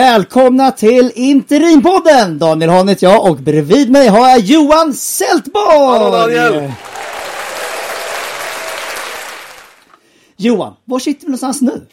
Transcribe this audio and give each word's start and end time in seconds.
Välkomna 0.00 0.70
till 0.70 1.12
Interimpodden! 1.14 2.38
Daniel 2.38 2.70
Hahn 2.70 2.88
heter 2.88 3.06
jag 3.06 3.30
och 3.30 3.36
bredvid 3.36 3.90
mig 3.90 4.08
har 4.08 4.28
jag 4.28 4.40
Johan 4.40 4.94
Sältborg! 4.94 5.76
Hallå 5.76 6.10
Daniel! 6.10 6.72
Johan, 10.36 10.76
var 10.84 10.98
sitter 10.98 11.20
vi 11.20 11.26
någonstans 11.26 11.60
nu? 11.60 11.86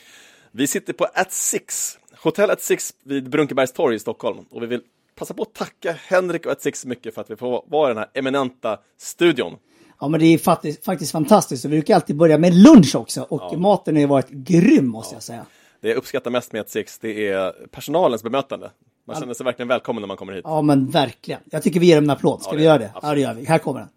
Vi 0.51 0.67
sitter 0.67 0.93
på 0.93 1.07
At 1.13 1.31
Six, 1.31 1.97
Hotell 2.23 2.49
At 2.49 2.61
Six 2.61 2.93
vid 3.03 3.29
Brunkebergs 3.29 3.71
torg 3.71 3.95
i 3.95 3.99
Stockholm 3.99 4.45
och 4.51 4.61
vi 4.63 4.67
vill 4.67 4.81
passa 5.15 5.33
på 5.33 5.41
att 5.41 5.53
tacka 5.53 5.95
Henrik 6.07 6.45
och 6.45 6.51
At 6.51 6.61
Six 6.61 6.85
mycket 6.85 7.13
för 7.13 7.21
att 7.21 7.31
vi 7.31 7.35
får 7.35 7.63
vara 7.67 7.91
i 7.91 7.93
den 7.93 7.97
här 7.97 8.09
eminenta 8.13 8.77
studion. 8.97 9.55
Ja 9.99 10.07
men 10.07 10.19
det 10.19 10.25
är 10.25 10.37
faktiskt, 10.37 10.85
faktiskt 10.85 11.11
fantastiskt 11.11 11.65
och 11.65 11.71
vi 11.71 11.75
brukar 11.77 11.95
alltid 11.95 12.15
börja 12.15 12.37
med 12.37 12.53
lunch 12.53 12.95
också 12.95 13.21
och 13.21 13.41
ja. 13.51 13.57
maten 13.57 13.95
har 13.95 14.01
ju 14.01 14.07
varit 14.07 14.29
grym 14.29 14.87
måste 14.87 15.15
jag 15.15 15.23
säga. 15.23 15.45
Det 15.81 15.87
jag 15.87 15.97
uppskattar 15.97 16.31
mest 16.31 16.53
med 16.53 16.61
At 16.61 16.69
Six 16.69 16.99
det 16.99 17.27
är 17.27 17.51
personalens 17.71 18.23
bemötande. 18.23 18.71
Man 19.07 19.19
känner 19.19 19.33
sig 19.33 19.43
verkligen 19.43 19.67
välkommen 19.67 20.01
när 20.01 20.07
man 20.07 20.17
kommer 20.17 20.33
hit. 20.33 20.41
Ja 20.45 20.61
men 20.61 20.89
verkligen. 20.89 21.41
Jag 21.51 21.63
tycker 21.63 21.79
vi 21.79 21.85
ger 21.85 21.95
dem 21.95 22.03
en 22.03 22.09
applåd. 22.09 22.41
Ska 22.41 22.51
ja, 22.51 22.57
vi 22.57 22.63
göra 22.63 22.77
det? 22.77 22.91
Absolut. 22.95 23.03
Ja 23.03 23.13
det 23.13 23.21
gör 23.21 23.33
vi. 23.33 23.45
Här 23.45 23.57
kommer 23.57 23.79
den. 23.79 23.89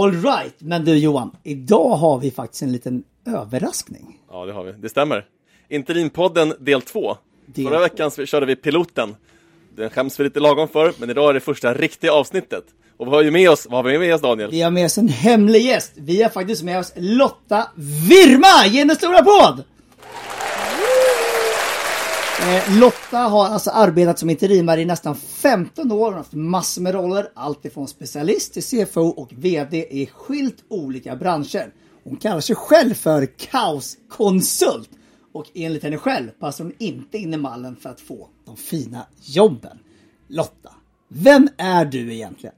All 0.00 0.22
right, 0.22 0.54
men 0.58 0.84
du 0.84 0.98
Johan, 0.98 1.36
idag 1.42 1.88
har 1.88 2.18
vi 2.18 2.30
faktiskt 2.30 2.62
en 2.62 2.72
liten 2.72 3.04
överraskning. 3.26 4.18
Ja, 4.30 4.46
det 4.46 4.52
har 4.52 4.64
vi. 4.64 4.72
Det 4.72 4.88
stämmer. 4.88 5.26
Interimpodden 5.68 6.54
del 6.58 6.82
2. 6.82 7.16
Del... 7.46 7.66
Förra 7.66 7.80
veckan 7.80 8.10
körde 8.10 8.46
vi 8.46 8.56
piloten. 8.56 9.16
Den 9.76 9.90
skäms 9.90 10.20
vi 10.20 10.24
lite 10.24 10.40
lagom 10.40 10.68
för, 10.68 10.92
men 10.98 11.10
idag 11.10 11.30
är 11.30 11.34
det 11.34 11.40
första 11.40 11.74
riktiga 11.74 12.12
avsnittet. 12.12 12.64
Och 13.02 13.08
vad 13.08 13.16
har 13.16 13.24
vi 13.24 13.30
med 13.30 13.50
oss? 13.50 13.66
Vad 13.70 13.84
har 13.84 13.92
vi 13.92 13.98
med 13.98 14.14
oss 14.14 14.20
Daniel? 14.20 14.50
Vi 14.50 14.62
har 14.62 14.70
med 14.70 14.84
oss 14.84 14.98
en 14.98 15.08
hemlig 15.08 15.62
gäst. 15.62 15.92
Vi 15.94 16.22
har 16.22 16.30
faktiskt 16.30 16.62
med 16.62 16.78
oss 16.78 16.92
Lotta 16.96 17.68
Virma! 18.08 18.66
Ge 18.66 18.78
henne 18.78 18.92
en 18.92 18.96
stor 18.96 19.14
applåd! 19.14 19.64
Eh, 22.42 22.78
Lotta 22.78 23.18
har 23.18 23.46
alltså 23.46 23.70
arbetat 23.70 24.18
som 24.18 24.30
interimare 24.30 24.80
i 24.80 24.84
nästan 24.84 25.16
15 25.16 25.92
år. 25.92 26.04
Hon 26.04 26.12
har 26.12 26.18
haft 26.18 26.32
massor 26.32 26.82
med 26.82 26.94
roller. 26.94 27.28
Alltifrån 27.34 27.88
specialist 27.88 28.52
till 28.54 28.62
CFO 28.62 29.00
och 29.00 29.28
VD 29.32 29.76
i 29.90 30.06
skilt 30.06 30.64
olika 30.68 31.16
branscher. 31.16 31.72
Hon 32.04 32.16
kallar 32.16 32.40
sig 32.40 32.56
själv 32.56 32.94
för 32.94 33.26
kaoskonsult. 33.26 34.90
Och 35.32 35.46
enligt 35.54 35.82
henne 35.82 35.98
själv 35.98 36.28
passar 36.30 36.64
hon 36.64 36.74
inte 36.78 37.18
in 37.18 37.34
i 37.34 37.36
mallen 37.36 37.76
för 37.76 37.90
att 37.90 38.00
få 38.00 38.28
de 38.46 38.56
fina 38.56 39.06
jobben. 39.22 39.78
Lotta, 40.28 40.70
vem 41.08 41.48
är 41.58 41.84
du 41.84 42.14
egentligen? 42.14 42.54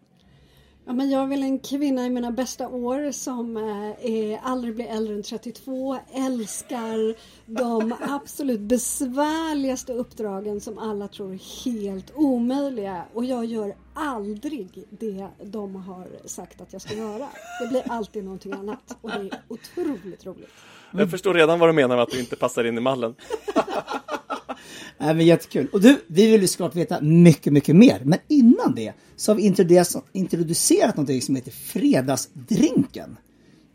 Ja, 0.87 0.93
men 0.93 1.11
jag 1.11 1.23
är 1.23 1.27
väl 1.27 1.43
en 1.43 1.59
kvinna 1.59 2.07
i 2.07 2.11
mina 2.11 2.31
bästa 2.31 2.69
år 2.69 3.13
som 3.13 3.57
eh, 3.57 4.11
är, 4.13 4.41
aldrig 4.43 4.75
blir 4.75 4.87
äldre 4.87 5.15
än 5.15 5.23
32, 5.23 5.99
älskar 6.15 7.15
de 7.47 7.95
absolut 8.01 8.61
besvärligaste 8.61 9.93
uppdragen 9.93 10.61
som 10.61 10.79
alla 10.79 11.09
tror 11.09 11.33
är 11.33 11.65
helt 11.65 12.13
omöjliga 12.15 13.05
och 13.15 13.25
jag 13.25 13.45
gör 13.45 13.75
aldrig 13.95 14.85
det 14.91 15.29
de 15.43 15.77
har 15.77 16.07
sagt 16.25 16.61
att 16.61 16.73
jag 16.73 16.83
ska 16.83 16.95
göra. 16.95 17.29
Det 17.61 17.69
blir 17.69 17.83
alltid 17.93 18.25
någonting 18.25 18.53
annat 18.53 18.99
och 19.01 19.11
det 19.11 19.17
är 19.17 19.43
otroligt 19.49 20.27
roligt. 20.27 20.51
Jag 20.91 21.11
förstår 21.11 21.35
redan 21.35 21.59
vad 21.59 21.69
du 21.69 21.73
menar 21.73 21.97
med 21.97 22.03
att 22.03 22.11
du 22.11 22.21
inte 22.21 22.37
passar 22.37 22.65
in 22.65 22.79
i 22.79 22.81
mallen. 22.81 23.15
Nej, 24.99 25.15
men 25.15 25.27
jättekul. 25.27 25.69
Och 25.73 25.81
du, 25.81 26.05
vi 26.07 26.31
vill 26.31 26.41
ju 26.41 26.49
såklart 26.49 26.75
veta 26.75 27.01
mycket, 27.01 27.53
mycket 27.53 27.77
mer. 27.77 28.03
Men 28.05 28.19
innan 28.29 28.75
det 28.75 28.93
så 29.17 29.33
har 29.33 29.37
vi 29.37 29.43
introducerat 30.13 30.97
någonting 30.97 31.23
som 31.23 31.37
heter 31.37 31.51
Fredagsdrinken. 31.51 33.17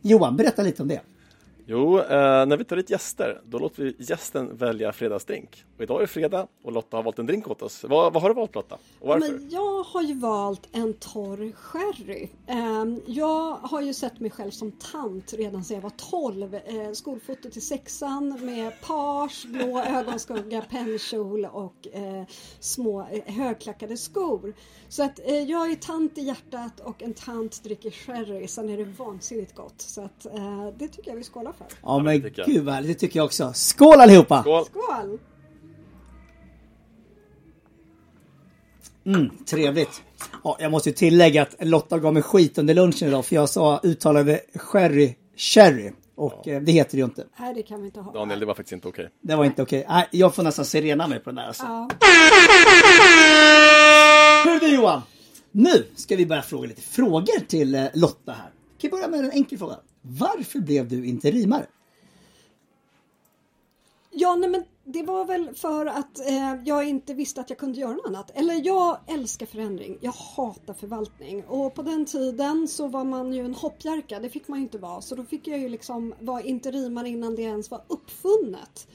Johan, 0.02 0.38
berätta 0.38 0.64
lite 0.64 0.82
om 0.82 0.88
det. 0.88 1.02
Jo, 1.72 2.00
eh, 2.00 2.46
när 2.46 2.58
vi 2.58 2.64
tar 2.64 2.78
hit 2.78 2.90
gäster, 2.90 3.42
då 3.46 3.60
låter 3.60 3.84
vi 3.84 3.96
gästen 4.00 4.58
välja 4.58 4.94
fredagsdrink. 4.94 5.66
Och 5.78 5.84
idag 5.84 5.98
är 5.98 6.02
det 6.02 6.08
fredag 6.08 6.48
och 6.64 6.72
Lotta 6.72 6.98
har 6.98 7.04
valt 7.04 7.20
en 7.20 7.26
drink 7.26 7.48
åt 7.48 7.62
oss. 7.62 7.84
Vad, 7.84 8.14
vad 8.14 8.22
har 8.22 8.30
du 8.30 8.36
valt 8.36 8.56
Lotta? 8.56 8.78
Och 9.00 9.08
varför? 9.08 9.32
Men 9.32 9.50
jag 9.50 9.84
har 9.84 10.02
ju 10.02 10.14
valt 10.14 10.68
en 10.72 10.94
torr 10.94 11.52
sherry. 11.52 12.30
Eh, 12.48 12.86
jag 13.06 13.56
har 13.56 13.82
ju 13.82 13.94
sett 13.94 14.20
mig 14.20 14.32
själv 14.32 14.52
som 14.52 14.72
tant 14.72 15.34
redan 15.34 15.64
sedan 15.64 15.76
jag 15.76 15.82
var 15.82 16.22
12. 16.22 16.56
Eh, 16.56 16.92
skolfoto 16.94 17.50
till 17.50 17.62
sexan 17.66 18.46
med 18.46 18.82
page, 18.82 19.46
blå 19.48 19.80
ögonskugga, 19.88 20.62
pennkjol 20.62 21.46
och 21.46 21.88
eh, 21.94 22.24
små 22.60 23.08
eh, 23.12 23.34
högklackade 23.34 23.98
skor. 23.98 24.54
Så 24.88 25.04
att 25.04 25.20
jag 25.48 25.72
är 25.72 25.76
tant 25.76 26.18
i 26.18 26.22
hjärtat 26.22 26.80
och 26.80 27.04
en 27.04 27.14
tant 27.14 27.64
dricker 27.64 27.92
sherry. 27.92 28.48
Sen 28.48 28.70
är 28.70 28.78
det 28.78 28.84
vansinnigt 28.84 29.56
gott. 29.56 29.82
Så 29.82 30.02
att 30.02 30.26
det 30.78 30.88
tycker 30.88 31.12
jag 31.12 31.18
vi 31.18 31.24
skålar 31.24 31.52
för. 31.60 31.78
Ja 31.82 32.00
men 32.00 32.22
gud 32.46 32.66
vad 32.66 32.84
det 32.84 32.94
tycker 32.94 33.20
jag 33.20 33.26
också. 33.26 33.52
Skål 33.54 34.02
allihopa! 34.02 34.42
Skål! 34.42 34.66
Skål! 34.66 35.20
Mm, 39.06 39.30
trevligt. 39.46 40.02
Ja, 40.44 40.58
jag 40.60 40.72
måste 40.72 40.90
ju 40.90 40.96
tillägga 40.96 41.42
att 41.42 41.56
Lotta 41.60 42.00
gav 42.00 42.14
mig 42.14 42.24
skit 42.24 42.58
under 42.58 42.74
lunchen 42.74 43.08
idag 43.08 43.26
för 43.26 43.36
jag 43.36 43.50
sa 43.50 43.80
uttalade 43.84 44.40
sherry, 44.56 45.16
cherry. 45.38 45.92
Och 46.16 46.42
ja. 46.44 46.54
Eh, 46.54 46.62
det 46.62 46.72
heter 46.72 46.92
det 46.92 46.98
ju 46.98 47.04
inte. 47.04 47.26
Nej, 47.40 47.54
det 47.54 47.64
kan 47.64 47.82
vi 47.82 47.86
inte 47.86 48.00
ha. 48.00 48.14
Daniel, 48.14 48.40
det 48.40 48.46
var 48.46 48.54
faktiskt 48.54 48.74
inte 48.74 48.88
okej. 48.88 49.06
Okay. 49.06 49.16
Det 49.22 49.36
var 49.36 49.46
inte 49.46 49.62
okej. 49.62 49.86
Okay. 49.86 50.04
jag 50.12 50.36
får 50.36 50.44
nästan 50.44 50.66
serena 50.66 51.08
mig 51.08 51.20
på 51.20 51.30
den 51.30 51.36
där 51.36 51.48
alltså. 51.48 51.64
Ja. 51.64 51.90
Hur 54.46 54.60
du 54.60 54.76
Johan? 54.76 55.02
Nu 55.52 55.86
ska 55.96 56.16
vi 56.16 56.26
börja 56.26 56.42
fråga 56.42 56.68
lite 56.68 56.82
frågor 56.82 57.48
till 57.48 57.76
eh, 57.76 57.86
Lotta 57.94 58.32
här. 58.32 58.50
Kan 58.80 58.88
vi 58.88 58.90
börja 58.90 59.08
med 59.08 59.20
en 59.20 59.32
enkel 59.32 59.58
fråga. 59.58 59.80
Varför 60.02 60.60
blev 60.60 60.88
du 60.88 61.06
interimare? 61.06 61.66
Ja, 64.12 64.36
nej 64.36 64.50
men 64.50 64.64
det 64.84 65.04
var 65.04 65.26
väl 65.26 65.56
för 65.56 65.86
att 65.86 66.20
eh, 66.20 66.56
jag 66.66 66.90
inte 66.90 67.14
visste 67.14 67.42
att 67.42 67.50
jag 67.50 67.60
kunde 67.60 67.80
göra 67.80 67.92
något 67.92 68.06
annat. 68.06 68.32
Eller 68.36 68.66
jag 68.66 68.98
älskar 69.08 69.46
förändring. 69.46 69.98
Jag 70.02 70.12
hatar 70.12 70.74
förvaltning. 70.74 71.44
Och 71.44 71.74
på 71.74 71.82
den 71.82 72.06
tiden 72.06 72.68
så 72.68 72.88
var 72.88 73.04
man 73.04 73.34
ju 73.34 73.46
en 73.46 73.54
hoppjerka. 73.54 74.20
Det 74.20 74.30
fick 74.30 74.48
man 74.48 74.60
ju 74.60 74.64
inte 74.64 74.78
vara. 74.78 75.02
Så 75.02 75.16
då 75.16 75.24
fick 75.24 75.48
jag 75.48 75.60
ju 75.60 75.70
liksom 75.70 76.14
vara 76.20 76.42
interimare 76.42 77.10
innan 77.10 77.36
det 77.36 77.42
ens 77.42 77.72
var 77.72 77.82
uppfunnet. 77.88 78.88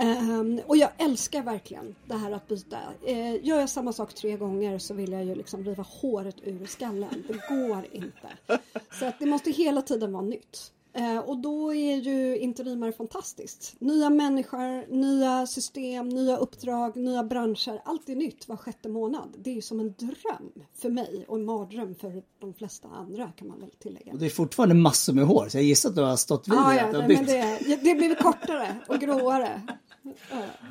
Um, 0.00 0.60
och 0.66 0.76
jag 0.76 0.90
älskar 0.98 1.42
verkligen 1.42 1.94
det 2.06 2.14
här 2.14 2.32
att 2.32 2.48
byta. 2.48 2.78
Uh, 3.08 3.46
gör 3.46 3.60
jag 3.60 3.68
samma 3.68 3.92
sak 3.92 4.14
tre 4.14 4.36
gånger 4.36 4.78
så 4.78 4.94
vill 4.94 5.12
jag 5.12 5.24
ju 5.24 5.34
liksom 5.34 5.64
riva 5.64 5.82
håret 5.82 6.36
ur 6.42 6.66
skallen. 6.66 7.24
Det 7.28 7.56
går 7.56 7.86
inte. 7.92 8.58
Så 8.98 9.06
att 9.06 9.18
det 9.18 9.26
måste 9.26 9.50
hela 9.50 9.82
tiden 9.82 10.12
vara 10.12 10.22
nytt. 10.22 10.72
Uh, 10.98 11.18
och 11.18 11.38
då 11.38 11.74
är 11.74 11.96
ju 11.96 12.38
interimare 12.38 12.92
fantastiskt. 12.92 13.74
Nya 13.78 14.10
människor, 14.10 14.92
nya 14.94 15.46
system, 15.46 16.08
nya 16.08 16.36
uppdrag, 16.36 16.96
nya 16.96 17.24
branscher. 17.24 17.80
Allt 17.84 18.08
är 18.08 18.14
nytt 18.14 18.48
var 18.48 18.56
sjätte 18.56 18.88
månad. 18.88 19.34
Det 19.38 19.50
är 19.50 19.54
ju 19.54 19.62
som 19.62 19.80
en 19.80 19.94
dröm 19.98 20.52
för 20.74 20.88
mig 20.90 21.24
och 21.28 21.36
en 21.36 21.44
mardröm 21.44 21.94
för 21.94 22.22
de 22.38 22.54
flesta 22.54 22.88
andra 22.88 23.32
kan 23.36 23.48
man 23.48 23.60
väl 23.60 23.70
tillägga. 23.70 24.12
Och 24.12 24.18
det 24.18 24.26
är 24.26 24.30
fortfarande 24.30 24.74
massor 24.74 25.12
med 25.12 25.26
hår 25.26 25.48
så 25.48 25.56
jag 25.56 25.64
gissar 25.64 25.88
att 25.88 25.96
du 25.96 26.02
har 26.02 26.16
stått 26.16 26.48
vid 26.48 26.58
ah, 26.58 26.74
ja, 26.74 26.92
det. 26.92 27.08
Men 27.08 27.26
det, 27.26 27.76
det 27.82 27.94
blir 27.94 28.14
kortare 28.14 28.76
och 28.88 28.98
gråare. 28.98 29.62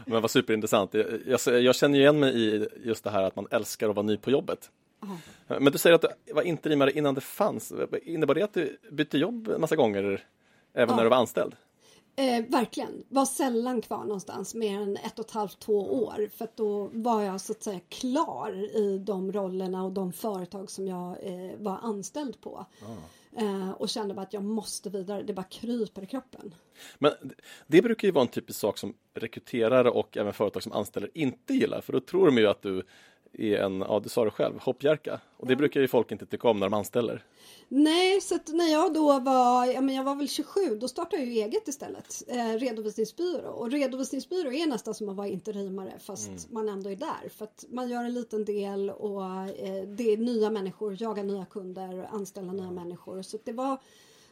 Men 0.06 0.22
vad 0.22 0.32
superintressant. 0.32 0.94
Jag, 0.94 1.06
jag, 1.26 1.62
jag, 1.62 1.76
känner 1.76 2.00
igen 2.00 2.20
mig 2.20 2.36
i 2.36 2.68
just 2.84 3.04
det 3.04 3.10
här 3.10 3.24
att 3.24 3.36
man 3.36 3.48
älskar 3.52 3.90
att 3.90 3.96
vara 3.96 4.06
ny 4.06 4.18
på 4.18 4.32
jobbet. 4.32 4.70
Men 5.48 5.72
du 5.72 5.78
säger 5.78 5.96
att 5.96 6.02
du 6.26 6.34
var 6.34 6.42
interimare 6.42 6.92
innan 6.92 7.16
det 7.16 7.22
fanns. 7.22 7.74
Innebar 8.04 8.36
det 8.36 8.42
att 8.42 8.54
du 8.54 8.78
bytte 8.92 9.18
jobb 9.18 9.48
en 9.48 9.62
massa 9.62 9.76
gånger 9.76 10.04
även 10.74 10.90
ja. 10.90 10.96
när 10.96 11.04
du 11.04 11.10
var 11.10 11.18
anställd? 11.18 11.56
Eh, 12.16 12.46
verkligen. 12.48 13.04
Var 13.10 13.26
sällan 13.26 13.82
kvar 13.82 14.04
någonstans 14.04 14.56
mer 14.56 14.82
än 14.82 14.98
ett 14.98 15.20
och 15.20 15.26
ett 15.26 15.32
halvt, 15.32 15.60
två 15.60 16.04
år. 16.04 16.30
För 16.38 16.48
då 16.56 16.90
var 16.94 17.22
jag 17.22 17.42
så 17.42 17.52
att 17.52 17.64
säga 17.64 17.80
klar 17.90 18.78
i 18.78 18.98
de 18.98 19.32
rollerna 19.32 19.84
och 19.84 19.92
de 19.92 20.14
företag 20.14 20.72
som 20.72 20.88
jag 20.88 21.18
eh, 21.22 21.58
var 21.58 21.80
anställd 21.82 22.42
på. 22.42 22.66
Ah. 22.82 23.42
Eh, 23.42 23.72
och 23.72 23.90
kände 23.90 24.14
bara 24.14 24.22
att 24.22 24.34
jag 24.34 24.44
måste 24.44 24.90
vidare, 24.90 25.24
det 25.24 25.34
bara 25.34 25.44
kryper 25.44 26.02
i 26.04 26.06
kroppen. 26.06 26.56
Men 27.00 27.12
det 27.68 27.82
brukar 27.82 28.08
ju 28.08 28.12
vara 28.12 28.22
en 28.22 28.32
typisk 28.32 28.60
sak 28.60 28.78
som 28.78 28.94
rekryterare 29.14 29.90
och 29.90 30.18
även 30.18 30.34
företag 30.34 30.64
som 30.64 30.72
anställer 30.72 31.10
inte 31.14 31.54
gillar, 31.54 31.82
för 31.82 31.94
då 31.94 32.00
tror 32.00 32.26
de 32.26 32.38
ju 32.38 32.48
att 32.48 32.62
du 32.62 32.84
är 33.34 33.58
en, 33.58 33.80
ja 33.80 34.00
du 34.04 34.10
sa 34.10 34.26
det 34.26 34.32
själv, 34.32 34.60
hoppjerka. 34.60 35.20
Och 35.38 35.48
det 35.48 35.56
brukar 35.56 35.82
ju 35.82 35.88
folk 35.88 36.12
inte 36.12 36.26
tycka 36.26 36.48
om 36.48 36.60
när 36.60 36.70
de 36.70 36.74
anställer. 36.74 37.24
Nej, 37.68 38.22
så 38.22 38.40
när 38.48 38.72
jag 38.72 38.94
då 38.94 39.20
var, 39.20 39.66
ja 39.66 39.82
men 39.82 39.96
jag 39.96 40.04
var 40.04 40.16
väl 40.16 40.30
27, 40.30 40.76
då 40.76 40.88
startade 40.88 41.24
jag 41.24 41.32
ju 41.32 41.42
eget 41.42 41.68
istället, 41.68 42.24
eh, 42.28 42.60
redovisningsbyrå. 42.60 43.50
Och 43.50 43.72
redovisningsbyrå 43.72 44.52
är 44.52 44.68
nästan 44.68 44.94
som 44.94 45.10
att 45.10 45.16
vara 45.16 45.28
interimare 45.28 45.94
fast 46.00 46.28
mm. 46.28 46.40
man 46.50 46.70
ändå 46.70 46.90
är 46.90 46.96
där. 46.96 47.30
För 47.30 47.46
att 47.46 47.66
man 47.70 47.90
gör 47.90 48.04
en 48.04 48.14
liten 48.14 48.46
del 48.46 48.90
och 48.90 49.24
eh, 49.24 49.84
det 49.88 50.14
är 50.14 50.18
nya 50.18 50.50
människor, 50.50 51.02
jaga 51.02 51.24
nya 51.24 51.46
kunder, 51.46 52.08
anställa 52.12 52.54
nya 52.54 52.72
människor. 52.72 53.22
Så 53.22 53.38
det 53.44 53.54
var 53.54 53.78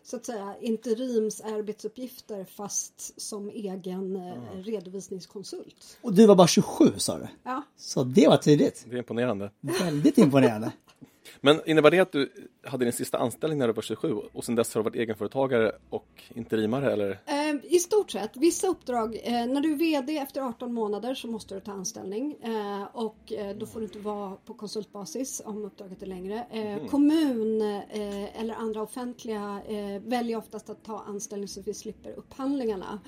så 0.04 0.16
att 0.16 0.26
säga 0.26 0.56
interimsarbetsuppgifter 0.62 2.46
fast 2.46 3.22
som 3.22 3.50
egen 3.50 4.16
mm. 4.16 4.64
redovisningskonsult. 4.64 5.98
Och 6.02 6.14
du 6.14 6.26
var 6.26 6.36
bara 6.36 6.48
27 6.48 6.86
sa 6.98 7.18
du? 7.18 7.28
Ja. 7.44 7.64
Så 7.78 8.04
det 8.04 8.28
var 8.28 8.38
tidigt. 8.38 8.86
Det 8.90 8.96
är 8.96 8.98
imponerande. 8.98 9.52
Väldigt 9.60 10.18
imponerande. 10.18 10.72
Men 11.42 11.62
innebär 11.66 11.92
det 11.92 12.00
att 12.00 12.12
du 12.12 12.32
hade 12.64 12.86
din 12.86 12.94
sista 12.94 13.18
anställning 13.18 13.60
när 13.60 13.68
du 13.68 13.74
var 13.74 13.82
27 13.82 14.14
och 14.34 14.46
sen 14.46 14.56
dess 14.56 14.76
har 14.76 14.84
du 14.84 14.90
varit 14.90 14.96
egenföretagare 14.96 15.72
och 15.90 16.24
interimare 16.36 16.94
eller? 16.94 17.10
Eh, 17.12 17.41
I 17.64 17.80
stort 17.80 18.12
sett. 18.12 18.38
Vissa 18.38 18.68
uppdrag, 18.68 19.20
eh, 19.24 19.46
när 19.48 19.62
du 19.62 19.72
är 19.72 19.76
VD 19.76 20.18
efter 20.18 20.42
18 20.42 20.74
månader 20.74 21.16
så 21.16 21.28
måste 21.28 21.56
du 21.56 21.62
ta 21.62 21.72
anställning 21.72 22.36
eh, 22.44 22.84
och 22.94 23.34
eh, 23.34 23.58
då 23.58 23.66
får 23.66 23.80
du 23.80 23.86
inte 23.86 24.00
vara 24.00 24.36
på 24.36 24.54
konsultbasis 24.54 25.42
om 25.46 25.66
uppdraget 25.66 26.02
är 26.02 26.08
längre. 26.08 26.44
Mm. 26.52 26.88
Kommun 26.88 27.62
eh, 27.62 28.42
eller 28.42 28.56
andra 28.56 28.82
offentliga 28.82 29.62
väljer 30.00 30.38
oftast 30.38 30.70
att 30.70 30.84
ta 30.84 31.00
anställning 31.00 31.48
så 31.48 31.62
vi 31.62 31.74
slipper 31.74 32.12
upphandlingarna. 32.12 33.00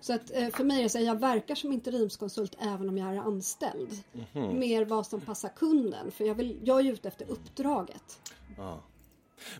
Så 0.00 0.12
att 0.12 0.30
för 0.30 0.64
mig 0.64 0.78
är 0.78 0.82
det 0.82 0.88
så 0.88 0.98
att 0.98 1.04
jag 1.04 1.20
verkar 1.20 1.54
som 1.54 1.72
interimskonsult 1.72 2.56
även 2.58 2.88
om 2.88 2.98
jag 2.98 3.14
är 3.14 3.20
anställd. 3.20 3.88
Mm. 4.32 4.58
Mer 4.58 4.84
vad 4.84 5.06
som 5.06 5.20
passar 5.20 5.48
kunden 5.48 6.10
för 6.10 6.24
jag, 6.24 6.34
vill, 6.34 6.60
jag 6.64 6.86
är 6.86 6.92
ute 6.92 7.08
efter 7.08 7.30
uppdraget. 7.30 8.20
Ah. 8.58 8.76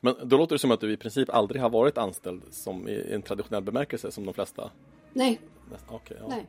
Men 0.01 0.15
då 0.25 0.37
låter 0.37 0.55
det 0.55 0.59
som 0.59 0.71
att 0.71 0.81
du 0.81 0.93
i 0.93 0.97
princip 0.97 1.31
aldrig 1.31 1.63
har 1.63 1.71
varit 1.71 1.99
anställd 1.99 2.43
som 2.51 2.89
i 2.89 3.13
en 3.13 3.23
traditionell 3.23 3.63
bemärkelse 3.63 4.11
som 4.11 4.27
de 4.27 4.35
flesta? 4.35 4.71
Nej. 5.13 5.41
Okay, 5.89 6.17
ja. 6.21 6.27
Nej. 6.29 6.47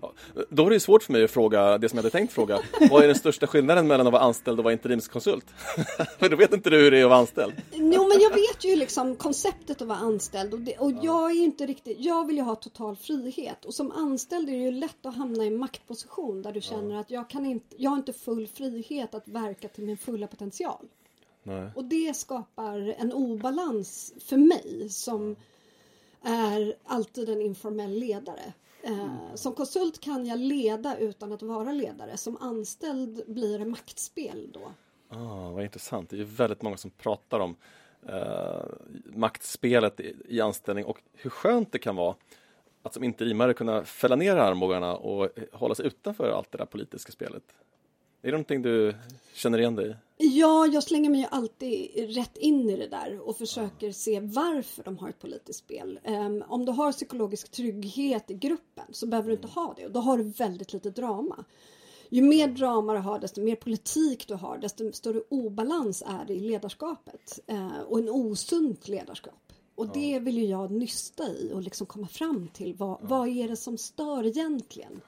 Ja, 0.00 0.12
då 0.48 0.66
är 0.66 0.70
det 0.70 0.80
svårt 0.80 1.02
för 1.02 1.12
mig 1.12 1.24
att 1.24 1.30
fråga 1.30 1.78
det 1.78 1.88
som 1.88 1.96
jag 1.96 2.02
hade 2.02 2.10
tänkt 2.10 2.32
fråga. 2.32 2.58
Vad 2.90 3.02
är 3.02 3.06
den 3.06 3.16
största 3.16 3.46
skillnaden 3.46 3.86
mellan 3.86 4.06
att 4.06 4.12
vara 4.12 4.22
anställd 4.22 4.58
och 4.58 4.64
vara 4.64 4.72
interimskonsult? 4.72 5.46
för 6.18 6.28
då 6.28 6.36
vet 6.36 6.52
inte 6.52 6.70
du 6.70 6.76
hur 6.76 6.90
det 6.90 6.98
är 6.98 7.04
att 7.04 7.10
vara 7.10 7.18
anställd. 7.20 7.52
Jo, 7.72 8.08
men 8.08 8.20
jag 8.20 8.30
vet 8.30 8.64
ju 8.64 8.76
liksom 8.76 9.16
konceptet 9.16 9.82
att 9.82 9.88
vara 9.88 9.98
anställd 9.98 10.54
och, 10.54 10.60
det, 10.60 10.76
och 10.76 10.92
jag 11.02 11.30
är 11.30 11.44
inte 11.44 11.66
riktigt, 11.66 11.96
jag 12.00 12.26
vill 12.26 12.36
ju 12.36 12.42
ha 12.42 12.54
total 12.54 12.96
frihet 12.96 13.64
och 13.64 13.74
som 13.74 13.90
anställd 13.90 14.48
är 14.48 14.52
det 14.52 14.58
ju 14.58 14.70
lätt 14.70 15.06
att 15.06 15.16
hamna 15.16 15.44
i 15.44 15.50
maktposition 15.50 16.42
där 16.42 16.52
du 16.52 16.60
känner 16.60 17.00
att 17.00 17.10
jag 17.10 17.30
kan 17.30 17.46
inte, 17.46 17.76
jag 17.78 17.90
har 17.90 17.96
inte 17.96 18.12
full 18.12 18.46
frihet 18.46 19.14
att 19.14 19.28
verka 19.28 19.68
till 19.68 19.84
min 19.84 19.96
fulla 19.96 20.26
potential. 20.26 20.86
Nej. 21.44 21.70
Och 21.76 21.84
det 21.84 22.16
skapar 22.16 22.94
en 22.98 23.12
obalans 23.12 24.14
för 24.18 24.36
mig 24.36 24.88
som 24.88 25.36
är 26.22 26.74
alltid 26.84 27.28
en 27.28 27.40
informell 27.40 27.90
ledare. 27.90 28.52
Eh, 28.82 29.34
som 29.34 29.52
konsult 29.54 30.00
kan 30.00 30.26
jag 30.26 30.38
leda 30.38 30.98
utan 30.98 31.32
att 31.32 31.42
vara 31.42 31.72
ledare. 31.72 32.16
Som 32.16 32.36
anställd 32.36 33.22
blir 33.26 33.58
det 33.58 33.64
maktspel 33.64 34.50
då. 34.52 34.72
Ah, 35.08 35.50
vad 35.50 35.64
intressant. 35.64 36.10
Det 36.10 36.20
är 36.20 36.24
väldigt 36.24 36.62
många 36.62 36.76
som 36.76 36.90
pratar 36.90 37.40
om 37.40 37.56
eh, 38.08 38.64
maktspelet 39.06 40.00
i, 40.00 40.16
i, 40.28 40.40
anställning 40.40 40.84
och 40.84 41.02
hur 41.12 41.30
skönt 41.30 41.72
det 41.72 41.78
kan 41.78 41.96
vara 41.96 42.14
att 42.82 42.94
som 42.94 43.04
interimare 43.04 43.54
kunna 43.54 43.84
fälla 43.84 44.16
ner 44.16 44.36
armbågarna 44.36 44.96
och 44.96 45.28
hålla 45.52 45.74
sig 45.74 45.86
utanför 45.86 46.30
allt 46.30 46.52
det 46.52 46.58
där 46.58 46.66
politiska 46.66 47.12
spelet. 47.12 47.42
Är 48.24 48.26
det 48.26 48.32
någonting 48.32 48.62
du 48.62 48.94
känner 49.34 49.58
igen 49.58 49.76
dig 49.76 49.90
i? 49.90 49.94
Ja, 50.38 50.66
jag 50.66 50.82
slänger 50.82 51.10
mig 51.10 51.20
ju 51.20 51.26
alltid 51.30 51.90
rätt 52.16 52.36
in 52.36 52.70
i 52.70 52.76
det 52.76 52.88
där 52.88 53.28
och 53.28 53.38
försöker 53.38 53.92
se 53.92 54.20
varför 54.20 54.82
de 54.82 54.98
har 54.98 55.08
ett 55.08 55.18
politiskt 55.18 55.58
spel. 55.58 56.00
Um, 56.04 56.44
om 56.48 56.64
du 56.64 56.72
har 56.72 56.92
psykologisk 56.92 57.50
trygghet 57.50 58.30
i 58.30 58.34
gruppen 58.34 58.84
så 58.90 59.06
behöver 59.06 59.28
du 59.28 59.34
inte 59.34 59.48
ha 59.48 59.74
det 59.76 59.86
och 59.86 59.92
då 59.92 60.00
har 60.00 60.18
du 60.18 60.24
väldigt 60.24 60.72
lite 60.72 60.90
drama. 60.90 61.44
Ju 62.08 62.22
mer 62.22 62.48
drama 62.48 62.92
du 62.92 62.98
har, 62.98 63.18
desto 63.18 63.40
mer 63.40 63.56
politik 63.56 64.28
du 64.28 64.34
har, 64.34 64.58
desto 64.58 64.92
större 64.92 65.22
obalans 65.28 66.02
är 66.06 66.24
det 66.26 66.34
i 66.34 66.40
ledarskapet 66.40 67.40
uh, 67.52 67.80
och 67.80 67.98
en 67.98 68.08
osunt 68.08 68.88
ledarskap. 68.88 69.52
Och 69.74 69.88
det 69.88 70.18
vill 70.18 70.38
ju 70.38 70.44
jag 70.44 70.70
nysta 70.70 71.28
i 71.28 71.50
och 71.54 71.62
liksom 71.62 71.86
komma 71.86 72.08
fram 72.08 72.48
till. 72.48 72.74
Vad, 72.74 72.98
vad 73.02 73.28
är 73.28 73.48
det 73.48 73.56
som 73.56 73.78
stör 73.78 74.26
egentligen? 74.26 75.00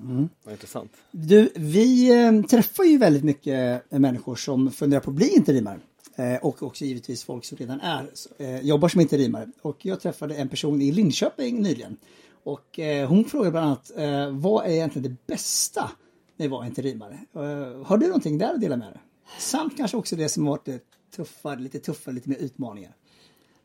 Mm. 0.00 0.28
Vad 0.44 0.52
intressant. 0.52 0.92
Du, 1.10 1.52
vi 1.56 2.10
eh, 2.24 2.42
träffar 2.42 2.84
ju 2.84 2.98
väldigt 2.98 3.24
mycket 3.24 3.90
människor 3.90 4.36
som 4.36 4.70
funderar 4.70 5.00
på 5.00 5.10
att 5.10 5.16
bli 5.16 5.28
interimare. 5.28 5.78
Eh, 6.18 6.36
och 6.36 6.62
också 6.62 6.84
givetvis 6.84 7.24
folk 7.24 7.44
som 7.44 7.58
redan 7.58 7.80
är, 7.80 8.10
eh, 8.38 8.60
jobbar 8.60 8.88
som 8.88 9.00
interimare. 9.00 9.52
Och 9.62 9.86
jag 9.86 10.00
träffade 10.00 10.34
en 10.34 10.48
person 10.48 10.82
i 10.82 10.92
Linköping 10.92 11.62
nyligen. 11.62 11.96
Och 12.44 12.78
eh, 12.78 13.08
hon 13.08 13.24
frågade 13.24 13.50
bland 13.50 13.66
annat, 13.66 13.92
eh, 13.96 14.30
vad 14.30 14.66
är 14.66 14.70
egentligen 14.70 15.10
det 15.10 15.26
bästa 15.26 15.90
med 16.36 16.44
att 16.44 16.50
vara 16.50 16.66
interimare? 16.66 17.18
Eh, 17.34 17.84
har 17.84 17.98
du 17.98 18.06
någonting 18.06 18.38
där 18.38 18.54
att 18.54 18.60
dela 18.60 18.76
med 18.76 18.92
dig? 18.92 19.00
Samt 19.38 19.76
kanske 19.76 19.96
också 19.96 20.16
det 20.16 20.28
som 20.28 20.44
varit 20.44 20.68
tuffare, 21.16 21.60
lite 21.60 21.78
tuffare, 21.78 22.14
lite 22.14 22.28
mer 22.28 22.36
utmaningar. 22.36 22.92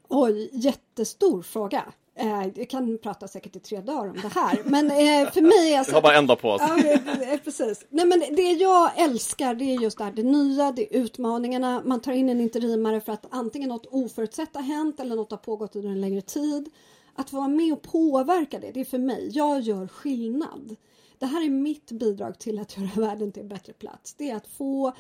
Oj, 0.08 0.50
jättestor 0.54 1.42
fråga. 1.42 1.94
Eh, 2.16 2.48
jag 2.56 2.70
kan 2.70 2.98
prata 2.98 3.28
säkert 3.28 3.56
i 3.56 3.60
tre 3.60 3.82
dagar 3.82 4.10
om 4.10 4.18
det 4.22 4.28
här, 4.28 4.62
men 4.66 4.86
eh, 4.86 5.32
för 5.32 5.42
mig... 5.42 5.76
Alltså, 5.76 5.92
Vi 5.92 5.96
har 5.96 6.02
bara 6.02 6.18
en 6.18 6.28
dag 6.28 6.40
på 6.40 6.50
oss. 6.50 6.62
Ja, 6.62 7.38
precis. 7.44 7.86
Nej, 7.90 8.06
men 8.06 8.20
det 8.20 8.52
jag 8.52 8.92
älskar 9.02 9.56
det 9.56 9.66
är 9.66 9.82
just 9.82 9.98
det 9.98 10.04
här, 10.04 10.12
det 10.12 10.24
nya, 10.24 10.72
det 10.72 10.96
är 10.96 11.00
utmaningarna. 11.02 11.82
Man 11.86 12.02
tar 12.02 12.12
in 12.12 12.30
en 12.30 12.42
interimare 12.42 13.02
för 13.02 13.12
att 13.12 13.26
antingen 13.30 13.70
något 13.70 13.86
oförutsett 13.86 14.56
har 14.56 14.62
hänt 14.62 15.00
eller 15.00 15.16
något 15.16 15.32
har 15.32 15.38
pågått 15.38 15.76
under 15.76 15.90
en 15.90 16.02
längre 16.02 16.22
tid. 16.22 16.70
Att 17.16 17.34
vara 17.34 17.48
med 17.48 17.74
och 17.74 17.82
påverka 17.82 18.60
det, 18.60 18.72
det 18.72 18.80
är 18.80 18.86
för 18.86 18.98
mig. 18.98 19.30
Jag 19.34 19.62
gör 19.62 19.88
skillnad. 19.88 20.76
Det 21.20 21.26
här 21.26 21.46
är 21.46 21.50
mitt 21.50 21.92
bidrag 21.92 22.40
till 22.40 22.60
att 22.60 22.78
göra 22.78 22.90
världen 23.08 23.32
till 23.32 23.42
en 23.42 23.50
bättre 23.50 23.74
plats. 23.74 24.14
Det 24.14 24.30
är 24.30 24.36
att 24.36 24.48
få 24.48 24.94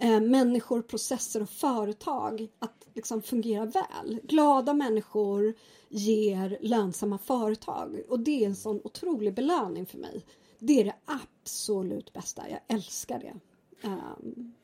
eh, 0.00 0.20
människor, 0.20 0.82
processer 0.82 1.42
och 1.42 1.50
företag 1.50 2.48
att 2.58 2.86
liksom 2.94 3.22
fungera 3.22 3.64
väl. 3.64 4.20
Glada 4.22 4.74
människor 4.74 5.54
ger 5.88 6.58
lönsamma 6.60 7.18
företag 7.18 8.02
och 8.08 8.20
det 8.20 8.44
är 8.44 8.46
en 8.46 8.56
sån 8.56 8.80
otrolig 8.84 9.34
belöning 9.34 9.86
för 9.86 9.98
mig. 9.98 10.24
Det 10.58 10.80
är 10.80 10.84
det 10.84 10.96
absolut 11.04 12.12
bästa. 12.12 12.42
Jag 12.50 12.60
älskar 12.76 13.18
det. 13.18 13.34
Um... 13.88 14.54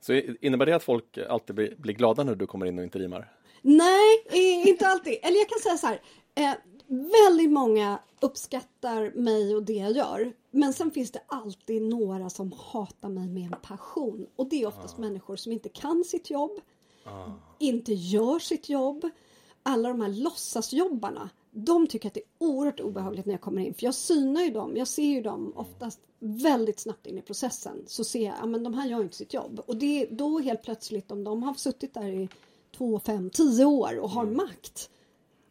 Så 0.00 0.12
innebär 0.40 0.66
det 0.66 0.76
att 0.76 0.82
folk 0.84 1.18
alltid 1.18 1.56
blir, 1.56 1.74
blir 1.76 1.94
glada 1.94 2.24
när 2.24 2.34
du 2.34 2.46
kommer 2.46 2.66
in 2.66 2.78
och 2.78 2.84
interimar? 2.84 3.32
Nej, 3.62 4.24
inte 4.68 4.86
alltid. 4.86 5.18
Eller 5.22 5.38
jag 5.38 5.48
kan 5.48 5.58
säga 5.58 5.76
så 5.76 5.86
här. 5.86 6.00
Eh, 6.34 6.54
väldigt 6.86 7.50
många 7.50 7.98
uppskattar 8.20 9.12
mig 9.14 9.56
och 9.56 9.62
det 9.62 9.72
jag 9.72 9.92
gör. 9.92 10.32
Men 10.54 10.72
sen 10.72 10.90
finns 10.90 11.10
det 11.10 11.22
alltid 11.26 11.82
några 11.82 12.30
som 12.30 12.52
hatar 12.52 13.08
mig 13.08 13.28
med 13.28 13.42
en 13.42 13.60
passion. 13.62 14.26
Och 14.36 14.48
det 14.48 14.62
är 14.62 14.66
oftast 14.66 14.98
ah. 14.98 15.00
människor 15.00 15.36
som 15.36 15.52
inte 15.52 15.68
kan 15.68 16.04
sitt 16.04 16.30
jobb, 16.30 16.60
ah. 17.04 17.30
inte 17.58 17.92
gör 17.92 18.38
sitt 18.38 18.68
jobb. 18.68 19.10
Alla 19.62 19.88
de 19.88 20.00
här 20.00 20.08
låtsasjobbarna, 20.08 21.30
de 21.50 21.86
tycker 21.86 22.08
att 22.08 22.14
det 22.14 22.20
är 22.20 22.46
oerhört 22.46 22.80
obehagligt 22.80 23.26
när 23.26 23.34
jag 23.34 23.40
kommer 23.40 23.62
in. 23.62 23.74
För 23.74 23.84
jag 23.84 23.94
synar 23.94 24.42
ju 24.42 24.50
dem, 24.50 24.76
jag 24.76 24.88
ser 24.88 25.02
ju 25.02 25.22
dem 25.22 25.52
oftast 25.56 26.00
väldigt 26.18 26.80
snabbt 26.80 27.06
in 27.06 27.18
i 27.18 27.22
processen. 27.22 27.84
Så 27.86 28.04
ser 28.04 28.24
jag, 28.24 28.34
ja 28.40 28.46
men 28.46 28.62
de 28.62 28.74
här 28.74 28.88
gör 28.88 29.02
inte 29.02 29.16
sitt 29.16 29.34
jobb. 29.34 29.60
Och 29.66 29.76
det, 29.76 30.06
då 30.10 30.38
helt 30.38 30.62
plötsligt 30.62 31.10
om 31.10 31.24
de 31.24 31.42
har 31.42 31.54
suttit 31.54 31.94
där 31.94 32.08
i 32.08 32.28
två, 32.76 33.00
fem, 33.00 33.30
tio 33.30 33.64
år 33.64 33.98
och 33.98 34.10
har 34.10 34.22
mm. 34.22 34.36
makt 34.36 34.90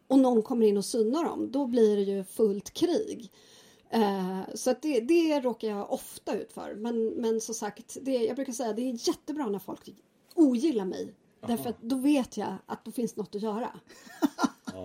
och 0.06 0.18
någon 0.18 0.42
kommer 0.42 0.66
in 0.66 0.76
och 0.76 0.84
synar 0.84 1.24
dem, 1.24 1.50
då 1.50 1.66
blir 1.66 1.96
det 1.96 2.02
ju 2.02 2.24
fullt 2.24 2.70
krig. 2.70 3.30
Eh, 3.90 4.40
så 4.54 4.74
det, 4.82 5.00
det 5.00 5.40
råkar 5.40 5.68
jag 5.68 5.92
ofta 5.92 6.34
ut 6.34 6.52
för. 6.52 6.74
Men, 6.74 7.08
men 7.08 7.40
som 7.40 7.54
sagt, 7.54 7.96
det, 8.02 8.12
jag 8.12 8.36
brukar 8.36 8.52
säga 8.52 8.70
att 8.70 8.76
det 8.76 8.82
är 8.82 9.08
jättebra 9.08 9.46
när 9.46 9.58
folk 9.58 9.88
ogillar 10.34 10.84
mig. 10.84 11.14
Aha. 11.42 11.56
Därför 11.56 11.70
att 11.70 11.80
då 11.80 11.96
vet 11.96 12.36
jag 12.36 12.56
att 12.66 12.84
då 12.84 12.90
finns 12.90 13.16
något 13.16 13.34
att 13.34 13.42
göra. 13.42 13.70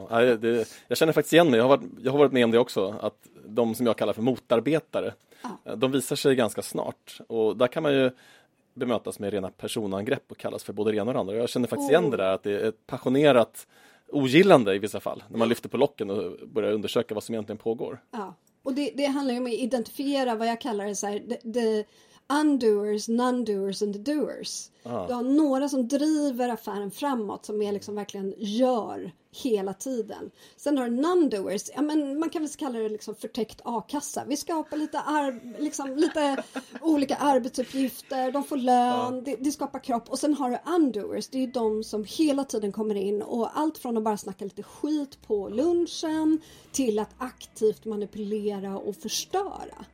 Ja, 0.10 0.22
det, 0.22 0.68
jag 0.88 0.98
känner 0.98 1.14
faktiskt 1.14 1.34
igen 1.34 1.50
mig, 1.50 1.58
jag 1.58 1.64
har, 1.64 1.78
varit, 1.78 1.90
jag 2.02 2.12
har 2.12 2.20
varit 2.20 2.32
med 2.32 2.44
om 2.44 2.52
det 2.52 2.60
också, 2.60 2.96
att 3.02 3.28
de 3.46 3.76
som 3.76 3.86
jag 3.86 3.98
kallar 3.98 4.14
för 4.14 4.22
motarbetare, 4.22 5.14
ja. 5.42 5.76
de 5.76 5.92
visar 5.92 6.16
sig 6.16 6.36
ganska 6.36 6.62
snart. 6.62 7.22
Och 7.28 7.58
där 7.58 7.68
kan 7.68 7.84
man 7.84 7.94
ju 7.94 8.12
bemötas 8.74 9.20
med 9.20 9.34
rena 9.34 9.52
personangrepp 9.52 10.32
och 10.32 10.38
kallas 10.38 10.64
för 10.64 10.74
både 10.74 10.92
det 10.92 10.98
ena 10.98 11.06
och 11.08 11.14
det 11.14 11.20
andra. 11.20 11.36
Jag 11.36 11.50
känner 11.50 11.68
faktiskt 11.68 11.90
oh. 11.90 11.92
igen 11.92 12.12
det 12.12 12.18
där 12.18 12.34
att 12.34 12.44
det 12.44 12.52
är 12.52 12.70
ett 12.70 12.88
passionerat 12.88 13.68
ogillande 14.08 14.76
i 14.76 14.80
vissa 14.80 15.00
fall, 15.00 15.24
när 15.28 15.38
man 15.38 15.50
lyfter 15.50 15.70
på 15.70 15.78
locken 15.78 16.10
och 16.10 16.48
börjar 16.48 16.72
undersöka 16.72 17.14
vad 17.14 17.24
som 17.24 17.36
egentligen 17.36 17.58
pågår. 17.58 18.02
Ja, 18.12 18.36
och 18.64 18.74
det, 18.74 18.94
det 18.98 19.06
handlar 19.06 19.34
ju 19.34 19.40
om 19.40 19.46
att 19.46 19.54
identifiera 19.54 20.36
vad 20.36 20.48
jag 20.48 20.62
kallar 20.62 20.86
det 20.86 20.96
så 20.96 21.08
här, 21.08 21.20
det, 21.20 21.40
det 21.44 21.86
undoers, 22.30 23.08
non-doers 23.08 23.82
and 23.82 23.94
the 23.94 24.14
doers. 24.14 24.70
Ah. 24.84 25.08
Du 25.08 25.14
har 25.14 25.24
några 25.24 25.70
som 25.70 25.88
driver 25.88 26.50
affären 26.50 26.92
framåt 26.92 27.46
som 27.46 27.62
är 27.62 27.72
liksom 27.72 27.96
verkligen 27.96 28.34
gör 28.38 29.12
hela 29.32 29.74
tiden. 29.74 30.32
Sen 30.58 30.78
har 30.78 30.90
du 30.90 30.96
non-doers, 30.96 31.70
ja, 31.76 31.82
men 31.82 32.20
man 32.20 32.30
kan 32.30 32.42
väl 32.42 32.52
kalla 32.52 32.80
det 32.80 32.90
liksom 32.90 33.16
förtäckt 33.16 33.62
a-kassa. 33.64 34.24
Vi 34.28 34.38
skapar 34.38 34.78
lite, 34.78 35.00
ar 35.00 35.60
liksom, 35.62 35.96
lite 35.96 36.44
olika 36.82 37.16
arbetsuppgifter, 37.16 38.32
de 38.32 38.44
får 38.44 38.58
lön, 38.58 39.18
ah. 39.18 39.22
det, 39.26 39.36
det, 39.36 39.52
skapar 39.52 39.80
kropp. 39.80 40.10
Och 40.10 40.20
sen 40.20 40.34
har 40.34 40.50
du 40.50 40.60
undoers, 40.76 41.28
det 41.28 41.44
är 41.44 41.48
de 41.48 41.84
som 41.84 42.06
hela 42.08 42.44
tiden 42.44 42.72
kommer 42.72 42.96
in 42.96 43.22
och 43.22 43.60
allt 43.60 43.78
från 43.78 43.98
att 43.98 44.04
bara 44.04 44.18
snacka 44.18 44.46
lite 44.46 44.64
skit 44.64 45.22
på 45.28 45.50
lunchen 45.50 46.42
till 46.72 47.00
att 47.00 47.16
aktivt 47.18 47.86
manipulera 47.86 48.78
och 48.78 48.96
förstöra. 48.96 49.86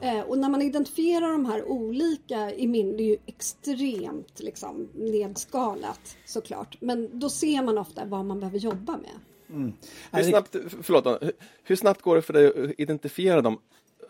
Eh, 0.00 0.20
och 0.20 0.38
när 0.38 0.48
man 0.48 0.62
identifierar 0.62 1.32
de 1.32 1.46
här 1.46 1.68
olika 1.68 2.54
i 2.54 2.66
min, 2.66 2.96
det 2.96 3.02
är 3.02 3.08
ju 3.08 3.16
extremt 3.26 4.40
liksom 4.40 4.88
nedskalat 4.94 6.16
såklart. 6.26 6.76
Men 6.80 7.18
då 7.18 7.30
ser 7.30 7.62
man 7.62 7.78
ofta 7.78 8.04
vad 8.04 8.24
man 8.24 8.40
behöver 8.40 8.58
jobba 8.58 8.92
med. 8.92 9.10
Mm. 9.50 9.72
Hur, 10.12 10.22
snabbt, 10.22 10.56
förlåt, 10.82 11.22
hur 11.62 11.76
snabbt 11.76 12.02
går 12.02 12.16
det 12.16 12.22
för 12.22 12.32
dig 12.32 12.46
att 12.46 12.80
identifiera 12.80 13.40
dem? 13.40 13.58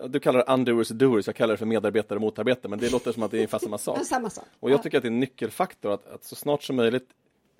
du 0.09 0.21
kallar 0.21 0.39
det 0.39 0.53
undoers 0.53 0.91
och 0.91 0.97
doers, 0.97 1.27
jag 1.27 1.37
kallar 1.37 1.55
det 1.55 1.59
för 1.59 1.67
medarbetare 1.67 2.17
och 2.17 2.21
motarbetare, 2.21 2.71
men 2.71 2.79
det 2.79 2.93
låter 2.93 3.13
som 3.13 3.23
att 3.23 3.31
det 3.31 3.37
är 3.37 3.39
ungefär 3.39 3.59
samma 3.59 3.79
sak. 3.79 4.05
Samma 4.05 4.31
sak. 4.31 4.45
Och 4.61 4.71
jag 4.71 4.83
tycker 4.83 4.97
att 4.99 5.03
det 5.03 5.09
är 5.09 5.13
en 5.13 5.21
nyckelfaktor 5.21 5.93
att, 5.93 6.07
att 6.07 6.25
så 6.25 6.37
snart 6.37 6.63
som 6.63 6.77
möjligt 6.77 7.09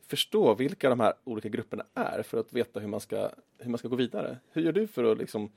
förstå 0.07 0.55
vilka 0.55 0.91
de 0.91 1.01
här 1.01 1.13
olika 1.25 1.49
grupperna 1.49 1.85
är 1.95 2.23
för 2.23 2.39
att 2.39 2.53
veta 2.53 2.81
hur 2.81 2.89
man 2.89 3.01
ska, 3.01 3.31
hur 3.59 3.71
man 3.71 3.79
ska 3.79 3.89
gå 3.89 3.97
vidare. 3.97 4.39
Hur 4.53 4.63
gör 4.63 4.73
du 4.73 4.87
för 4.87 5.13
att 5.13 5.19
liksom 5.19 5.51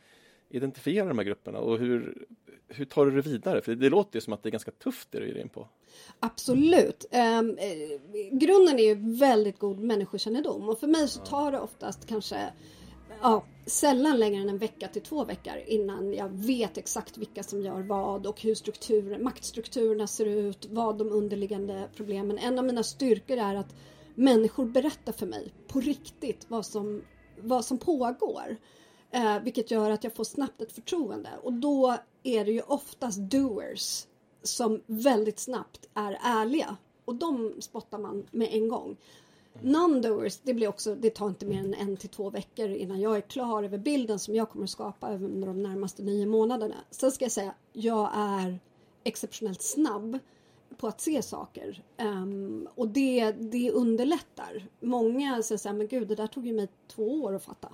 identifiera 0.53 1.07
de 1.07 1.17
här 1.17 1.25
grupperna 1.25 1.60
och 1.60 1.79
hur, 1.79 2.25
hur 2.67 2.86
tar 2.86 3.05
du 3.05 3.12
det 3.12 3.22
vidare? 3.22 3.62
För 3.62 3.75
det 3.75 3.89
låter 3.89 4.17
ju 4.17 4.22
som 4.22 4.33
att 4.33 4.43
det 4.43 4.50
är 4.50 4.51
ganska 4.51 4.72
tufft 4.72 5.12
det 5.12 5.19
du 5.19 5.27
ger 5.27 5.41
in 5.41 5.50
på. 5.50 5.67
Absolut. 6.19 7.05
Um, 7.12 7.57
grunden 8.31 8.79
är 8.79 8.83
ju 8.83 9.17
väldigt 9.17 9.60
god 9.60 9.79
människokännedom 9.79 10.69
och 10.69 10.79
för 10.79 10.88
mig 10.88 11.07
så 11.07 11.19
tar 11.19 11.51
det 11.51 11.60
oftast 11.60 12.07
kanske 12.07 12.53
ja, 13.22 13.45
sällan 13.65 14.19
längre 14.19 14.41
än 14.41 14.50
en 14.50 14.57
vecka 14.57 14.88
till 14.88 15.01
två 15.01 15.25
veckor 15.25 15.53
innan 15.67 16.13
jag 16.13 16.29
vet 16.29 16.77
exakt 16.77 17.17
vilka 17.17 17.43
som 17.43 17.62
gör 17.62 17.81
vad 17.81 18.27
och 18.27 18.41
hur 18.41 18.55
struktur, 18.55 19.17
maktstrukturerna 19.19 20.07
ser 20.07 20.25
ut, 20.25 20.67
vad 20.69 20.98
de 20.98 21.12
underliggande 21.12 21.89
problemen. 21.95 22.38
En 22.38 22.60
av 22.60 22.65
mina 22.65 22.83
styrkor 22.83 23.38
är 23.38 23.55
att 23.55 23.75
människor 24.15 24.65
berättar 24.65 25.12
för 25.12 25.25
mig 25.25 25.53
på 25.67 25.79
riktigt 25.79 26.45
vad 26.48 26.65
som, 26.65 27.01
vad 27.38 27.65
som 27.65 27.77
pågår. 27.77 28.57
Eh, 29.13 29.39
vilket 29.39 29.72
gör 29.72 29.91
att 29.91 30.03
jag 30.03 30.15
får 30.15 30.24
snabbt 30.24 30.62
ett 30.62 30.72
förtroende 30.72 31.29
och 31.43 31.53
då 31.53 31.98
är 32.24 32.46
det 32.46 32.51
ju 32.51 32.62
oftast 32.62 33.17
doers 33.17 34.08
som 34.43 34.82
väldigt 34.86 35.39
snabbt 35.39 35.89
är 35.93 36.20
ärliga 36.24 36.77
och 37.05 37.15
de 37.15 37.53
spottar 37.60 37.98
man 37.98 38.25
med 38.32 38.50
en 38.51 38.67
gång. 38.67 38.98
Non-doers, 39.62 40.39
det, 40.43 40.53
blir 40.53 40.67
också, 40.67 40.96
det 40.96 41.10
tar 41.10 41.27
inte 41.27 41.46
mer 41.46 41.60
än 41.60 41.74
en 41.74 41.98
till 41.98 42.10
två 42.10 42.29
veckor 42.29 42.70
innan 42.70 43.01
jag 43.01 43.17
är 43.17 43.22
klar 43.22 43.63
över 43.63 43.77
bilden 43.77 44.20
som 44.20 44.36
jag 44.36 44.50
kommer 44.50 44.63
att 44.63 44.70
skapa 44.70 45.13
under 45.13 45.48
de 45.48 45.63
närmaste 45.63 46.03
nio 46.03 46.25
månaderna. 46.25 46.75
Sen 46.91 47.12
ska 47.12 47.25
jag 47.25 47.32
säga, 47.32 47.53
jag 47.74 48.10
är 48.15 48.60
exceptionellt 49.03 49.62
snabb 49.62 50.20
på 50.77 50.88
att 50.88 51.01
se 51.01 51.22
saker. 51.22 51.84
Um, 51.98 52.67
och 52.75 52.88
det, 52.88 53.32
det 53.32 53.72
underlättar. 53.72 54.67
Många 54.79 55.43
säger 55.43 55.60
så 55.60 55.70
här, 55.70 55.75
men 55.75 55.88
gud 55.88 56.08
det 56.08 56.15
där 56.15 56.27
tog 56.27 56.48
ju 56.48 56.53
mig 56.53 56.67
två 56.88 57.24
år 57.24 57.34
att 57.36 57.43
fatta. 57.43 57.70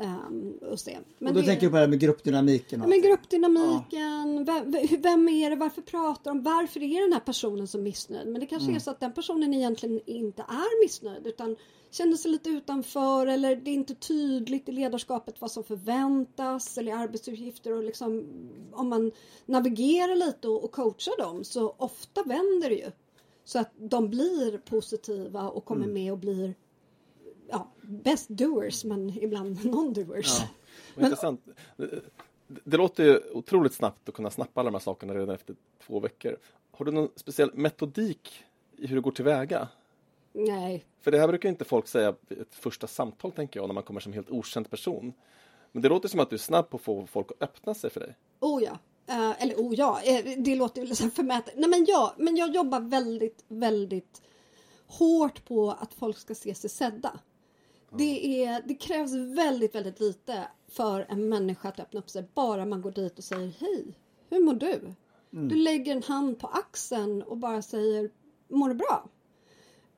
Um, 0.00 0.58
och, 0.70 0.80
se. 0.80 0.98
Men 1.18 1.28
och 1.28 1.34
då 1.34 1.40
det, 1.40 1.46
tänker 1.46 1.66
du 1.66 1.70
på 1.70 1.76
det 1.76 1.80
här 1.80 1.88
med 1.88 2.00
gruppdynamiken? 2.00 2.82
och- 2.82 2.88
men 2.88 3.00
gruppdynamiken, 3.02 4.44
vem, 4.44 4.72
vem 5.02 5.28
är 5.28 5.50
det, 5.50 5.56
varför 5.56 5.82
pratar 5.82 6.30
de, 6.30 6.42
varför 6.42 6.82
är 6.82 7.02
den 7.02 7.12
här 7.12 7.20
personen 7.20 7.66
så 7.68 7.78
missnöjd? 7.78 8.28
Men 8.28 8.40
det 8.40 8.46
kanske 8.46 8.64
Mm. 8.66 8.76
är 8.76 8.80
så 8.80 8.90
att 8.90 9.00
den 9.00 9.12
personen 9.12 9.54
egentligen 9.54 10.00
inte 10.06 10.42
är 10.42 10.84
missnöjd 10.84 11.26
utan 11.26 11.56
känner 11.90 12.16
sig 12.16 12.30
lite 12.30 12.50
utanför 12.50 13.26
eller 13.26 13.56
det 13.56 13.70
är 13.70 13.74
inte 13.74 13.94
tydligt 13.94 14.68
i 14.68 14.72
ledarskapet 14.72 15.40
vad 15.40 15.50
som 15.50 15.64
förväntas 15.64 16.78
eller 16.78 16.94
arbetsuppgifter 16.94 17.72
och 17.72 17.84
liksom 17.84 18.24
om 18.72 18.88
man 18.88 19.12
navigerar 19.46 20.14
lite 20.16 20.48
och, 20.48 20.64
och 20.64 20.72
coachar 20.72 21.18
dem 21.22 21.44
så 21.44 21.74
ofta 21.78 22.22
vänder 22.22 22.68
det 22.68 22.76
ju. 22.76 22.90
Så 23.44 23.58
att 23.58 23.72
de 23.78 24.08
blir 24.10 24.58
positiva 24.58 25.48
och 25.50 25.64
kommer 25.64 25.84
Mm. 25.84 25.94
med 25.94 26.12
och 26.12 26.18
blir 26.18 26.54
ja, 27.50 27.68
best 27.82 28.28
doers 28.28 28.84
men 28.84 29.22
ibland 29.22 29.58
non-doers. 29.64 30.40
Ja. 30.96 31.02
Intressant. 31.02 31.44
Det, 31.76 32.00
det 32.46 32.76
låter 32.76 33.04
ju 33.04 33.20
otroligt 33.32 33.74
snabbt 33.74 34.08
att 34.08 34.14
kunna 34.14 34.30
snappa 34.30 34.60
alla 34.60 34.70
de 34.70 34.74
här 34.74 34.80
sakerna 34.80 35.14
redan 35.14 35.34
efter 35.34 35.56
två 35.86 36.00
veckor. 36.00 36.36
Har 36.70 36.84
du 36.84 36.92
någon 36.92 37.08
speciell 37.16 37.50
metodik 37.54 38.44
i 38.76 38.86
hur 38.86 38.96
du 38.96 39.02
går 39.02 39.10
tillväga? 39.10 39.68
Nej, 40.32 40.84
För 41.00 41.10
det 41.10 41.18
här 41.18 41.28
brukar 41.28 41.48
inte 41.48 41.64
folk 41.64 41.88
säga 41.88 42.14
vid 42.28 42.40
ett 42.40 42.54
första 42.54 42.86
samtal, 42.86 43.32
tänker 43.32 43.60
jag, 43.60 43.66
när 43.66 43.74
man 43.74 43.82
kommer 43.82 44.00
som 44.00 44.12
helt 44.12 44.30
okänd 44.30 44.70
person. 44.70 45.12
Men 45.72 45.82
det 45.82 45.88
låter 45.88 46.08
som 46.08 46.20
att 46.20 46.30
du 46.30 46.36
är 46.36 46.40
snabb 46.40 46.70
på 46.70 46.76
att 46.76 46.82
få 46.82 47.06
folk 47.06 47.30
att 47.30 47.42
öppna 47.42 47.74
sig 47.74 47.90
för 47.90 48.00
dig. 48.00 48.16
Oh 48.40 48.62
ja. 48.62 48.78
Eh, 49.06 49.42
eller 49.42 49.54
oh 49.54 49.74
ja, 49.74 50.00
eh, 50.04 50.38
det 50.38 50.56
låter 50.56 50.80
ju 50.80 50.86
liksom 50.86 51.10
förmätet. 51.10 51.54
Nej 51.56 51.70
men 51.70 51.84
ja, 51.88 52.14
men 52.18 52.36
jag 52.36 52.54
jobbar 52.54 52.80
väldigt, 52.80 53.44
väldigt 53.48 54.22
hårt 54.86 55.44
på 55.44 55.70
att 55.70 55.94
folk 55.94 56.18
ska 56.18 56.34
se 56.34 56.54
sig 56.54 56.70
sedda. 56.70 57.20
Det, 57.92 58.44
är, 58.44 58.62
det 58.66 58.74
krävs 58.74 59.12
väldigt, 59.12 59.74
väldigt 59.74 60.00
lite 60.00 60.48
för 60.68 61.06
en 61.08 61.28
människa 61.28 61.68
att 61.68 61.80
öppna 61.80 62.00
upp 62.00 62.10
sig. 62.10 62.24
Bara 62.34 62.64
man 62.64 62.82
går 62.82 62.90
dit 62.90 63.18
och 63.18 63.24
säger 63.24 63.52
hej, 63.58 63.98
hur 64.28 64.44
mår 64.44 64.54
du? 64.54 64.94
Du 65.30 65.54
lägger 65.54 65.96
en 65.96 66.02
hand 66.02 66.38
på 66.38 66.46
axeln 66.46 67.22
och 67.22 67.36
bara 67.36 67.62
säger 67.62 68.10
mår 68.48 68.68
du 68.68 68.74
bra? 68.74 69.08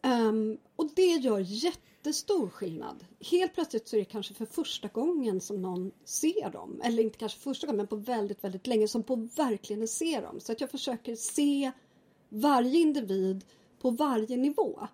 Ehm, 0.03 0.59
och 0.77 0.91
det 0.95 1.07
gör 1.07 1.39
jättestor 1.39 2.49
skillnad. 2.49 3.05
Helt 3.21 3.55
plötsligt 3.55 3.89
så 3.89 3.97
är 3.97 4.01
det 4.01 4.05
kanske 4.05 4.35
för 4.35 4.47
första 4.47 4.89
gången 4.89 5.41
som 5.41 5.63
någon 5.63 5.93
ser 6.05 6.51
dem. 6.51 6.81
Eller 6.85 7.03
inte 7.03 7.19
kanske 7.19 7.39
första 7.39 7.67
gången, 7.67 7.77
men 7.77 7.87
på 7.87 7.97
väldigt, 7.97 8.45
väldigt 8.45 8.67
länge 8.67 8.89
som 8.89 9.03
på 9.03 9.17
verkligen 9.17 9.89
ser 9.89 10.23
dem. 10.23 10.41
Så 10.41 10.53
att 10.53 10.61
jag 10.61 10.71
försöker 10.71 11.17
se 11.17 11.73
varje 12.29 12.81
individ 12.81 13.45
på 13.81 13.91
varje 13.91 14.37
nivå. 14.37 14.89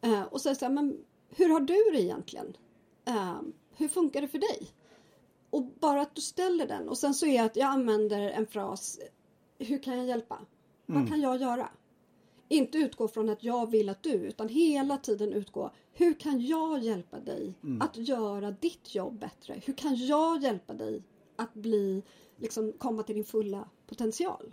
Eh, 0.00 0.22
och 0.22 0.40
säga 0.40 0.54
så 0.54 0.64
här, 0.64 0.72
men 0.72 1.04
hur 1.36 1.48
har 1.48 1.60
du 1.60 1.90
det 1.92 2.02
egentligen? 2.02 2.56
Ehm, 3.04 3.52
hur 3.76 3.88
funkar 3.88 4.20
det 4.20 4.28
för 4.28 4.38
dig? 4.38 4.68
Och 5.50 5.64
bara 5.64 6.00
att 6.00 6.14
du 6.14 6.20
ställer 6.20 6.66
den. 6.66 6.88
Och 6.88 6.98
sen 6.98 7.14
så 7.14 7.26
är 7.26 7.42
att 7.42 7.56
jag 7.56 7.66
använder 7.66 8.20
en 8.30 8.46
fras. 8.46 8.98
Hur 9.58 9.78
kan 9.82 9.96
jag 9.96 10.06
hjälpa? 10.06 10.38
Vad 10.86 11.08
kan 11.08 11.20
jag 11.20 11.40
göra? 11.40 11.68
Inte 12.48 12.78
utgå 12.78 13.08
från 13.08 13.28
att 13.28 13.44
jag 13.44 13.70
vill 13.70 13.88
att 13.88 14.02
du, 14.02 14.12
utan 14.12 14.48
hela 14.48 14.96
tiden 14.98 15.32
utgå. 15.32 15.70
Hur 15.92 16.14
kan 16.14 16.46
jag 16.46 16.78
hjälpa 16.84 17.20
dig 17.20 17.54
att 17.80 17.96
göra 17.96 18.50
ditt 18.50 18.94
jobb 18.94 19.18
bättre? 19.18 19.60
Hur 19.64 19.72
kan 19.74 19.96
jag 19.96 20.42
hjälpa 20.42 20.74
dig 20.74 21.02
att 21.36 21.54
bli, 21.54 22.02
liksom, 22.36 22.72
komma 22.72 23.02
till 23.02 23.14
din 23.14 23.24
fulla 23.24 23.68
potential? 23.86 24.52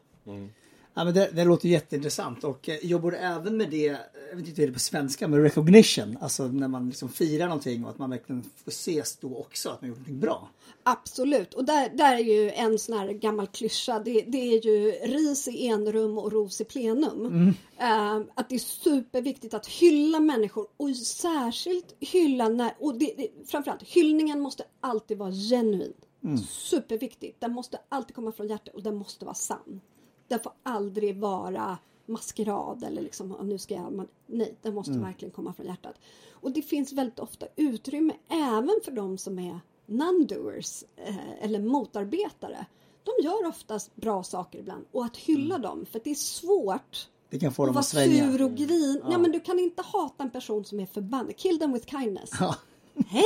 Ja, 0.94 1.04
men 1.04 1.14
det, 1.14 1.30
det 1.34 1.44
låter 1.44 1.70
jätteintressant 1.70 2.44
och 2.44 2.70
eh, 2.70 2.86
jobbar 2.86 3.12
även 3.12 3.58
med 3.58 3.70
det, 3.70 3.98
jag 4.30 4.36
vet 4.36 4.48
inte 4.48 4.62
hur 4.62 4.68
det 4.68 4.72
är 4.72 4.74
på 4.74 4.80
svenska, 4.80 5.28
med 5.28 5.42
recognition. 5.42 6.18
Alltså 6.22 6.48
när 6.48 6.68
man 6.68 6.88
liksom 6.90 7.10
firar 7.10 7.46
någonting 7.48 7.84
och 7.84 7.90
att 7.90 7.98
man 7.98 8.10
verkligen 8.10 8.44
får 8.64 8.72
ses 8.72 9.18
då 9.18 9.38
också 9.38 9.70
att 9.70 9.82
man 9.82 9.88
gjort 9.88 9.98
någonting 9.98 10.20
bra. 10.20 10.50
Absolut, 10.84 11.54
och 11.54 11.66
där, 11.66 11.90
där 11.90 12.14
är 12.14 12.20
ju 12.20 12.52
en 12.52 12.80
sån 12.80 12.98
här 12.98 13.08
gammal 13.08 13.48
klyscha. 13.48 14.00
Det, 14.00 14.22
det 14.22 14.38
är 14.38 14.66
ju 14.66 14.92
ris 14.92 15.48
i 15.48 15.68
enrum 15.68 16.18
och 16.18 16.32
ros 16.32 16.62
i 16.62 16.66
plenum. 16.66 17.54
Eh, 17.78 18.16
att 18.36 18.50
det 18.50 18.56
är 18.56 18.60
superviktigt 18.60 19.54
att 19.54 19.68
hylla 19.68 20.20
människor 20.20 20.68
och 20.78 20.96
särskilt 20.96 21.96
hylla 22.00 22.50
när, 22.50 22.74
och 22.80 22.98
det, 22.98 23.14
det, 23.18 23.28
framförallt 23.48 23.84
hyllningen 23.84 24.40
måste 24.40 24.64
alltid 24.80 25.18
vara 25.18 25.32
genuin. 25.32 25.94
Superviktigt. 26.50 27.42
Den 27.42 27.52
måste 27.52 27.80
alltid 27.90 28.16
komma 28.16 28.32
från 28.32 28.48
hjärtat 28.48 28.76
och 28.76 28.84
den 28.84 28.96
måste 28.96 29.26
vara 29.26 29.36
sann. 29.36 29.82
Den 30.32 30.40
får 30.40 30.54
aldrig 30.64 31.18
vara 31.18 31.78
maskerad 32.06 32.84
eller 32.84 33.02
liksom 33.02 33.36
"Ja, 33.38 33.44
nu 33.44 33.58
ska 33.58 33.74
jag, 33.74 33.94
man, 33.94 34.08
nej, 34.28 34.56
den 34.62 34.74
måste 34.74 34.92
verkligen 34.92 35.32
komma 35.32 35.54
från 35.54 35.66
hjärtat. 35.66 35.96
Och 36.32 36.52
det 36.52 36.62
finns 36.62 36.94
väldigt 36.94 37.20
ofta 37.20 37.46
utrymme 37.56 38.14
även 38.28 38.80
för 38.86 38.92
de 38.92 39.18
som 39.18 39.40
är 39.40 39.60
non-doers 39.88 40.84
eh, 40.96 41.44
eller 41.44 41.60
motarbetare. 41.60 42.66
De 43.04 43.24
gör 43.24 43.48
oftast 43.48 43.96
bra 43.96 44.24
saker 44.24 44.60
ibland 44.60 44.86
och 44.92 45.06
att 45.06 45.18
hylla 45.18 45.58
dem 45.58 45.86
för 45.86 46.02
det 46.04 46.10
är 46.12 46.16
svårt 46.16 47.10
Det 47.30 47.40
kan 47.40 47.54
få 47.54 47.66
dem 47.66 47.74
vara 47.74 47.80
att 47.80 47.86
svänga. 47.88 48.32
sur 48.32 48.42
och 48.44 48.52
grin. 48.56 49.02
Ja. 49.10 49.18
men 49.18 49.32
du 49.32 49.40
kan 49.40 49.60
inte 49.60 49.82
hata 49.82 50.24
en 50.24 50.32
person 50.32 50.66
som 50.66 50.80
är 50.80 50.86
förbannad. 50.86 51.36
Kill 51.38 51.60
them 51.60 51.74
with 51.74 51.88
kindness. 51.98 52.30
Ja. 52.40 52.56
Hej! 53.08 53.24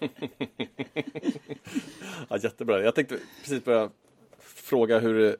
Ja, 2.28 2.38
jättebra. 2.38 2.80
Jag 2.82 2.94
tänkte 2.94 3.18
precis 3.40 3.64
börja 3.64 3.90
fråga 4.38 4.98
hur, 4.98 5.36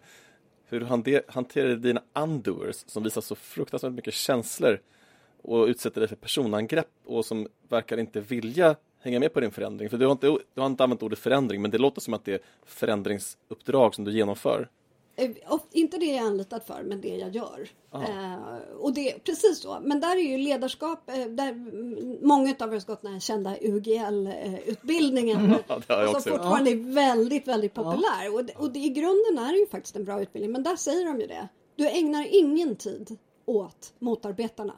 hur 0.68 0.80
du 0.80 1.22
hanterade 1.28 1.76
dina 1.76 2.02
undoers 2.12 2.84
som 2.86 3.02
visar 3.02 3.20
så 3.20 3.34
fruktansvärt 3.34 3.92
mycket 3.92 4.14
känslor 4.14 4.80
och 5.42 5.66
utsätter 5.66 6.00
dig 6.00 6.08
för 6.08 6.16
personangrepp 6.16 6.88
och 7.04 7.24
som 7.24 7.48
verkar 7.68 7.98
inte 7.98 8.20
vilja 8.20 8.76
hänga 9.00 9.20
med 9.20 9.32
på 9.32 9.40
din 9.40 9.50
förändring. 9.50 9.90
För 9.90 9.98
du 9.98 10.04
har 10.04 10.12
inte, 10.12 10.26
du 10.54 10.60
har 10.60 10.66
inte 10.66 10.84
använt 10.84 11.02
ordet 11.02 11.18
förändring, 11.18 11.62
men 11.62 11.70
det 11.70 11.78
låter 11.78 12.00
som 12.00 12.14
att 12.14 12.24
det 12.24 12.32
är 12.32 12.40
förändringsuppdrag 12.64 13.94
som 13.94 14.04
du 14.04 14.12
genomför. 14.12 14.68
Eh, 15.16 15.30
Inte 15.72 15.98
det 15.98 16.06
jag 16.06 16.16
är 16.16 16.26
anlitad 16.26 16.62
för, 16.62 16.82
men 16.82 17.00
det 17.00 17.16
jag 17.16 17.34
gör. 17.34 17.68
Eh, 17.94 18.34
och 18.78 18.94
det 18.94 19.24
precis 19.24 19.58
så. 19.58 19.78
Men 19.82 20.00
där 20.00 20.16
är 20.16 20.20
ju 20.20 20.38
ledarskap, 20.38 21.10
eh, 21.10 21.26
där 21.26 21.54
många 22.26 22.54
av 22.60 22.74
oss 22.74 22.84
gått 22.84 23.02
den 23.02 23.12
här 23.12 23.20
kända 23.20 23.56
UGL-utbildningen. 23.60 25.54
Ja, 25.68 25.80
det 25.86 25.94
har 25.94 26.02
jag 26.02 26.22
som 26.22 26.32
fortfarande 26.32 26.70
är 26.70 26.94
väldigt, 26.94 27.48
väldigt 27.48 27.74
populär. 27.74 28.34
Och, 28.34 28.44
det, 28.44 28.52
och 28.56 28.70
det, 28.72 28.78
i 28.78 28.88
grunden 28.88 29.38
är 29.38 29.52
det 29.52 29.58
ju 29.58 29.66
faktiskt 29.66 29.96
en 29.96 30.04
bra 30.04 30.22
utbildning. 30.22 30.52
Men 30.52 30.62
där 30.62 30.76
säger 30.76 31.06
de 31.06 31.20
ju 31.20 31.26
det. 31.26 31.48
Du 31.76 31.88
ägnar 31.88 32.26
ingen 32.30 32.76
tid 32.76 33.18
åt 33.44 33.92
motarbetarna. 33.98 34.74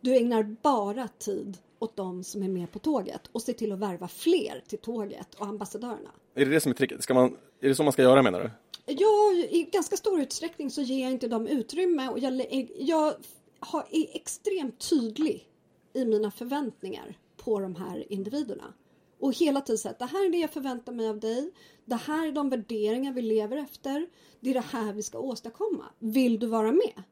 Du 0.00 0.16
ägnar 0.16 0.42
bara 0.62 1.08
tid 1.08 1.58
åt 1.78 1.96
de 1.96 2.24
som 2.24 2.42
är 2.42 2.48
med 2.48 2.72
på 2.72 2.78
tåget 2.78 3.20
och 3.32 3.42
ser 3.42 3.52
till 3.52 3.72
att 3.72 3.78
värva 3.78 4.08
fler 4.08 4.62
till 4.68 4.78
tåget 4.78 5.34
och 5.34 5.46
ambassadörerna. 5.46 6.10
Är 6.34 6.44
det 6.44 6.50
det 6.50 6.60
som 6.60 6.70
är 6.72 6.76
tricket? 6.76 7.02
Ska 7.02 7.14
man, 7.14 7.36
är 7.60 7.68
det 7.68 7.74
så 7.74 7.82
man 7.82 7.92
ska 7.92 8.02
göra 8.02 8.22
menar 8.22 8.40
du? 8.40 8.50
Ja, 8.98 9.32
i 9.50 9.68
ganska 9.72 9.96
stor 9.96 10.20
utsträckning 10.20 10.70
så 10.70 10.82
ger 10.82 11.02
jag 11.02 11.10
inte 11.10 11.28
dem 11.28 11.46
utrymme 11.46 12.08
och 12.08 12.18
jag, 12.18 12.46
jag 12.78 13.14
har, 13.60 13.86
är 13.90 14.16
extremt 14.16 14.88
tydlig 14.90 15.48
i 15.92 16.04
mina 16.04 16.30
förväntningar 16.30 17.18
på 17.36 17.60
de 17.60 17.76
här 17.76 18.12
individerna. 18.12 18.74
Och 19.20 19.32
hela 19.32 19.60
tiden 19.60 19.78
säga 19.78 19.92
att 19.92 19.98
det 19.98 20.06
här 20.06 20.26
är 20.26 20.30
det 20.30 20.38
jag 20.38 20.50
förväntar 20.50 20.92
mig 20.92 21.08
av 21.08 21.20
dig. 21.20 21.52
Det 21.84 21.96
här 21.96 22.26
är 22.26 22.32
de 22.32 22.50
värderingar 22.50 23.12
vi 23.12 23.22
lever 23.22 23.56
efter. 23.56 24.06
Det 24.40 24.50
är 24.50 24.54
det 24.54 24.60
här 24.60 24.92
vi 24.92 25.02
ska 25.02 25.18
åstadkomma. 25.18 25.84
Vill 25.98 26.38
du 26.38 26.46
vara 26.46 26.72
med? 26.72 27.02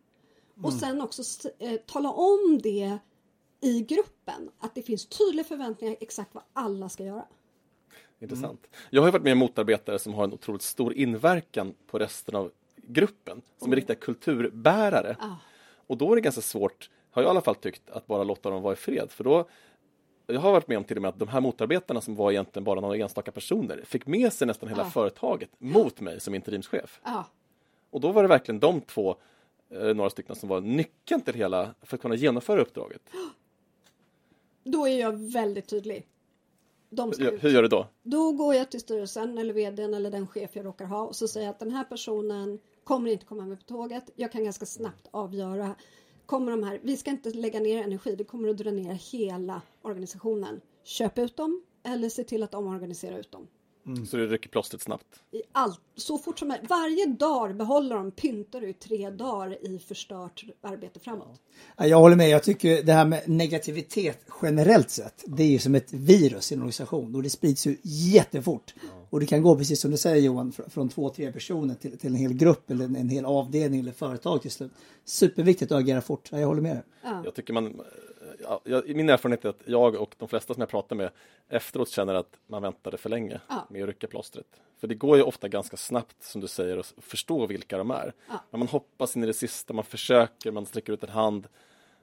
Och 0.62 0.72
sen 0.72 1.00
också 1.00 1.22
eh, 1.58 1.76
tala 1.76 2.12
om 2.12 2.60
det 2.62 2.98
i 3.60 3.80
gruppen. 3.80 4.50
Att 4.58 4.74
det 4.74 4.82
finns 4.82 5.06
tydliga 5.06 5.44
förväntningar 5.44 5.96
exakt 6.00 6.34
vad 6.34 6.44
alla 6.52 6.88
ska 6.88 7.04
göra. 7.04 7.26
Intressant. 8.20 8.66
Jag 8.90 9.02
har 9.02 9.08
ju 9.08 9.12
varit 9.12 9.22
med 9.24 9.36
motarbetare 9.36 9.98
som 9.98 10.14
har 10.14 10.24
en 10.24 10.32
otroligt 10.32 10.62
stor 10.62 10.94
inverkan 10.94 11.74
på 11.86 11.98
resten 11.98 12.34
av 12.36 12.50
gruppen, 12.76 13.42
som 13.58 13.72
är 13.72 13.76
riktiga 13.76 13.96
kulturbärare. 13.96 15.16
Ah. 15.20 15.34
Och 15.86 15.96
då 15.96 16.12
är 16.12 16.16
det 16.16 16.20
ganska 16.22 16.40
svårt, 16.40 16.90
har 17.10 17.22
jag 17.22 17.28
i 17.28 17.30
alla 17.30 17.40
fall 17.40 17.54
tyckt, 17.54 17.90
att 17.90 18.06
bara 18.06 18.24
låta 18.24 18.50
dem 18.50 18.62
vara 18.62 18.72
i 18.72 18.76
fred. 18.76 19.10
För 19.10 19.24
då, 19.24 19.48
jag 20.26 20.40
har 20.40 20.52
varit 20.52 20.68
med 20.68 20.78
om 20.78 20.84
till 20.84 20.96
och 20.96 21.02
med 21.02 21.08
att 21.08 21.18
de 21.18 21.28
här 21.28 21.40
motarbetarna 21.40 22.00
som 22.00 22.14
var 22.14 22.30
egentligen 22.30 22.64
bara 22.64 22.80
några 22.80 22.96
enstaka 22.96 23.32
personer 23.32 23.80
fick 23.84 24.06
med 24.06 24.32
sig 24.32 24.46
nästan 24.46 24.68
hela 24.68 24.82
Ah. 24.82 24.90
företaget 24.90 25.50
mot 25.58 26.00
mig 26.00 26.20
som 26.20 26.34
interimschef. 26.34 27.00
Ja, 27.04 27.24
Och 27.90 28.00
då 28.00 28.12
var 28.12 28.22
det 28.22 28.28
verkligen 28.28 28.60
de 28.60 28.80
två, 28.80 29.16
eh, 29.70 29.94
några 29.94 30.10
stycken, 30.10 30.36
som 30.36 30.48
var 30.48 30.60
nyckeln 30.60 31.20
till 31.20 31.34
hela, 31.34 31.74
för 31.82 31.96
att 31.96 32.02
kunna 32.02 32.14
genomföra 32.14 32.60
uppdraget. 32.60 33.02
då 34.64 34.88
är 34.88 35.00
jag 35.00 35.12
väldigt 35.32 35.68
tydlig. 35.68 36.06
De 36.90 37.12
ska 37.12 37.24
Hur, 37.24 37.38
hur 37.38 37.50
gör 37.50 37.62
du 37.62 37.68
då? 37.68 37.86
Då 38.02 38.32
går 38.32 38.54
jag 38.54 38.70
till 38.70 38.80
styrelsen 38.80 39.38
eller 39.38 39.54
vdn 39.54 39.94
eller 39.94 40.10
den 40.10 40.26
chef 40.26 40.56
jag 40.56 40.66
råkar 40.66 40.84
ha 40.84 41.02
och 41.02 41.16
så 41.16 41.28
säger 41.28 41.46
jag 41.46 41.52
att 41.52 41.58
den 41.58 41.70
här 41.70 41.84
personen 41.84 42.58
kommer 42.84 43.10
inte 43.10 43.24
komma 43.26 43.46
med 43.46 43.58
på 43.58 43.64
tåget. 43.64 44.10
Jag 44.16 44.32
kan 44.32 44.44
ganska 44.44 44.66
snabbt 44.66 45.08
avgöra. 45.10 45.74
Kommer 46.26 46.50
de 46.50 46.62
här, 46.62 46.80
vi 46.82 46.96
ska 46.96 47.10
inte 47.10 47.30
lägga 47.30 47.60
ner 47.60 47.82
energi, 47.82 48.16
det 48.16 48.24
kommer 48.24 48.48
att 48.48 48.58
dra 48.58 48.70
ner 48.70 48.92
hela 48.92 49.62
organisationen. 49.82 50.60
Köp 50.84 51.18
ut 51.18 51.36
dem 51.36 51.62
eller 51.82 52.08
se 52.08 52.24
till 52.24 52.42
att 52.42 52.54
omorganisera 52.54 53.18
ut 53.18 53.32
dem. 53.32 53.46
Så 54.10 54.16
du 54.16 54.26
rycker 54.26 54.48
plåstret 54.48 54.82
snabbt. 54.82 55.04
I 55.32 55.42
allt, 55.52 55.80
så 55.96 56.18
fort 56.18 56.38
som 56.38 56.48
möjligt. 56.48 56.70
Varje 56.70 57.06
dag 57.06 57.56
behåller 57.56 57.96
de, 57.96 58.10
pyntar 58.10 58.60
du 58.60 58.72
tre 58.72 59.10
dagar 59.10 59.66
i 59.66 59.78
förstört 59.78 60.44
arbete 60.60 61.00
framåt. 61.00 61.40
Ja, 61.76 61.86
Jag 61.86 61.98
håller 61.98 62.16
med. 62.16 62.28
Jag 62.28 62.42
tycker 62.42 62.82
det 62.82 62.92
här 62.92 63.04
med 63.04 63.28
negativitet 63.28 64.18
generellt 64.42 64.90
sett, 64.90 65.24
det 65.26 65.42
är 65.42 65.48
ju 65.48 65.58
som 65.58 65.74
ett 65.74 65.92
virus 65.92 66.52
i 66.52 66.54
en 66.54 66.60
organisation 66.60 67.14
och 67.14 67.22
det 67.22 67.30
sprids 67.30 67.66
ju 67.66 67.76
jättefort. 67.82 68.74
Och 69.10 69.20
det 69.20 69.26
kan 69.26 69.42
gå 69.42 69.56
precis 69.56 69.80
som 69.80 69.90
du 69.90 69.96
säger 69.96 70.22
Johan, 70.22 70.52
fr- 70.52 70.68
från 70.68 70.88
två, 70.88 71.08
tre 71.10 71.32
personer 71.32 71.74
till, 71.74 71.98
till 71.98 72.08
en 72.10 72.14
hel 72.16 72.32
grupp 72.34 72.70
eller 72.70 72.84
en, 72.84 72.96
en 72.96 73.08
hel 73.08 73.24
avdelning 73.24 73.80
eller 73.80 73.92
företag 73.92 74.42
till 74.42 74.50
slut. 74.50 74.72
Superviktigt 75.04 75.72
att 75.72 75.78
agera 75.78 76.00
fort. 76.00 76.28
Ja, 76.32 76.40
jag 76.40 76.46
håller 76.46 76.62
med 76.62 76.76
dig. 76.76 76.82
Jag 77.24 77.34
tycker 77.34 77.52
man, 77.52 77.80
ja, 78.42 78.60
jag, 78.64 78.96
min 78.96 79.08
erfarenhet 79.10 79.44
är 79.44 79.48
att 79.48 79.62
jag 79.64 79.94
och 79.94 80.14
de 80.18 80.28
flesta 80.28 80.54
som 80.54 80.60
jag 80.60 80.68
pratar 80.68 80.96
med 80.96 81.10
efteråt 81.48 81.88
känner 81.88 82.14
att 82.14 82.36
man 82.46 82.62
väntade 82.62 82.96
för 82.98 83.08
länge 83.10 83.40
Ja. 83.48 83.66
med 83.70 83.82
att 83.82 83.88
rycka 83.88 84.06
plåstret. 84.06 84.46
För 84.78 84.88
det 84.88 84.94
går 84.94 85.16
ju 85.16 85.22
ofta 85.22 85.48
ganska 85.48 85.76
snabbt 85.76 86.22
som 86.22 86.40
du 86.40 86.48
säger 86.48 86.78
att 86.78 86.94
förstå 86.98 87.46
vilka 87.46 87.78
de 87.78 87.90
är. 87.90 88.12
Ja. 88.28 88.34
Men 88.50 88.58
man 88.58 88.68
hoppas 88.68 89.16
in 89.16 89.24
i 89.24 89.26
det 89.26 89.34
sista, 89.34 89.72
man 89.74 89.84
försöker, 89.84 90.52
man 90.52 90.66
sträcker 90.66 90.92
ut 90.92 91.02
en 91.02 91.08
hand. 91.08 91.48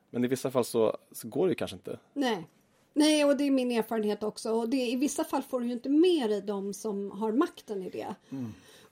Men 0.09 0.25
i 0.25 0.27
vissa 0.27 0.51
fall 0.51 0.65
så, 0.65 0.97
så 1.11 1.27
går 1.27 1.45
det 1.47 1.51
ju 1.51 1.55
kanske 1.55 1.75
inte. 1.75 1.99
Nej. 2.13 2.47
Nej, 2.93 3.25
och 3.25 3.37
det 3.37 3.43
är 3.43 3.51
min 3.51 3.71
erfarenhet 3.71 4.23
också. 4.23 4.51
Och 4.51 4.69
det, 4.69 4.77
I 4.77 4.95
vissa 4.95 5.23
fall 5.23 5.41
får 5.43 5.59
du 5.59 5.65
ju 5.65 5.73
inte 5.73 5.89
med 5.89 6.29
dig 6.29 6.41
de 6.41 6.73
som 6.73 7.11
har 7.11 7.31
makten 7.31 7.83
i 7.83 7.89
det. 7.89 8.15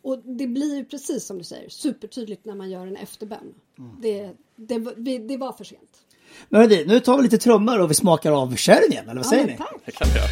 Och 0.02 0.20
det 0.20 0.48
blir 0.48 0.76
ju 0.76 0.86
precis 0.86 1.26
som 1.26 1.38
du 1.38 1.44
säger, 1.44 1.70
supertydligt 1.70 2.46
när 2.46 2.56
man 2.56 2.70
gör 2.70 2.88
en 2.88 2.96
efterbön. 2.96 3.54
Det, 4.02 4.32
det, 4.56 4.78
vi- 4.98 5.18
det 5.18 5.38
var 5.38 5.52
för 5.54 5.64
sent. 5.64 6.03
Men 6.50 6.62
hörni, 6.62 6.84
nu 6.88 7.00
tar 7.00 7.18
vi 7.18 7.24
lite 7.24 7.38
trummor 7.38 7.80
och 7.80 7.92
vi 7.92 7.96
smakar 7.96 8.32
av 8.32 8.56
sherryn 8.56 8.92
igen, 8.92 9.10
eller 9.10 9.16
vad 9.16 9.26
säger 9.26 9.44
men 9.44 9.52
ni? 9.52 9.58
tack. 9.58 9.76
Det 9.86 9.92
kan 9.92 10.08
vi 10.14 10.20
göra. 10.20 10.28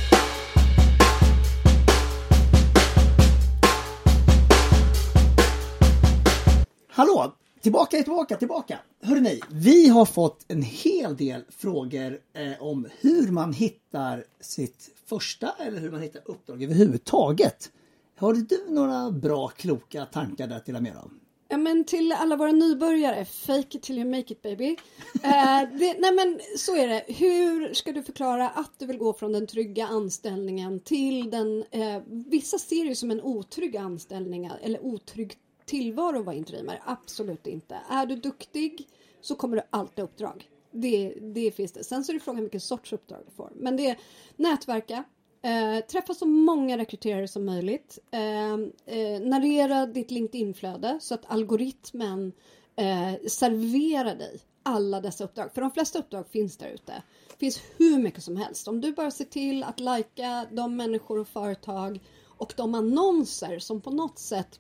Hallå! 6.90 7.33
Tillbaka, 7.61 7.98
tillbaka, 7.98 8.35
tillbaka. 8.37 8.79
Hörrni, 9.03 9.42
vi 9.50 9.90
har 9.90 10.05
fått 10.05 10.46
en 10.48 10.61
hel 10.61 11.18
del 11.18 11.44
frågor 11.50 12.20
eh, 12.33 12.64
om 12.64 12.87
hur 13.00 13.31
man 13.31 13.53
hittar 13.53 14.24
sitt 14.40 14.90
första 15.05 15.55
eller 15.59 15.81
hur 15.81 15.92
man 15.92 16.01
hittar 16.01 16.22
uppdrag 16.25 16.64
överhuvudtaget. 16.64 17.72
Har 18.18 18.33
du 18.33 18.66
några 18.70 19.11
bra, 19.11 19.48
kloka 19.48 20.05
tankar 20.05 20.48
där 20.48 20.59
till 20.59 20.75
Amira? 20.75 21.03
Ja, 21.51 21.57
men 21.57 21.83
till 21.83 22.11
alla 22.11 22.35
våra 22.35 22.51
nybörjare, 22.51 23.25
fake 23.25 23.77
it 23.77 23.83
till 23.83 23.98
you 23.98 24.09
make 24.09 24.33
it 24.33 24.42
baby. 24.42 24.75
Eh, 25.24 25.70
det, 25.79 26.00
nej 26.00 26.11
men 26.14 26.40
så 26.57 26.75
är 26.75 26.87
det. 26.87 27.05
Hur 27.07 27.74
ska 27.74 27.92
du 27.92 28.03
förklara 28.03 28.50
att 28.50 28.72
du 28.79 28.85
vill 28.85 28.98
gå 28.98 29.14
från 29.14 29.31
den 29.31 29.48
trygga 29.48 29.87
anställningen 29.87 30.79
till 30.79 31.29
den, 31.29 31.64
eh, 31.72 32.01
vissa 32.07 32.57
ser 32.57 32.85
det 32.85 32.96
som 32.96 33.11
en 33.11 33.22
otrygg 33.22 33.77
anställning 33.77 34.51
eller 34.61 34.85
otrygg 34.85 35.37
tillvaro 35.66 36.20
att 36.20 36.25
vara 36.25 36.35
interimare. 36.35 36.81
Absolut 36.85 37.48
inte. 37.48 37.77
Är 37.90 38.05
du 38.05 38.16
duktig 38.16 38.87
så 39.22 39.35
kommer 39.35 39.57
du 39.57 39.64
alltid 39.70 40.00
ha 40.00 40.03
uppdrag. 40.03 40.50
Det, 40.72 41.14
det 41.22 41.51
finns 41.51 41.72
det. 41.72 41.83
Sen 41.83 42.03
så 42.03 42.11
är 42.11 42.14
det 42.14 42.20
frågan 42.20 42.42
vilken 42.42 42.61
sorts 42.61 42.94
uppdrag 42.94 43.20
du 43.25 43.31
får. 43.31 43.51
Men 43.55 43.77
det 43.77 43.90
är 43.90 43.98
nätverka, 44.35 45.03
Eh, 45.42 45.86
träffa 45.86 46.14
så 46.14 46.25
många 46.25 46.77
rekryterare 46.77 47.27
som 47.27 47.46
möjligt. 47.46 48.00
Eh, 48.12 48.54
eh, 48.98 49.22
narrera 49.22 49.86
ditt 49.86 50.12
LinkedIn-flöde 50.12 51.00
så 51.01 51.14
att 51.14 51.32
algoritmen 51.32 52.32
eh, 52.75 53.27
serverar 53.27 54.16
dig 54.16 54.40
alla 54.64 55.01
dessa 55.01 55.24
uppdrag. 55.24 55.54
För 55.54 55.62
de 55.62 55.72
flesta 55.72 56.00
uppdrag 56.00 56.27
finns 56.27 56.58
där 56.58 56.68
ute. 56.68 57.04
Det 57.30 57.38
finns 57.38 57.62
hur 57.77 57.98
mycket 57.98 58.24
som 58.24 58.38
helst. 58.38 58.68
Om 58.68 58.82
du 58.82 58.92
bara 58.92 59.12
ser 59.12 59.25
till 59.25 59.64
att 59.64 59.80
lajka 59.80 60.46
de 60.51 60.75
människor 60.75 61.20
och 61.20 61.27
företag 61.27 62.00
och 62.27 62.54
de 62.58 62.75
annonser 62.75 63.60
som 63.60 63.82
på 63.82 63.92
något 63.92 64.20
sätt 64.20 64.60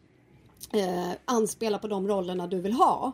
eh, 0.73 1.11
anspelar 1.25 1.79
på 1.79 1.87
de 1.87 2.07
rollerna 2.07 2.47
du 2.47 2.61
vill 2.61 2.73
ha 2.73 3.13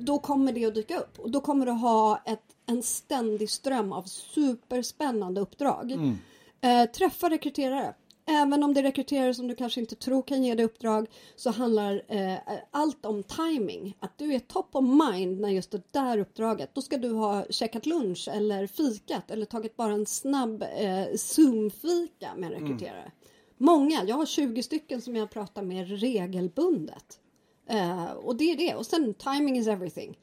då 0.00 0.18
kommer 0.18 0.52
det 0.52 0.64
att 0.64 0.74
dyka 0.74 0.98
upp 0.98 1.18
och 1.18 1.30
då 1.30 1.40
kommer 1.40 1.66
du 1.66 1.72
ha 1.72 2.22
ett, 2.24 2.44
en 2.66 2.82
ständig 2.82 3.50
ström 3.50 3.92
av 3.92 4.02
superspännande 4.02 5.40
uppdrag. 5.40 5.92
Mm. 5.92 6.18
Eh, 6.60 6.84
träffa 6.84 7.30
rekryterare. 7.30 7.94
Även 8.26 8.62
om 8.62 8.74
det 8.74 8.80
är 8.80 8.84
rekryterare 8.84 9.34
som 9.34 9.48
du 9.48 9.54
kanske 9.54 9.80
inte 9.80 9.94
tror 9.94 10.22
kan 10.22 10.42
ge 10.42 10.54
dig 10.54 10.64
uppdrag 10.64 11.06
så 11.36 11.50
handlar 11.50 12.02
eh, 12.08 12.38
allt 12.70 13.06
om 13.06 13.22
timing. 13.22 13.96
Att 14.00 14.18
du 14.18 14.34
är 14.34 14.38
top 14.38 14.68
of 14.76 14.84
mind 14.84 15.40
när 15.40 15.48
just 15.48 15.70
det 15.70 15.92
där 15.92 16.18
uppdraget. 16.18 16.74
Då 16.74 16.82
ska 16.82 16.96
du 16.96 17.10
ha 17.10 17.44
käkat 17.50 17.86
lunch 17.86 18.28
eller 18.32 18.66
fikat 18.66 19.30
eller 19.30 19.46
tagit 19.46 19.76
bara 19.76 19.92
en 19.92 20.06
snabb 20.06 20.62
eh, 20.62 21.06
Zoom-fika 21.16 22.34
med 22.36 22.52
en 22.52 22.60
rekryterare. 22.60 23.12
Många, 23.56 24.04
jag 24.04 24.16
har 24.16 24.26
20 24.26 24.62
stycken 24.62 25.02
som 25.02 25.16
jag 25.16 25.30
pratar 25.30 25.62
med 25.62 26.00
regelbundet. 26.00 27.20
Eh, 27.66 28.10
och 28.12 28.36
det 28.36 28.52
är 28.52 28.56
det. 28.56 28.74
Och 28.74 28.86
sen 28.86 29.14
timing 29.14 29.58
is 29.58 29.66
everything. 29.66 30.18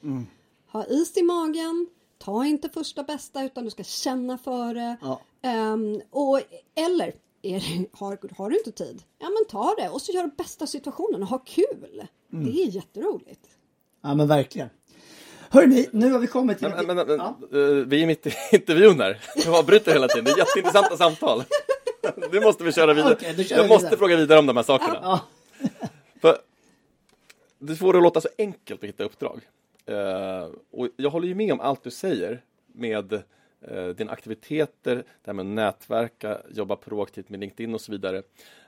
Ha 0.72 0.86
is 0.86 1.18
i 1.18 1.24
magen. 1.24 1.88
Ta 2.18 2.46
inte 2.46 2.70
första 2.70 3.04
bästa 3.04 3.44
utan 3.44 3.64
du 3.64 3.70
ska 3.70 3.84
känna 3.84 4.38
för 4.38 4.74
det. 4.74 4.98
Ja. 5.02 5.22
Ehm, 5.42 6.02
och, 6.12 6.42
eller 6.76 7.14
är 7.42 7.60
det, 7.60 7.86
har, 7.94 8.36
har 8.38 8.50
du 8.50 8.58
inte 8.58 8.72
tid? 8.72 9.04
Ja 9.20 9.30
men 9.30 9.46
ta 9.50 9.76
det 9.78 9.90
och 9.90 10.02
så 10.02 10.12
gör 10.12 10.24
du 10.24 10.32
bästa 10.38 10.68
situationen 10.68 11.22
och 11.22 11.28
ha 11.28 11.38
kul. 11.38 12.08
Det 12.30 12.64
är 12.64 12.68
jätteroligt. 12.68 13.42
Ja 14.02 14.16
men 14.16 14.28
verkligen. 14.28 14.70
Hörrni, 15.50 15.88
nu 15.92 16.12
har 16.12 16.20
vi 16.20 16.28
kommit 16.28 16.60
till... 16.60 16.70
Men, 16.70 16.86
men, 16.88 17.08
men, 17.08 17.18
ja. 17.18 17.38
eh, 17.52 17.60
vi 17.68 18.04
är 18.04 18.08
mitt 18.08 18.28
i 18.28 18.34
intervjun 18.56 19.00
här. 19.00 19.20
Jag 19.46 19.56
avbryter 19.56 19.94
hela 19.94 20.08
tiden. 20.08 20.24
Det 20.24 20.32
är 20.32 20.38
jätteintressanta 20.38 20.98
samtal. 20.98 21.44
Nu 22.32 22.40
måste 22.40 22.64
vi 22.64 22.72
köra 22.72 22.94
vidare. 22.94 23.18
Då 23.38 23.44
kör 23.44 23.56
jag 23.56 23.64
vi 23.64 23.70
måste 23.70 23.86
vidare. 23.86 23.98
fråga 23.98 24.16
vidare 24.16 24.40
om 24.40 24.46
de 24.46 24.58
här 24.58 24.64
sakerna. 24.64 25.00
Ja. 25.04 25.20
För 26.22 26.38
du 27.60 27.76
får 27.76 27.94
det 27.94 28.00
att 28.00 28.04
låta 28.04 28.22
så 28.22 28.30
enkelt 28.38 28.84
att 28.84 28.90
hitta 28.90 29.04
uppdrag. 29.04 29.42
Eh, 29.88 30.50
och 30.72 30.88
jag 30.98 31.10
håller 31.10 31.28
ju 31.28 31.36
med 31.36 31.54
om 31.54 31.60
allt 31.60 31.84
du 31.84 31.92
säger 31.92 32.42
med 32.68 33.14
eh, 33.62 33.88
dina 33.88 34.12
aktiviteter, 34.12 34.96
det 34.96 35.04
här 35.26 35.34
med 35.34 35.44
att 35.44 35.52
nätverka, 35.52 36.42
jobba 36.50 36.76
proaktivt 36.76 37.30
med 37.30 37.40
LinkedIn 37.40 37.74
och 37.74 37.82
så 37.82 37.92
vidare. 37.92 38.24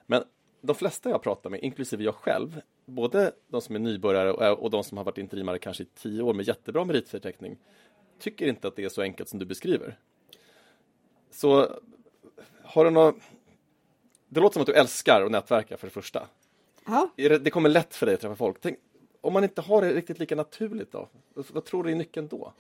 Men 0.05 0.23
de 0.62 0.75
flesta 0.75 1.10
jag 1.10 1.21
pratar 1.21 1.49
med, 1.49 1.60
inklusive 1.63 2.03
jag 2.03 2.15
själv, 2.15 2.62
både 2.86 3.32
de 3.47 3.62
som 3.62 3.75
är 3.75 3.79
nybörjare 3.79 4.32
och, 4.32 4.63
och 4.63 4.69
de 4.69 4.84
som 4.84 4.97
har 4.97 5.05
varit 5.05 5.17
interimare 5.17 5.60
kanske 5.60 5.84
i 5.84 5.86
tio 5.86 6.21
år 6.21 6.34
med 6.34 6.47
jättebra 6.47 6.86
meritförteckning, 6.86 7.58
tycker 8.19 8.47
inte 8.47 8.67
att 8.67 8.75
det 8.75 8.84
är 8.84 8.89
så 8.89 9.01
enkelt 9.01 9.29
som 9.29 9.39
du 9.39 9.45
beskriver. 9.45 9.97
Så 11.32 11.79
har 12.63 12.86
du 12.86 12.91
något... 12.91 13.15
Det 14.29 14.39
låter 14.39 14.53
som 14.53 14.62
att 14.62 14.67
du 14.67 14.73
älskar 14.73 15.21
att 15.21 15.32
nätverka 15.32 15.77
för 15.77 15.88
det 15.88 15.93
första. 15.93 16.27
Ja. 16.86 17.10
Det 17.15 17.51
kommer 17.51 17.69
lätt 17.69 17.95
för 17.95 18.05
dig 18.05 18.15
att 18.15 18.21
träffa 18.21 18.36
folk. 18.36 18.58
Tänk, 18.62 18.79
om 19.21 19.34
man 19.34 19.43
inte 19.43 19.62
har 19.62 19.82
det 19.82 19.93
riktigt 19.93 20.19
lika 20.19 20.36
naturligt 20.36 20.91
då? 20.91 21.10
Vad, 21.34 21.65
tror 21.65 21.84
du 21.84 21.91
är 21.91 21.95
nyckeln 21.95 22.27
då? 22.27 22.53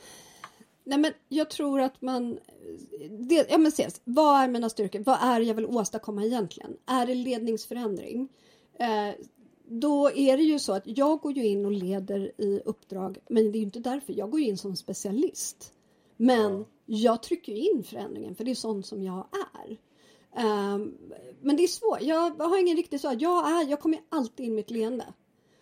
Nej 0.83 0.97
men 0.97 1.13
jag 1.27 1.49
tror 1.49 1.81
att 1.81 2.01
man... 2.01 2.39
Det, 3.09 3.47
ja 3.49 3.57
men 3.57 3.67
ses, 3.67 4.01
vad 4.03 4.41
är 4.41 4.47
mina 4.47 4.69
styrkor? 4.69 4.99
Vad 4.99 5.17
är 5.21 5.39
det 5.39 5.45
jag 5.45 5.55
vill 5.55 5.65
åstadkomma 5.65 6.25
egentligen? 6.25 6.77
Är 6.85 7.05
det 7.05 7.15
ledningsförändring? 7.15 8.29
Eh, 8.79 9.15
då 9.69 10.11
är 10.11 10.37
det 10.37 10.43
ju 10.43 10.59
så 10.59 10.73
att 10.73 10.83
jag 10.85 11.19
går 11.19 11.31
ju 11.31 11.45
in 11.47 11.65
och 11.65 11.71
leder 11.71 12.31
i 12.37 12.61
uppdrag, 12.65 13.17
men 13.29 13.51
det 13.51 13.57
är 13.57 13.59
ju 13.59 13.65
inte 13.65 13.79
därför. 13.79 14.13
Jag 14.13 14.31
går 14.31 14.39
ju 14.39 14.45
in 14.45 14.57
som 14.57 14.75
specialist. 14.75 15.73
Men 16.17 16.65
jag 16.85 17.23
trycker 17.23 17.53
in 17.53 17.83
förändringen, 17.83 18.35
för 18.35 18.43
det 18.43 18.51
är 18.51 18.55
sånt 18.55 18.85
som 18.85 19.03
jag 19.03 19.27
är. 19.55 19.77
Um, 20.35 20.97
men 21.41 21.55
det 21.57 21.63
är 21.63 21.67
svårt. 21.67 22.01
Jag 22.01 22.31
har 22.39 22.59
ingen 22.59 22.77
riktig 22.77 22.99
så. 22.99 23.15
Jag, 23.19 23.49
är, 23.49 23.69
jag 23.69 23.79
kommer 23.79 23.99
alltid 24.09 24.45
in 24.45 24.55
med 24.55 24.61
ett 24.61 24.71
leende. 24.71 25.05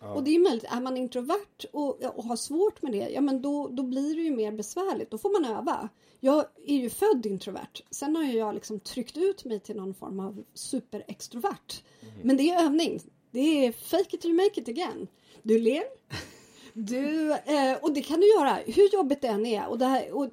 Ja. 0.00 0.14
Och 0.14 0.24
det 0.24 0.34
är 0.34 0.38
möjligt, 0.38 0.64
är 0.68 0.80
man 0.80 0.96
introvert 0.96 1.64
och, 1.72 2.04
och 2.04 2.24
har 2.24 2.36
svårt 2.36 2.82
med 2.82 2.92
det, 2.92 3.08
ja 3.08 3.20
men 3.20 3.42
då, 3.42 3.68
då 3.68 3.82
blir 3.82 4.14
det 4.14 4.22
ju 4.22 4.36
mer 4.36 4.52
besvärligt. 4.52 5.10
Då 5.10 5.18
får 5.18 5.40
man 5.40 5.56
öva. 5.56 5.88
Jag 6.20 6.44
är 6.66 6.76
ju 6.76 6.90
född 6.90 7.26
introvert. 7.26 7.82
Sen 7.90 8.16
har 8.16 8.24
jag 8.24 8.54
liksom 8.54 8.80
tryckt 8.80 9.16
ut 9.16 9.44
mig 9.44 9.60
till 9.60 9.76
någon 9.76 9.94
form 9.94 10.20
av 10.20 10.44
superextrovert. 10.54 11.82
Mm. 12.00 12.14
Men 12.22 12.36
det 12.36 12.50
är 12.50 12.64
övning. 12.64 13.00
Det 13.30 13.66
är 13.66 13.72
fake 13.72 14.16
it 14.16 14.20
till 14.20 14.34
make 14.34 14.60
it 14.60 14.68
again. 14.68 15.08
Du 15.42 15.58
ler. 15.58 15.82
Du, 16.72 17.32
eh, 17.32 17.76
och 17.82 17.92
det 17.92 18.02
kan 18.02 18.20
du 18.20 18.26
göra 18.28 18.54
hur 18.66 18.92
jobbigt 18.92 19.22
det 19.22 19.28
än 19.28 19.46
är. 19.46 19.68
Och 19.68 19.78
det 19.78 19.86
här, 19.86 20.12
och 20.12 20.30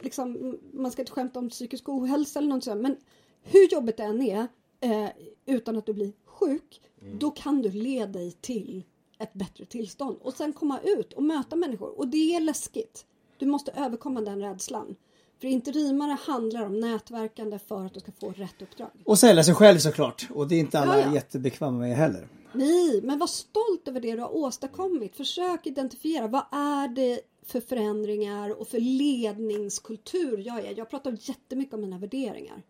liksom, 0.00 0.58
man 0.72 0.90
ska 0.90 1.02
inte 1.02 1.12
skämta 1.12 1.38
om 1.38 1.50
psykisk 1.50 1.88
ohälsa 1.88 2.38
eller 2.38 2.48
något 2.48 2.64
sånt. 2.64 2.82
Men 2.82 2.96
hur 3.42 3.72
jobbigt 3.72 3.96
det 3.96 4.02
än 4.02 4.22
är 4.22 4.46
eh, 4.80 5.08
utan 5.46 5.76
att 5.76 5.86
du 5.86 5.92
blir 5.92 6.12
sjuk. 6.24 6.80
Mm. 7.02 7.18
Då 7.18 7.30
kan 7.30 7.62
du 7.62 7.70
leda 7.70 8.18
dig 8.18 8.32
till 8.32 8.84
ett 9.18 9.34
bättre 9.34 9.64
tillstånd 9.64 10.16
och 10.22 10.34
sen 10.34 10.52
komma 10.52 10.80
ut 10.84 11.12
och 11.12 11.22
möta 11.22 11.56
människor. 11.56 11.98
Och 11.98 12.08
det 12.08 12.36
är 12.36 12.40
läskigt. 12.40 13.06
Du 13.38 13.46
måste 13.46 13.72
överkomma 13.72 14.20
den 14.20 14.40
rädslan. 14.40 14.96
För 15.40 15.48
interimare 15.48 16.18
handlar 16.26 16.66
om 16.66 16.80
nätverkande 16.80 17.58
för 17.58 17.86
att 17.86 17.94
du 17.94 18.00
ska 18.00 18.12
få 18.12 18.30
rätt 18.30 18.62
uppdrag. 18.62 18.90
Och 19.04 19.18
sälja 19.18 19.44
sig 19.44 19.54
själv 19.54 19.78
såklart. 19.78 20.28
Och 20.30 20.48
det 20.48 20.54
är 20.54 20.60
inte 20.60 20.78
alla 20.78 21.00
ja, 21.00 21.06
ja. 21.06 21.14
jättebekväma 21.14 21.78
med 21.78 21.96
heller. 21.96 22.28
Nej, 22.52 23.00
men 23.02 23.18
var 23.18 23.26
stolt 23.26 23.88
över 23.88 24.00
det 24.00 24.12
du 24.12 24.20
har 24.20 24.36
åstadkommit. 24.36 25.16
Försök 25.16 25.66
identifiera 25.66 26.26
vad 26.26 26.44
är 26.52 26.88
det 26.88 27.20
för 27.46 27.60
förändringar 27.60 28.60
och 28.60 28.68
för 28.68 28.80
ledningskultur 28.80 30.42
jag 30.46 30.58
är. 30.64 30.78
Jag 30.78 30.90
pratar 30.90 31.16
jättemycket 31.20 31.74
om 31.74 31.80
mina 31.80 31.98
värderingar. 31.98 32.62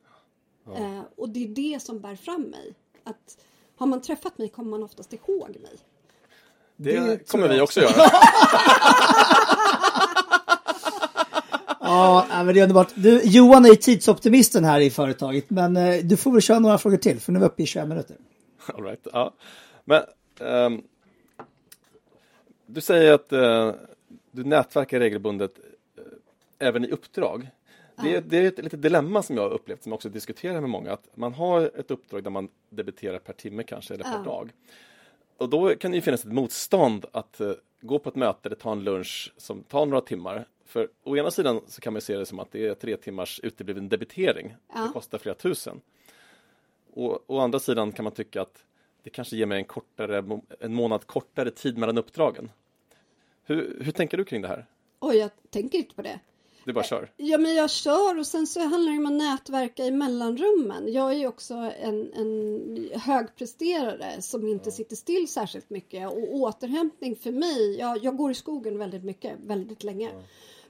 Ja. 0.66 0.74
Eh, 0.74 1.00
och 1.16 1.28
det 1.28 1.44
är 1.44 1.48
det 1.48 1.82
som 1.82 2.00
bär 2.00 2.16
fram 2.16 2.42
mig. 2.42 2.74
Att 3.04 3.38
har 3.76 3.86
man 3.86 4.02
träffat 4.02 4.38
mig 4.38 4.48
kommer 4.48 4.70
man 4.70 4.82
oftast 4.82 5.12
ihåg 5.12 5.56
mig. 5.62 5.78
Det, 6.84 7.00
det 7.00 7.28
kommer 7.28 7.48
vi 7.48 7.60
också 7.60 7.80
göra. 7.80 7.92
ja, 11.80 12.26
men 12.30 12.46
det 12.46 12.60
är 12.60 12.62
underbart. 12.62 12.88
Du, 12.94 13.20
Johan 13.24 13.64
är 13.64 13.74
tidsoptimisten 13.74 14.64
här 14.64 14.80
i 14.80 14.90
företaget, 14.90 15.50
men 15.50 15.76
eh, 15.76 16.04
du 16.04 16.16
får 16.16 16.32
väl 16.32 16.40
köra 16.40 16.58
några 16.58 16.78
frågor 16.78 16.96
till, 16.96 17.20
för 17.20 17.32
nu 17.32 17.38
är 17.38 17.40
vi 17.40 17.46
uppe 17.46 17.62
i 17.62 17.66
21 17.66 17.88
minuter. 17.88 18.16
All 18.66 18.84
right, 18.84 19.06
ja. 19.12 19.34
Men 19.84 20.02
um, 20.40 20.82
du 22.66 22.80
säger 22.80 23.12
att 23.12 23.32
uh, 23.32 23.72
du 24.30 24.44
nätverkar 24.44 25.00
regelbundet 25.00 25.52
uh, 25.98 26.04
även 26.58 26.84
i 26.84 26.90
uppdrag. 26.90 27.48
Det, 28.02 28.20
det, 28.20 28.38
är 28.38 28.48
ett 28.48 28.58
litet 28.58 28.82
dilemma 28.82 29.22
som 29.22 29.36
jag 29.36 29.42
har 29.42 29.50
upplevt, 29.50 29.82
som 29.82 29.92
jag 29.92 29.96
också 29.96 30.08
diskuterar 30.08 30.60
med 30.60 30.70
många, 30.70 30.92
att 30.92 31.08
man 31.14 31.32
har 31.34 31.70
ett 31.78 31.90
uppdrag 31.90 32.24
där 32.24 32.30
man 32.30 32.48
debiterar 32.70 33.18
per 33.18 33.32
timme 33.32 33.62
kanske, 33.62 33.94
eller 33.94 34.04
per 34.04 34.12
ja. 34.12 34.22
dag. 34.22 34.50
Och 35.36 35.48
då 35.48 35.74
kan 35.74 35.90
det 35.90 35.94
ju 35.94 36.00
finnas 36.00 36.24
ett 36.24 36.32
motstånd 36.32 37.06
att 37.12 37.40
uh, 37.40 37.52
gå 37.80 37.98
på 37.98 38.08
ett 38.08 38.14
möte 38.14 38.48
eller 38.48 38.56
ta 38.56 38.72
en 38.72 38.84
lunch 38.84 39.32
som 39.36 39.62
tar 39.62 39.86
några 39.86 40.00
timmar. 40.00 40.48
För 40.64 40.88
å 41.02 41.16
ena 41.16 41.30
sidan 41.30 41.60
så 41.66 41.80
kan 41.80 41.92
man 41.92 42.02
se 42.02 42.16
det 42.16 42.26
som 42.26 42.38
att 42.38 42.52
det 42.52 42.66
är 42.66 42.74
tre 42.74 42.96
timmars 42.96 43.40
utebliven 43.42 43.88
debitering. 43.88 44.54
Ja. 44.74 44.80
Det 44.80 44.92
kostar 44.92 45.18
flera 45.18 45.34
tusen. 45.34 45.80
Och 46.92 47.30
å 47.30 47.38
andra 47.38 47.58
sidan 47.58 47.92
kan 47.92 48.02
man 48.02 48.12
tycka 48.12 48.42
att 48.42 48.64
det 49.02 49.10
kanske 49.10 49.36
ger 49.36 49.46
mig 49.46 49.58
en, 49.58 49.64
kortare, 49.64 50.40
en 50.60 50.74
månad 50.74 51.06
kortare 51.06 51.50
tid 51.50 51.78
mellan 51.78 51.98
uppdragen. 51.98 52.50
Hur, 53.44 53.78
hur 53.80 53.92
tänker 53.92 54.16
du 54.16 54.24
kring 54.24 54.42
det 54.42 54.48
här? 54.48 54.66
Oj, 55.00 55.16
jag 55.16 55.30
tänker 55.50 55.78
inte 55.78 55.94
på 55.94 56.02
det. 56.02 56.20
Du 56.64 56.72
bara 56.72 56.84
kör? 56.84 57.10
Ja, 57.16 57.38
men 57.38 57.54
jag 57.54 57.70
kör 57.70 58.18
och 58.18 58.26
sen 58.26 58.46
så 58.46 58.60
handlar 58.60 58.92
det 58.92 58.98
om 58.98 59.06
att 59.06 59.12
nätverka 59.12 59.84
i 59.84 59.90
mellanrummen. 59.90 60.92
Jag 60.92 61.12
är 61.12 61.16
ju 61.16 61.26
också 61.26 61.54
en, 61.80 62.12
en 62.12 62.90
högpresterare 63.00 64.22
som 64.22 64.48
inte 64.48 64.70
sitter 64.70 64.96
still 64.96 65.28
särskilt 65.28 65.70
mycket 65.70 66.08
och 66.08 66.34
återhämtning 66.34 67.16
för 67.16 67.32
mig, 67.32 67.76
jag, 67.78 68.04
jag 68.04 68.16
går 68.16 68.30
i 68.30 68.34
skogen 68.34 68.78
väldigt 68.78 69.04
mycket, 69.04 69.32
väldigt 69.46 69.84
länge. 69.84 70.10
Ja. 70.14 70.22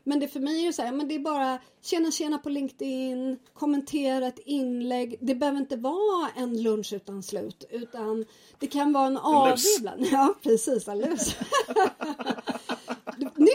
Men 0.06 0.20
det 0.20 0.28
för 0.28 0.40
mig 0.40 0.62
är 0.62 0.66
det 0.66 0.72
så 0.72 0.82
här, 0.82 0.92
men 0.92 1.08
det 1.08 1.14
är 1.14 1.18
bara 1.18 1.58
tjena 1.82 2.10
tjena 2.10 2.38
på 2.38 2.48
LinkedIn, 2.48 3.38
kommentera 3.54 4.26
ett 4.26 4.38
inlägg. 4.38 5.18
Det 5.20 5.34
behöver 5.34 5.58
inte 5.58 5.76
vara 5.76 6.28
en 6.36 6.62
lunch 6.62 6.92
utan 6.92 7.22
slut 7.22 7.64
utan 7.70 8.24
det 8.58 8.66
kan 8.66 8.92
vara 8.92 9.06
en 9.06 9.16
AV 9.16 9.58
ibland. 9.78 10.06
Ja 10.12 10.34
precis, 10.42 10.88
en 10.88 10.98
lus. 10.98 11.36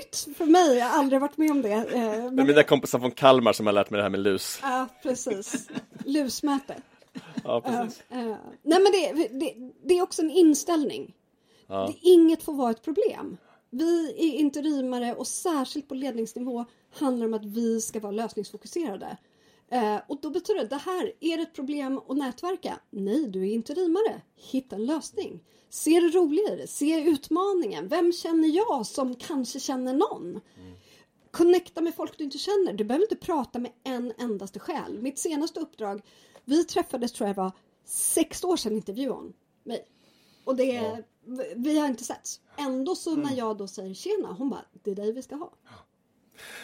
Nytt 0.09 0.37
för 0.37 0.45
mig, 0.45 0.77
jag 0.77 0.85
har 0.85 0.99
aldrig 0.99 1.21
varit 1.21 1.37
med 1.37 1.51
om 1.51 1.61
det. 1.61 1.71
Eh, 1.71 1.83
men... 1.83 2.35
Det 2.35 2.41
är 2.41 2.45
mina 2.45 2.63
kompisar 2.63 2.99
från 2.99 3.11
Kalmar 3.11 3.53
som 3.53 3.65
har 3.65 3.73
lärt 3.73 3.89
mig 3.89 3.97
det 3.97 4.03
här 4.03 4.09
med 4.09 4.19
lus. 4.19 4.59
Ja 4.61 4.87
precis, 5.03 5.69
lusmäte. 6.05 6.75
Ja, 7.43 7.61
precis. 7.61 8.03
Uh, 8.11 8.17
uh, 8.17 8.35
nej 8.63 8.79
men 8.79 8.91
det, 8.91 9.29
det, 9.39 9.53
det, 9.83 9.97
är 9.97 10.01
också 10.01 10.21
en 10.21 10.31
inställning. 10.31 11.15
Ja. 11.67 11.87
Det, 11.87 12.07
inget 12.09 12.43
får 12.43 12.53
vara 12.53 12.71
ett 12.71 12.81
problem. 12.81 13.37
Vi 13.69 14.09
är 14.17 14.39
interimare 14.39 15.15
och 15.15 15.27
särskilt 15.27 15.87
på 15.87 15.95
ledningsnivå 15.95 16.65
handlar 16.99 17.27
det 17.27 17.33
om 17.33 17.33
att 17.33 17.45
vi 17.45 17.81
ska 17.81 17.99
vara 17.99 18.11
lösningsfokuserade. 18.11 19.17
Eh, 19.71 19.97
och 20.07 20.17
då 20.21 20.29
betyder 20.29 20.61
det, 20.61 20.67
det 20.67 20.75
här, 20.75 21.11
är 21.19 21.37
det 21.37 21.43
ett 21.43 21.53
problem 21.53 22.01
att 22.07 22.17
nätverka? 22.17 22.79
Nej, 22.89 23.27
du 23.27 23.41
är 23.41 23.53
interimare. 23.53 24.21
Hitta 24.35 24.75
en 24.75 24.85
lösning. 24.85 25.39
Se 25.69 25.99
det 25.99 26.09
roliga 26.09 26.53
i 26.53 26.55
det, 26.55 26.67
se 26.67 27.09
utmaningen. 27.09 27.87
Vem 27.87 28.11
känner 28.11 28.47
jag 28.47 28.85
som 28.85 29.15
kanske 29.15 29.59
känner 29.59 29.93
någon? 29.93 30.29
Mm. 30.29 30.73
Connecta 31.31 31.81
med 31.81 31.95
folk 31.95 32.17
du 32.17 32.23
inte 32.23 32.37
känner. 32.37 32.73
Du 32.73 32.83
behöver 32.83 33.05
inte 33.05 33.25
prata 33.25 33.59
med 33.59 33.71
en 33.83 34.13
endaste 34.17 34.59
själ. 34.59 34.99
Mitt 34.99 35.19
senaste 35.19 35.59
uppdrag, 35.59 36.01
vi 36.45 36.63
träffades 36.63 37.11
tror 37.11 37.27
jag 37.27 37.35
var 37.35 37.51
sex 37.85 38.43
år 38.43 38.57
sedan 38.57 38.73
intervjuade 38.73 39.15
hon 39.15 39.33
mig. 39.63 39.85
Och 40.43 40.55
det, 40.55 40.63
ja. 40.63 40.97
vi 41.55 41.79
har 41.79 41.87
inte 41.87 42.03
setts. 42.03 42.41
Ändå 42.57 42.95
så 42.95 43.11
mm. 43.11 43.23
när 43.23 43.37
jag 43.37 43.57
då 43.57 43.67
säger 43.67 43.93
tjena, 43.93 44.27
hon 44.37 44.49
bara, 44.49 44.65
det 44.83 44.91
är 44.91 44.95
dig 44.95 45.13
vi 45.13 45.21
ska 45.21 45.35
ha. 45.35 45.51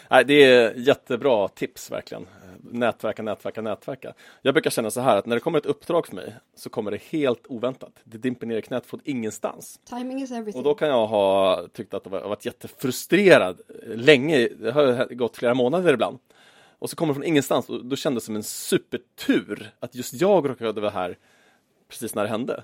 Nej, 0.09 0.25
det 0.25 0.43
är 0.43 0.73
jättebra 0.73 1.47
tips 1.47 1.91
verkligen. 1.91 2.27
Nätverka, 2.71 3.23
nätverka, 3.23 3.61
nätverka. 3.61 4.13
Jag 4.41 4.53
brukar 4.53 4.69
känna 4.69 4.91
så 4.91 5.01
här 5.01 5.17
att 5.17 5.25
när 5.25 5.35
det 5.35 5.39
kommer 5.39 5.57
ett 5.57 5.65
uppdrag 5.65 6.07
för 6.07 6.15
mig 6.15 6.35
så 6.55 6.69
kommer 6.69 6.91
det 6.91 7.01
helt 7.01 7.47
oväntat. 7.47 7.93
Det 8.03 8.17
dimper 8.17 8.47
ner 8.47 8.57
i 8.57 8.61
knät 8.61 8.85
från 8.85 8.99
ingenstans. 9.03 9.79
Timing 9.85 10.21
is 10.21 10.31
everything. 10.31 10.59
Och 10.59 10.63
då 10.63 10.73
kan 10.73 10.87
jag 10.87 11.07
ha 11.07 11.67
tyckt 11.73 11.93
att 11.93 12.05
jag 12.05 12.11
varit 12.11 12.45
jättefrustrerad 12.45 13.61
länge. 13.85 14.47
Det 14.47 14.71
har 14.71 15.13
gått 15.13 15.37
flera 15.37 15.53
månader 15.53 15.93
ibland. 15.93 16.19
Och 16.79 16.89
så 16.89 16.95
kommer 16.95 17.13
det 17.13 17.15
från 17.15 17.23
ingenstans 17.23 17.69
och 17.69 17.85
då 17.85 17.95
kändes 17.95 18.23
det 18.23 18.25
som 18.25 18.35
en 18.35 18.43
supertur 18.43 19.71
att 19.79 19.95
just 19.95 20.13
jag 20.13 20.49
råkade 20.49 20.81
vara 20.81 20.91
här 20.91 21.17
precis 21.89 22.15
när 22.15 22.23
det 22.23 22.29
hände. 22.29 22.63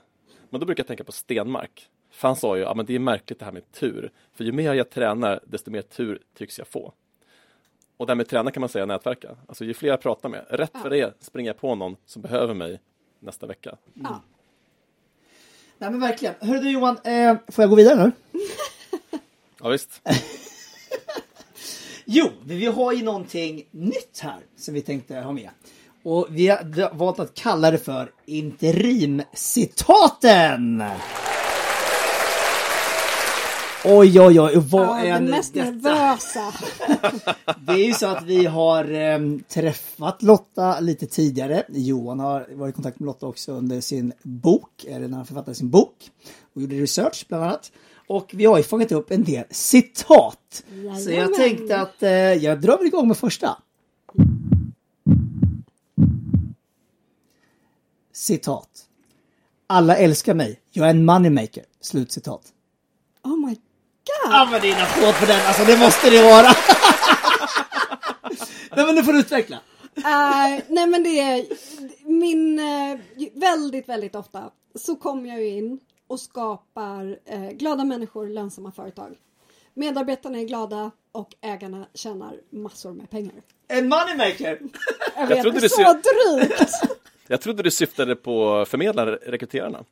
Men 0.49 0.59
då 0.59 0.65
brukar 0.65 0.81
jag 0.81 0.87
tänka 0.87 1.03
på 1.03 1.11
Stenmark. 1.11 1.89
För 2.11 2.27
han 2.27 2.35
sa 2.35 2.57
ju, 2.57 2.63
ja 2.63 2.73
men 2.73 2.85
det 2.85 2.95
är 2.95 2.99
märkligt 2.99 3.39
det 3.39 3.45
här 3.45 3.51
med 3.51 3.71
tur. 3.71 4.11
För 4.33 4.43
ju 4.43 4.51
mer 4.51 4.73
jag 4.73 4.89
tränar, 4.89 5.39
desto 5.47 5.71
mer 5.71 5.81
tur 5.81 6.19
tycks 6.37 6.57
jag 6.57 6.67
få. 6.67 6.93
Och 8.01 8.07
det 8.07 8.11
här 8.11 8.15
med 8.15 8.27
träna 8.27 8.51
kan 8.51 8.61
man 8.61 8.69
säga 8.69 8.85
nätverka. 8.85 9.29
Alltså 9.47 9.65
ju 9.65 9.73
fler 9.73 9.89
jag 9.89 10.01
pratar 10.01 10.29
med, 10.29 10.45
rätt 10.49 10.77
för 10.81 10.89
det 10.89 11.23
springer 11.23 11.49
jag 11.49 11.57
på 11.57 11.75
någon 11.75 11.95
som 12.05 12.21
behöver 12.21 12.53
mig 12.53 12.81
nästa 13.19 13.47
vecka. 13.47 13.69
Mm. 13.69 14.07
Ja. 14.11 14.21
Nej 15.77 15.91
men 15.91 15.99
verkligen. 15.99 16.35
Hörru 16.39 16.59
du 16.59 16.71
Johan, 16.71 16.97
eh, 17.03 17.37
får 17.47 17.63
jag 17.63 17.69
gå 17.69 17.75
vidare 17.75 18.03
nu? 18.03 18.11
ja 19.61 19.69
visst. 19.69 20.01
jo, 22.05 22.29
vi 22.43 22.65
har 22.65 22.93
ju 22.93 23.03
någonting 23.03 23.67
nytt 23.71 24.19
här 24.21 24.39
som 24.55 24.73
vi 24.73 24.81
tänkte 24.81 25.15
ha 25.15 25.31
med. 25.31 25.49
Och 26.03 26.27
vi 26.29 26.47
har 26.47 26.95
valt 26.95 27.19
att 27.19 27.33
kalla 27.33 27.71
det 27.71 27.77
för 27.77 28.11
interimcitaten. 28.25 30.83
Oj, 33.85 34.19
oj, 34.21 34.39
oj. 34.39 34.53
Vad 34.55 34.81
ja, 34.81 34.99
är 34.99 35.21
det 35.21 35.31
mest 35.31 35.53
detta? 35.53 35.71
nervösa. 35.71 36.53
det 37.67 37.71
är 37.71 37.87
ju 37.87 37.93
så 37.93 38.07
att 38.07 38.23
vi 38.23 38.45
har 38.45 38.91
eh, 38.93 39.19
träffat 39.47 40.21
Lotta 40.21 40.79
lite 40.79 41.05
tidigare. 41.05 41.63
Johan 41.69 42.19
har 42.19 42.47
varit 42.51 42.73
i 42.73 42.75
kontakt 42.75 42.99
med 42.99 43.05
Lotta 43.05 43.27
också 43.27 43.51
under 43.51 43.81
sin 43.81 44.13
bok, 44.23 44.85
eller 44.87 45.07
när 45.07 45.17
han 45.17 45.25
författade 45.25 45.55
sin 45.55 45.69
bok. 45.69 46.11
Och 46.53 46.61
gjorde 46.61 46.75
research 46.75 47.25
bland 47.27 47.43
annat. 47.43 47.71
Och 48.07 48.31
vi 48.33 48.45
har 48.45 48.57
ju 48.57 48.63
fångat 48.63 48.91
upp 48.91 49.11
en 49.11 49.23
del 49.23 49.43
citat. 49.49 50.63
Jajamän. 50.69 51.01
Så 51.01 51.11
jag 51.11 51.33
tänkte 51.33 51.81
att 51.81 52.03
eh, 52.03 52.09
jag 52.11 52.61
drar 52.61 52.77
väl 52.77 52.87
igång 52.87 53.07
med 53.07 53.17
första. 53.17 53.57
Citat. 58.13 58.69
Alla 59.67 59.97
älskar 59.97 60.33
mig. 60.33 60.59
Jag 60.71 60.85
är 60.85 60.89
en 60.89 61.05
moneymaker. 61.05 61.63
Slutcitat. 61.81 62.41
Oh 63.23 63.47
my 63.47 63.55
god! 64.05 64.33
Använd 64.33 64.63
din 64.63 64.75
applåd 64.75 65.15
på 65.19 65.25
den, 65.25 65.47
alltså 65.47 65.63
det 65.63 65.77
måste 65.77 66.09
det 66.09 66.21
vara. 66.21 66.47
nej 68.75 68.85
men 68.85 68.95
nu 68.95 69.03
får 69.03 69.13
du 69.13 69.19
utveckla. 69.19 69.55
Uh, 69.97 70.61
nej 70.67 70.87
men 70.87 71.03
det 71.03 71.19
är 71.19 71.45
min, 72.05 72.59
uh, 72.59 72.99
väldigt 73.33 73.89
väldigt 73.89 74.15
ofta 74.15 74.51
så 74.75 74.95
kommer 74.95 75.29
jag 75.29 75.45
in 75.45 75.79
och 76.07 76.19
skapar 76.19 77.17
uh, 77.33 77.49
glada 77.51 77.83
människor, 77.83 78.29
lönsamma 78.29 78.71
företag. 78.71 79.17
Medarbetarna 79.73 80.39
är 80.39 80.43
glada 80.43 80.91
och 81.11 81.29
ägarna 81.41 81.85
tjänar 81.93 82.33
massor 82.49 82.91
med 82.91 83.09
pengar. 83.09 83.35
En 83.67 83.89
moneymaker! 83.89 84.59
Jag 85.15 85.27
vet, 85.27 85.43
jag 85.43 85.53
det 85.53 85.63
är 85.63 85.67
så 85.67 85.93
drygt! 85.93 86.71
Jag 87.27 87.41
trodde 87.41 87.63
du 87.63 87.71
syftade 87.71 88.15
på 88.15 88.65
förmedlare, 88.65 89.15
rekryterarna. 89.15 89.83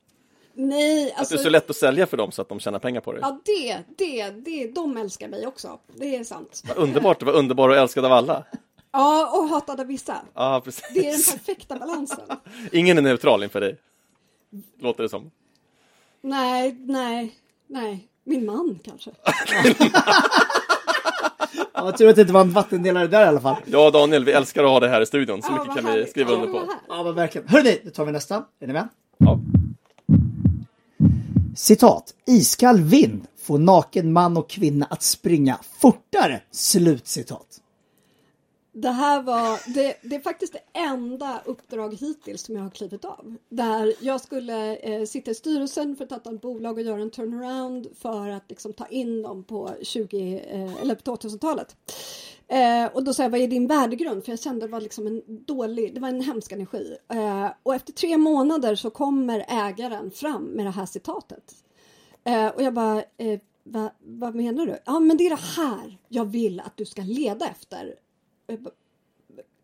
Nej, 0.62 1.12
Att 1.12 1.20
alltså... 1.20 1.34
du 1.36 1.40
är 1.40 1.44
så 1.44 1.50
lätt 1.50 1.70
att 1.70 1.76
sälja 1.76 2.08
för 2.08 2.18
dem 2.18 2.32
så 2.32 2.42
att 2.42 2.50
de 2.50 2.60
tjänar 2.60 2.80
pengar 2.80 3.02
på 3.02 3.12
dig. 3.12 3.22
Ja, 3.22 3.40
det, 3.46 3.78
det, 3.98 4.30
det, 4.30 4.68
de 4.76 4.98
älskar 4.98 5.28
mig 5.28 5.48
också. 5.48 5.80
Det 5.96 6.16
är 6.16 6.24
sant. 6.24 6.64
Vad 6.68 6.78
underbart, 6.78 7.20
du 7.20 7.26
var 7.26 7.34
underbar 7.34 7.70
och 7.70 7.76
älskad 7.76 8.06
av 8.06 8.12
alla. 8.12 8.46
Ja, 8.92 9.38
och 9.38 9.50
hatad 9.50 9.80
av 9.80 9.88
vissa. 9.88 10.22
Ja, 10.34 10.62
precis. 10.66 10.84
Det 10.94 11.00
är 11.00 11.12
den 11.12 11.38
perfekta 11.38 11.80
balansen. 11.80 12.26
Ingen 12.72 12.98
är 12.98 13.02
neutral 13.02 13.44
inför 13.44 13.62
dig. 13.62 13.78
Låter 14.80 15.04
det 15.04 15.10
som. 15.10 15.32
Nej, 16.22 16.76
nej, 16.80 17.36
nej. 17.68 18.08
Min 18.24 18.46
man 18.46 18.80
kanske. 18.84 19.12
Ja, 21.74 21.92
tur 21.92 22.10
att 22.10 22.16
det 22.16 22.22
inte 22.22 22.34
var 22.34 22.42
en 22.42 22.52
vattendelare 22.52 23.08
där 23.08 23.26
i 23.26 23.28
alla 23.28 23.42
fall. 23.42 23.58
Ja, 23.66 23.92
Daniel, 23.92 24.26
vi 24.26 24.32
älskar 24.32 24.64
att 24.64 24.70
ha 24.70 24.80
det 24.80 24.90
här 24.90 25.02
i 25.02 25.06
studion. 25.06 25.42
Så 25.42 25.52
Ja, 25.52 25.64
mycket 25.64 25.84
kan 25.84 25.94
vi 25.94 26.06
skriva 26.06 26.32
under 26.32 26.48
på. 26.48 26.74
Ja, 26.88 27.04
men 27.04 27.16
verkligen. 27.16 27.48
Hörrni, 27.48 27.82
då 27.84 27.90
tar 27.90 28.06
vi 28.06 28.12
nästa. 28.12 28.36
Är 28.36 28.68
ni 28.68 28.74
med? 28.74 28.88
Ja. 29.18 29.40
Citat. 31.60 32.16
Iskall 32.28 32.82
vind 32.82 33.28
får 33.38 33.58
naken 33.58 34.14
man 34.14 34.38
och 34.38 34.50
kvinna 34.50 34.86
att 34.86 35.04
springa 35.04 35.60
fortare. 35.80 36.42
Slutcitat. 36.52 37.62
Det 38.72 38.90
här 38.90 39.22
var, 39.22 39.74
det, 39.74 39.96
det 40.02 40.16
är 40.16 40.20
faktiskt 40.20 40.54
det 40.54 40.80
enda 40.80 41.42
uppdrag 41.46 41.96
hittills 42.00 42.42
som 42.42 42.56
jag 42.56 42.64
har 42.64 42.70
klivit 42.70 43.06
av. 43.06 43.36
Där 43.50 43.94
jag 44.00 44.22
skulle 44.22 44.76
eh, 44.76 45.06
sitta 45.06 45.32
i 45.32 45.36
styrelsen 45.36 45.96
för 45.96 46.06
ett 46.06 46.12
antal 46.12 46.40
bolag 46.40 46.78
och 46.78 46.84
göra 46.84 47.02
en 47.02 47.12
turnaround 47.12 47.88
för 48.02 48.30
att 48.30 48.46
liksom, 48.50 48.74
ta 48.74 48.86
in 48.88 49.22
dem 49.22 49.44
på 49.44 49.72
20 49.82 50.40
eh, 50.50 50.82
eller 50.82 50.96
på 50.96 51.16
2000-talet. 51.16 51.76
Eh, 52.50 52.86
och 52.94 53.04
då 53.04 53.14
sa 53.14 53.24
jag, 53.24 53.30
vad 53.30 53.40
är 53.40 53.48
din 53.48 53.68
värdegrund? 53.68 54.26
För 54.26 54.32
jag 54.32 54.40
kände 54.40 54.66
det 54.66 54.72
var 54.72 54.82
liksom 54.82 55.08
en 55.08 55.22
dålig, 55.28 55.96
det 55.96 56.00
var 56.02 56.10
en 56.10 56.22
hemsk 56.22 56.52
energi. 56.52 56.98
Eh, 57.14 57.48
och 57.64 57.76
efter 57.76 57.94
tre 57.94 58.18
månader 58.18 58.76
så 58.76 58.90
kommer 58.90 59.46
ägaren 59.48 60.12
fram 60.12 60.44
med 60.44 60.66
det 60.66 60.72
här 60.72 60.86
citatet. 60.86 61.56
Eh, 62.24 62.48
och 62.48 62.62
jag 62.62 62.74
bara, 62.74 63.04
eh, 63.18 63.40
va, 63.64 63.92
vad 64.00 64.36
menar 64.36 64.66
du? 64.66 64.78
Ja, 64.86 65.00
men 65.00 65.18
det 65.18 65.26
är 65.26 65.30
det 65.30 65.62
här 65.62 65.98
jag 66.08 66.26
vill 66.26 66.60
att 66.60 66.78
du 66.78 66.86
ska 66.86 67.02
leda 67.02 67.48
efter. 67.48 67.96
Eh, 68.48 68.60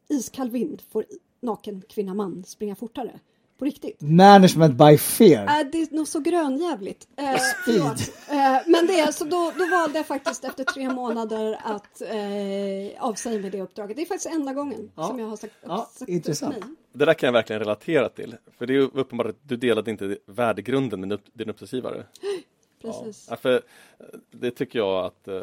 Iskall 0.09 0.49
vind 0.49 0.81
får 0.81 1.05
naken 1.39 1.81
kvinna 1.89 2.13
man 2.13 2.43
springa 2.43 2.75
fortare. 2.75 3.19
På 3.57 3.65
riktigt. 3.65 4.01
Management 4.01 4.73
by 4.77 4.97
fear. 4.97 5.59
Äh, 5.61 5.67
det 5.71 5.77
är 5.81 5.95
nog 5.95 6.07
så 6.07 6.19
grönjävligt. 6.19 7.07
Eh, 7.17 7.35
Speed. 7.63 7.81
eh, 8.29 8.61
men 8.67 8.87
det 8.87 8.99
är 8.99 9.11
så 9.11 9.23
då, 9.25 9.51
då 9.57 9.65
valde 9.71 9.99
jag 9.99 10.05
faktiskt 10.07 10.43
efter 10.43 10.63
tre 10.63 10.89
månader 10.89 11.59
att 11.63 12.01
eh, 12.01 13.03
avsäga 13.03 13.39
mig 13.41 13.49
det 13.49 13.61
uppdraget. 13.61 13.95
Det 13.95 14.01
är 14.01 14.05
faktiskt 14.05 14.35
enda 14.35 14.53
gången 14.53 14.91
Ja. 14.95 15.07
som 15.07 15.19
jag 15.19 15.27
har 15.27 15.37
sagt, 15.37 15.53
Ja, 15.61 15.89
sagt 15.93 16.09
intressant. 16.09 16.55
nej. 16.61 16.69
Det 16.93 17.05
där 17.05 17.13
kan 17.13 17.27
jag 17.27 17.33
verkligen 17.33 17.59
relatera 17.59 18.09
till. 18.09 18.35
För 18.57 18.65
det 18.67 18.75
är 18.75 18.79
uppenbart 18.79 19.27
att 19.27 19.37
du 19.49 19.55
delade 19.57 19.91
inte 19.91 20.17
värdegrunden 20.25 21.01
med 21.01 21.19
din 21.33 21.49
uppdragsgivare. 21.49 22.03
Precis. 22.81 23.27
Ja, 23.29 23.35
för 23.35 23.53
eh, 23.55 23.61
det 24.31 24.51
tycker 24.51 24.79
jag 24.79 25.05
att 25.05 25.27
eh, 25.27 25.41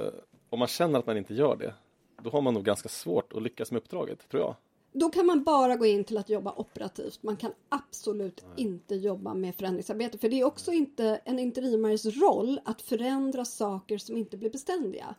om 0.51 0.59
man 0.59 0.68
känner 0.68 0.98
att 0.98 1.07
man 1.07 1.16
inte 1.16 1.35
gör 1.35 1.57
det, 1.57 1.75
då 2.22 2.31
har 2.31 2.40
man 2.40 2.55
nog 2.55 2.64
ganska 2.64 2.88
svårt 2.88 3.33
att 3.33 3.42
lyckas 3.42 3.70
med 3.72 3.79
uppdraget, 3.83 4.29
tror 4.31 4.42
jag. 4.42 4.55
Då 4.92 5.11
kan 5.11 5.26
man 5.26 5.44
bara 5.44 5.76
gå 5.76 5.87
in 5.87 6.05
till 6.05 6.18
att 6.18 6.28
jobba 6.28 6.55
operativt. 6.57 7.22
Man 7.22 7.37
kan 7.37 7.52
absolut 7.68 8.44
inte 8.57 8.94
jobba 8.94 9.35
med 9.35 9.55
förändringsarbete. 9.55 10.18
För 10.18 10.28
det 10.28 10.40
är 10.40 10.44
också 10.44 10.72
inte 10.72 11.20
en 11.24 11.38
interimares 11.38 12.07
roll 12.07 12.61
att 12.64 12.83
förändra 12.83 13.44
saker 13.44 13.98
som 13.98 14.16
inte 14.16 14.37
blir 14.37 14.50
beständiga. 14.50 15.14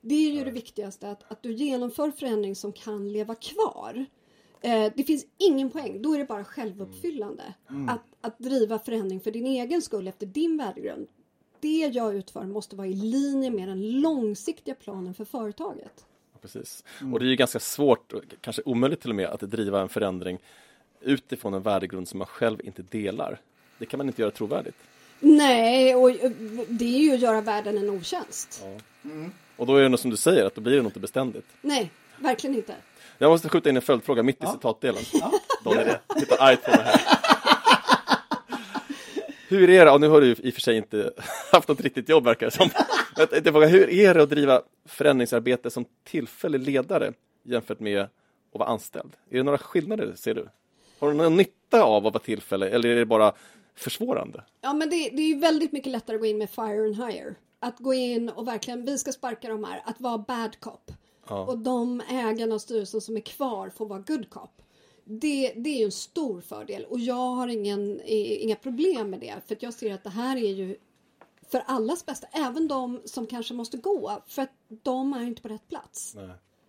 Det 0.00 0.14
är 0.14 0.30
ju 0.30 0.44
det 0.44 0.50
viktigaste, 0.50 1.10
att, 1.10 1.32
att 1.32 1.42
du 1.42 1.52
genomför 1.52 2.10
förändring 2.10 2.56
som 2.56 2.72
kan 2.72 3.12
leva 3.12 3.34
kvar. 3.34 4.06
Eh, 4.60 4.92
det 4.96 5.04
finns 5.04 5.26
ingen 5.38 5.70
poäng, 5.70 6.02
då 6.02 6.14
är 6.14 6.18
det 6.18 6.24
bara 6.24 6.44
självuppfyllande. 6.44 7.54
Att, 7.88 8.02
att 8.20 8.38
driva 8.38 8.78
förändring 8.78 9.20
för 9.20 9.30
din 9.30 9.46
egen 9.46 9.82
skull 9.82 10.08
efter 10.08 10.26
din 10.26 10.56
värdegrund. 10.56 11.08
Det 11.60 11.78
jag 11.78 12.14
utför 12.14 12.44
måste 12.44 12.76
vara 12.76 12.86
i 12.86 12.92
linje 12.94 13.50
med 13.50 13.68
den 13.68 14.00
långsiktiga 14.00 14.74
planen 14.74 15.14
för 15.14 15.24
företaget. 15.24 16.06
Ja, 16.46 16.60
Precis. 16.60 16.84
Och 17.12 17.18
det 17.18 17.24
är 17.26 17.28
ju 17.28 17.36
ganska 17.36 17.60
svårt, 17.60 18.12
och 18.12 18.22
kanske 18.40 18.62
omöjligt 18.64 19.00
till 19.00 19.10
och 19.10 19.16
med, 19.16 19.26
att 19.26 19.40
driva 19.40 19.80
en 19.80 19.88
förändring 19.88 20.38
utifrån 21.00 21.54
en 21.54 21.62
värdegrund 21.62 22.08
som 22.08 22.18
man 22.18 22.26
själv 22.26 22.60
inte 22.64 22.82
delar. 22.82 23.40
Det 23.78 23.86
kan 23.86 23.98
man 23.98 24.06
inte 24.06 24.22
göra 24.22 24.30
trovärdigt. 24.30 24.76
Nej, 25.20 25.94
och 25.94 26.10
eh, 26.10 26.30
det 26.68 26.84
är 26.84 26.98
ju 26.98 27.14
att 27.14 27.20
göra 27.20 27.40
världen 27.40 27.78
en 27.78 27.90
otjänst. 27.90 28.64
Och 29.56 29.66
då 29.66 29.76
är 29.76 29.82
det 29.82 29.88
nog 29.88 29.98
som 29.98 30.10
du 30.10 30.16
säger, 30.16 30.46
att 30.46 30.54
då 30.54 30.60
blir 30.60 30.72
det 30.72 30.80
inte 30.86 31.00
beständigt. 31.00 31.46
Nej, 31.60 31.90
verkligen 32.18 32.56
inte. 32.56 32.74
Jag 33.18 33.30
måste 33.30 33.48
skjuta 33.48 33.68
in 33.68 33.76
en 33.76 33.82
följdfråga 33.82 34.22
mitt 34.22 34.44
i 34.44 34.46
citatdelen. 34.46 35.02
Daniel 35.64 35.96
tittar 36.18 36.36
argt 36.40 36.64
på 36.64 36.70
mig 36.70 36.80
här. 36.84 37.15
Hur 39.48 39.70
är 39.70 39.84
det, 39.84 39.90
och 39.90 40.00
nu 40.00 40.08
har 40.08 40.20
du 40.20 40.32
i 40.32 40.50
och 40.50 40.54
för 40.54 40.60
sig 40.60 40.76
inte 40.76 41.12
haft 41.52 41.68
något 41.68 41.80
riktigt 41.80 42.08
jobb 42.08 42.24
verkar 42.24 42.46
det 42.46 42.52
som. 42.52 42.68
Jag 43.16 43.44
fråga, 43.44 43.66
Hur 43.66 43.90
är 43.90 44.14
det 44.14 44.22
att 44.22 44.30
driva 44.30 44.62
förändringsarbete 44.84 45.70
som 45.70 45.84
tillfällig 46.04 46.60
ledare 46.60 47.12
jämfört 47.42 47.80
med 47.80 48.00
att 48.00 48.10
vara 48.52 48.68
anställd? 48.68 49.16
Är 49.30 49.36
det 49.36 49.42
några 49.42 49.58
skillnader, 49.58 50.12
ser 50.16 50.34
du? 50.34 50.48
Har 50.98 51.08
du 51.08 51.14
någon 51.14 51.36
nytta 51.36 51.82
av 51.82 52.06
att 52.06 52.14
vara 52.14 52.24
tillfällig 52.24 52.66
eller 52.66 52.88
är 52.88 52.96
det 52.96 53.06
bara 53.06 53.32
försvårande? 53.74 54.44
Ja, 54.60 54.72
men 54.72 54.90
det, 54.90 55.10
det 55.12 55.22
är 55.22 55.28
ju 55.28 55.38
väldigt 55.38 55.72
mycket 55.72 55.92
lättare 55.92 56.16
att 56.16 56.20
gå 56.20 56.26
in 56.26 56.38
med 56.38 56.50
fire 56.50 56.84
and 56.84 56.96
hire. 56.96 57.34
Att 57.60 57.78
gå 57.78 57.94
in 57.94 58.28
och 58.28 58.48
verkligen, 58.48 58.84
vi 58.84 58.98
ska 58.98 59.12
sparka 59.12 59.48
de 59.48 59.64
här, 59.64 59.82
att 59.84 60.00
vara 60.00 60.18
bad 60.18 60.60
cop. 60.60 60.90
Och 61.28 61.58
de 61.58 62.02
ägarna 62.10 62.54
och 62.54 62.60
styrelsen 62.60 63.00
som 63.00 63.16
är 63.16 63.20
kvar 63.20 63.70
får 63.76 63.86
vara 63.86 63.98
good 63.98 64.30
cop. 64.30 64.62
Det, 65.08 65.52
det 65.56 65.70
är 65.70 65.78
ju 65.78 65.84
en 65.84 65.92
stor 65.92 66.40
fördel 66.40 66.84
och 66.84 67.00
jag 67.00 67.14
har 67.14 67.48
ingen, 67.48 68.00
inga 68.04 68.56
problem 68.56 69.10
med 69.10 69.20
det. 69.20 69.34
För 69.46 69.54
att 69.54 69.62
jag 69.62 69.74
ser 69.74 69.94
att 69.94 70.04
det 70.04 70.10
här 70.10 70.36
är 70.36 70.52
ju 70.52 70.76
för 71.48 71.62
allas 71.66 72.06
bästa. 72.06 72.26
Även 72.26 72.68
de 72.68 73.00
som 73.04 73.26
kanske 73.26 73.54
måste 73.54 73.76
gå 73.76 74.22
för 74.26 74.42
att 74.42 74.52
de 74.68 75.12
är 75.12 75.22
inte 75.22 75.42
på 75.42 75.48
rätt 75.48 75.68
plats. 75.68 76.16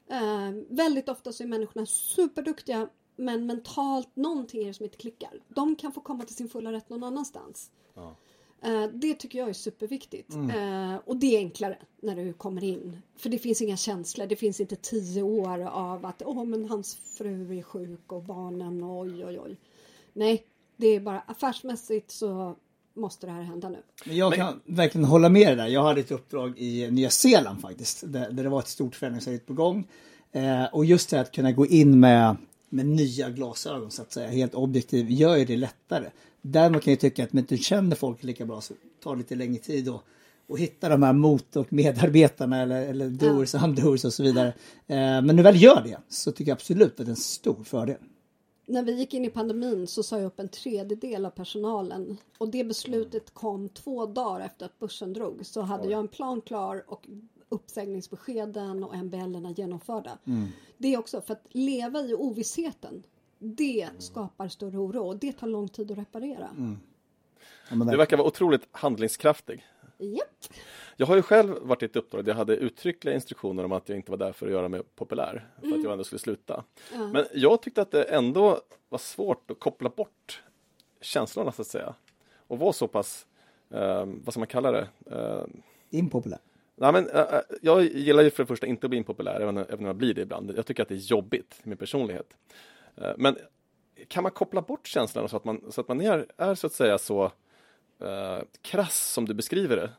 Eh, 0.10 0.52
väldigt 0.70 1.10
ofta 1.10 1.32
så 1.34 1.44
är 1.44 1.48
människorna 1.48 1.86
superduktiga 1.86 2.90
men 3.16 3.46
mentalt 3.46 4.16
någonting 4.16 4.62
är 4.64 4.68
det 4.68 4.74
som 4.74 4.84
inte 4.84 4.98
klickar. 4.98 5.40
De 5.48 5.76
kan 5.76 5.92
få 5.92 6.02
komma 6.02 6.24
till 6.24 6.36
sin 6.36 6.50
fulla 6.50 6.72
rätt 6.72 6.90
någon 6.90 7.04
annanstans. 7.04 7.72
Eh, 7.96 8.12
det 8.94 9.14
tycker 9.14 9.40
jag 9.40 9.50
är 9.50 9.54
superviktigt. 9.54 10.34
Eh, 10.34 10.96
och 11.06 11.18
det 11.18 11.36
är 11.36 11.38
enklare 11.38 11.78
när 12.02 12.16
du 12.16 12.34
kommer 12.34 12.64
in. 12.64 13.02
För 13.18 13.30
det 13.30 13.38
finns 13.38 13.62
inga 13.62 13.78
känslor. 13.78 14.28
Det 14.28 14.36
finns 14.36 14.60
inte 14.60 14.76
tio 14.76 15.22
år 15.22 15.60
av 15.68 16.06
att 16.06 16.22
åh 16.26 16.46
men 16.46 16.70
hans 16.70 16.96
fru 17.18 17.58
är 17.58 17.62
sjuk 17.62 18.12
och 18.12 18.24
barnen 18.24 18.84
och 18.84 19.00
oj 19.00 19.26
oj 19.26 19.40
oj. 19.40 19.58
Nej, 20.14 20.44
det 20.78 20.88
är 20.88 21.00
bara 21.00 21.20
affärsmässigt 21.20 22.12
så 22.12 22.56
måste 22.94 23.26
det 23.26 23.32
här 23.32 23.42
hända 23.42 23.70
nu. 23.70 23.78
Men 24.06 24.16
jag 24.16 24.34
kan 24.34 24.62
verkligen 24.66 25.06
hålla 25.06 25.30
med 25.30 25.48
dig 25.48 25.56
där. 25.56 25.68
Jag 25.68 25.84
hade 25.84 26.00
ett 26.00 26.12
uppdrag 26.12 26.60
i 26.60 26.92
Nya 26.92 27.10
Zeeland 27.10 27.62
faktiskt. 27.62 28.04
Där, 28.08 28.32
där 28.32 28.44
det 28.44 28.50
var 28.50 28.60
ett 28.60 28.68
stort 28.68 28.96
förändringsarbete 28.96 29.46
på 29.46 29.54
gång. 29.54 29.88
Eh, 30.32 30.66
och 30.66 30.86
just 30.86 31.10
det 31.10 31.22
att 31.22 31.32
kunna 31.32 31.52
gå 31.52 31.66
in 31.66 32.00
med, 32.00 32.38
med 32.70 32.86
nya 32.86 33.30
glasögon 33.30 33.92
så 33.92 34.02
att 34.02 34.12
säga, 34.12 34.28
helt 34.28 34.56
objektiv, 34.56 35.12
gör 35.12 35.36
ju 35.36 35.46
det 35.46 35.58
lättare. 35.58 36.10
Däremot 36.42 36.84
kan 36.84 36.92
jag 36.92 37.00
tycka 37.00 37.24
att 37.24 37.34
om 37.34 37.40
inte 37.40 37.56
du 37.56 37.64
känner 37.64 37.96
folk 37.96 38.24
lika 38.24 38.46
bra 38.46 38.62
så 38.62 38.74
tar 39.04 39.12
det 39.12 39.18
lite 39.18 39.36
längre 39.36 39.60
tid 39.60 39.90
att 39.90 40.04
och 40.48 40.60
hitta 40.60 40.90
de 40.90 41.04
här 41.04 41.14
mot 41.14 41.56
och 41.56 41.74
medarbetarna 41.74 42.62
eller, 42.62 42.82
eller 42.82 43.10
doers 43.10 43.54
och 43.54 43.64
undoers 43.64 44.06
och 44.06 44.14
så 44.14 44.24
vidare. 44.24 44.48
Eh, 44.88 44.96
men 44.98 45.26
när 45.26 45.34
du 45.34 45.44
väl 45.44 45.62
gör 45.64 45.82
det 45.82 45.98
så 46.10 46.32
tycker 46.32 46.52
jag 46.52 46.56
absolut 46.56 46.92
att 46.92 46.98
det 46.98 47.04
är 47.04 47.10
en 47.10 47.16
stor 47.16 47.64
fördel. 47.64 47.98
När 48.66 48.84
vi 48.84 48.92
gick 48.92 49.14
in 49.14 49.26
i 49.26 49.30
pandemin 49.30 49.88
så 49.88 50.04
sa 50.04 50.18
jag 50.18 50.26
upp 50.26 50.40
en 50.40 50.50
tredjedel 50.50 51.26
av 51.26 51.30
personalen 51.30 52.18
och 52.38 52.50
det 52.50 52.64
beslutet 52.64 53.34
kom 53.34 53.70
två 53.70 54.06
dagar 54.06 54.46
efter 54.46 54.66
att 54.66 54.80
börsen 54.80 55.14
drog. 55.14 55.46
Så 55.46 55.62
hade 55.62 55.90
jag 55.90 56.00
en 56.00 56.08
plan 56.08 56.42
klar 56.42 56.84
och 56.88 57.08
uppsägningsbeskeden 57.50 58.84
och 58.84 58.98
MBL 58.98 59.48
genomförda. 59.56 60.18
Det 60.78 60.94
är 60.94 61.00
också 61.00 61.22
för 61.22 61.34
att 61.34 61.46
leva 61.50 62.00
i 62.00 62.14
ovissheten. 62.14 63.04
Det 63.40 63.90
skapar 64.00 64.48
större 64.48 64.78
oro 64.78 65.08
och 65.08 65.18
det 65.18 65.32
tar 65.34 65.48
lång 65.48 65.68
tid 65.68 65.92
att 65.92 65.98
reparera. 65.98 66.50
Ja, 67.70 67.76
men 67.76 67.88
Du 67.88 67.98
verkar 67.98 68.18
vara 68.18 68.28
otroligt 68.28 68.68
handlingskraftig. 68.72 69.66
Japp. 69.98 70.54
Jag 70.98 71.08
har 71.08 71.16
ju 71.16 71.22
själv 71.22 71.56
varit 71.62 71.82
i 71.84 71.86
ett 71.86 71.96
uppdrag 71.96 72.26
där 72.26 72.32
jag 72.32 72.38
hade 72.38 72.56
uttryckliga 72.56 73.16
instruktioner 73.16 73.64
om 73.64 73.72
att 73.72 73.90
jag 73.90 73.98
inte 73.98 74.12
var 74.12 74.18
där 74.18 74.32
för 74.32 74.46
att 74.46 74.52
göra 74.52 74.70
mig 74.70 74.82
populär, 74.96 75.50
för 75.62 75.68
att 75.68 75.84
jag 75.84 75.92
ändå 75.92 76.04
skulle 76.04 76.20
sluta. 76.20 76.64
Men 77.14 77.26
jag 77.34 77.62
tyckte 77.62 77.82
att 77.82 77.92
det 77.92 78.04
ändå 78.04 78.62
var 78.90 79.00
svårt 79.00 79.52
att 79.52 79.60
koppla 79.60 79.90
bort 79.90 80.44
känslorna 81.02 81.52
så 81.52 81.62
att 81.62 81.68
säga. 81.68 81.96
Och 82.48 82.60
vara 82.60 82.74
så 82.74 82.88
pass, 82.88 83.26
eh, 83.70 84.06
vad 84.06 84.34
ska 84.34 84.40
man 84.40 84.48
kalla 84.48 84.72
det? 84.72 84.88
Eh, 85.06 85.46
Impopulär 85.90 86.40
nej, 86.78 86.92
men, 86.92 87.10
eh, 87.10 87.20
eh, 87.20 87.42
jag 87.62 87.84
gillar 87.84 88.24
ju 88.24 88.30
för 88.30 88.44
det 88.44 88.48
första 88.48 88.68
inte 88.68 88.86
att 88.86 88.90
bli 88.90 88.98
impopulär, 88.98 89.42
även, 89.42 89.58
även 89.58 89.80
om 89.80 89.86
jag 89.86 89.96
blir 89.96 90.14
det 90.14 90.22
ibland. 90.22 90.54
Jag 90.58 90.66
tycker 90.66 90.84
att 90.84 90.90
det 90.90 90.96
är 90.96 91.10
jobbigt 91.12 91.60
min 91.64 91.78
personlighet. 91.78 92.38
Eh, 92.96 93.12
men 93.18 93.38
kan 94.08 94.24
man 94.24 94.32
koppla 94.32 94.62
bort 94.62 94.88
känslorna 94.88 95.28
så 95.28 95.38
att 95.38 95.46
man, 95.46 95.72
så 95.72 95.82
att 95.82 95.88
man 95.88 96.02
är, 96.02 96.26
är 96.38 96.56
så 96.56 96.68
att 96.68 96.74
säga 96.74 96.98
så 96.98 97.24
eh, 98.00 98.40
krass 98.62 99.14
som 99.14 99.26
du 99.26 99.34
beskriver 99.34 99.76
det? 99.76 99.90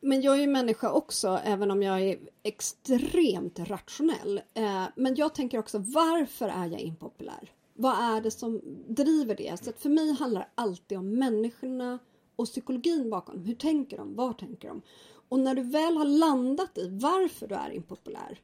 Men 0.00 0.22
jag 0.22 0.36
är 0.36 0.40
ju 0.40 0.46
människa 0.46 0.90
också, 0.90 1.40
även 1.44 1.70
om 1.70 1.82
jag 1.82 2.00
är 2.00 2.18
extremt 2.42 3.58
rationell. 3.58 4.40
Eh, 4.54 4.84
men 4.96 5.14
jag 5.14 5.34
tänker 5.34 5.58
också, 5.58 5.78
varför 5.78 6.48
är 6.48 6.66
jag 6.66 6.80
impopulär? 6.80 7.52
Vad 7.74 8.16
är 8.16 8.20
det 8.20 8.30
som 8.30 8.60
driver 8.88 9.34
det? 9.34 9.64
Så 9.64 9.70
att 9.70 9.80
för 9.80 9.88
mig 9.88 10.12
handlar 10.12 10.40
det 10.40 10.48
alltid 10.54 10.98
om 10.98 11.18
människorna 11.18 11.98
och 12.36 12.46
psykologin 12.46 13.10
bakom. 13.10 13.44
Hur 13.44 13.54
tänker 13.54 13.96
de? 13.96 14.14
Var 14.14 14.32
tänker 14.32 14.68
de? 14.68 14.82
Och 15.28 15.40
när 15.40 15.54
du 15.54 15.62
väl 15.62 15.96
har 15.96 16.04
landat 16.04 16.78
i 16.78 16.88
varför 16.88 17.46
du 17.46 17.54
är 17.54 17.70
impopulär 17.70 18.40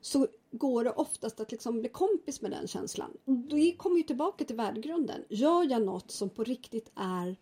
så 0.00 0.26
går 0.50 0.84
det 0.84 0.90
oftast 0.90 1.40
att 1.40 1.52
liksom 1.52 1.80
bli 1.80 1.88
kompis 1.88 2.40
med 2.40 2.50
den 2.50 2.68
känslan. 2.68 3.10
Då 3.24 3.56
kommer 3.76 3.96
ju 3.96 4.02
tillbaka 4.02 4.44
till 4.44 4.56
värdegrunden. 4.56 5.24
Gör 5.28 5.70
jag 5.70 5.82
något 5.82 6.10
som 6.10 6.30
på 6.30 6.44
riktigt 6.44 6.92
är 6.94 7.36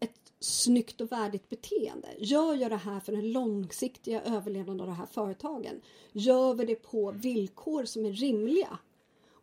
ett 0.00 0.32
snyggt 0.40 1.00
och 1.00 1.12
värdigt 1.12 1.48
beteende? 1.48 2.08
Gör 2.18 2.54
jag 2.54 2.70
det 2.70 2.76
här 2.76 3.00
för 3.00 3.12
den 3.12 3.32
långsiktiga 3.32 4.22
överlevnaden 4.22 4.80
av 4.80 4.86
de 4.86 4.96
här 4.96 5.06
företagen? 5.06 5.80
Gör 6.12 6.54
vi 6.54 6.64
det 6.64 6.74
på 6.74 7.10
villkor 7.10 7.84
som 7.84 8.06
är 8.06 8.12
rimliga? 8.12 8.78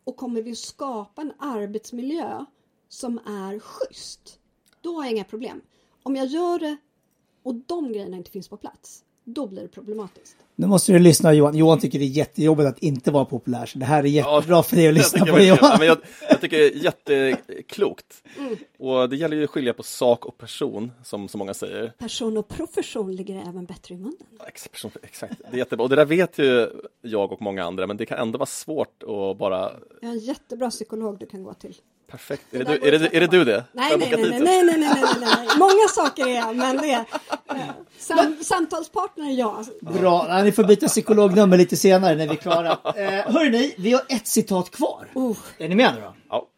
Och 0.04 0.16
kommer 0.16 0.42
vi 0.42 0.52
att 0.52 0.58
skapa 0.58 1.22
en 1.22 1.32
arbetsmiljö 1.38 2.44
som 2.88 3.18
är 3.18 3.58
schysst? 3.58 4.38
Då 4.80 4.94
har 4.94 5.04
jag 5.04 5.12
inga 5.12 5.24
problem. 5.24 5.62
Om 6.06 6.16
jag 6.16 6.26
gör 6.26 6.58
det 6.58 6.76
och 7.42 7.54
de 7.54 7.92
grejerna 7.92 8.16
inte 8.16 8.30
finns 8.30 8.48
på 8.48 8.56
plats, 8.56 9.04
då 9.24 9.46
blir 9.46 9.62
det 9.62 9.68
problematiskt. 9.68 10.36
Nu 10.58 10.66
måste 10.66 10.92
du 10.92 10.98
lyssna 10.98 11.32
Johan. 11.32 11.56
Johan 11.56 11.78
tycker 11.80 11.98
det 11.98 12.04
är 12.04 12.06
jättejobbigt 12.06 12.68
att 12.68 12.78
inte 12.78 13.10
vara 13.10 13.24
populär. 13.24 13.66
Så 13.66 13.78
det 13.78 13.84
här 13.84 14.02
är 14.04 14.08
jättebra 14.08 14.56
Ja, 14.56 14.62
för 14.62 14.76
dig 14.76 14.88
att 14.88 14.94
lyssna 14.94 15.26
jag 15.26 15.36
på 15.36 15.42
Johan. 15.42 15.58
ja, 15.62 15.76
men 15.78 15.86
jag, 15.86 15.98
jag 16.30 16.40
tycker 16.40 16.58
det 16.58 16.66
är 16.66 16.84
jätteklokt. 16.84 18.22
Och 18.78 19.08
det 19.08 19.16
gäller 19.16 19.36
ju 19.36 19.44
att 19.44 19.50
skilja 19.50 19.72
på 19.72 19.82
sak 19.82 20.24
och 20.26 20.38
person, 20.38 20.92
som 21.04 21.28
så 21.28 21.38
många 21.38 21.54
säger. 21.54 21.92
Person 21.98 22.36
och 22.36 22.48
profession 22.48 23.16
ligger 23.16 23.40
även 23.48 23.64
bättre 23.64 23.94
i 23.94 23.98
munnen. 23.98 24.16
Exakt, 25.02 25.38
det 25.50 25.54
är 25.56 25.58
jättebra. 25.58 25.82
Och 25.84 25.90
det 25.90 25.96
där 25.96 26.04
vet 26.04 26.38
ju 26.38 26.68
jag 27.02 27.32
och 27.32 27.42
många 27.42 27.64
andra, 27.64 27.86
men 27.86 27.96
det 27.96 28.06
kan 28.06 28.18
ändå 28.18 28.38
vara 28.38 28.46
svårt 28.46 29.02
att 29.02 29.38
bara 29.38 29.72
Jag 30.00 30.08
har 30.08 30.14
en 30.14 30.18
jättebra 30.18 30.70
psykolog 30.70 31.18
du 31.18 31.26
kan 31.26 31.42
gå 31.42 31.54
till. 31.54 31.74
Perfekt. 32.10 32.54
Är 32.54 32.58
det 32.58 32.64
du, 32.64 32.88
är 32.88 32.98
det, 32.98 33.16
är 33.16 33.20
det, 33.20 33.26
du 33.26 33.44
det? 33.44 33.64
Nej, 33.72 33.96
nej, 33.98 34.08
nej, 34.10 34.30
nej, 34.30 34.40
nej, 34.40 34.62
nej, 34.64 34.78
nej, 34.78 34.88
nej, 34.88 35.02
nej. 35.20 35.48
Många 35.58 35.88
saker 35.94 36.26
är 36.26 36.34
jag, 36.34 36.56
men 36.56 36.76
det 36.76 36.90
är 36.92 37.04
eh, 37.50 37.56
sam, 37.98 38.36
samtalspartner 38.42 39.30
är 39.30 39.34
jag. 39.38 39.66
Bra, 39.80 40.26
ni 40.46 40.52
får 40.52 40.64
byta 40.64 40.88
psykolognummer 40.88 41.56
lite 41.56 41.76
senare 41.76 42.14
när 42.14 42.26
vi 42.26 42.32
är 42.32 42.36
klara. 42.36 42.70
Eh, 42.72 43.32
hörni, 43.32 43.74
vi 43.78 43.92
har 43.92 44.02
ett 44.08 44.26
citat 44.26 44.70
kvar. 44.70 45.10
Oh, 45.14 45.36
Är 45.58 45.68
ni 45.68 45.74
med 45.74 45.94
nu 45.94 46.00
då? 46.00 46.14
Ja. 46.28 46.48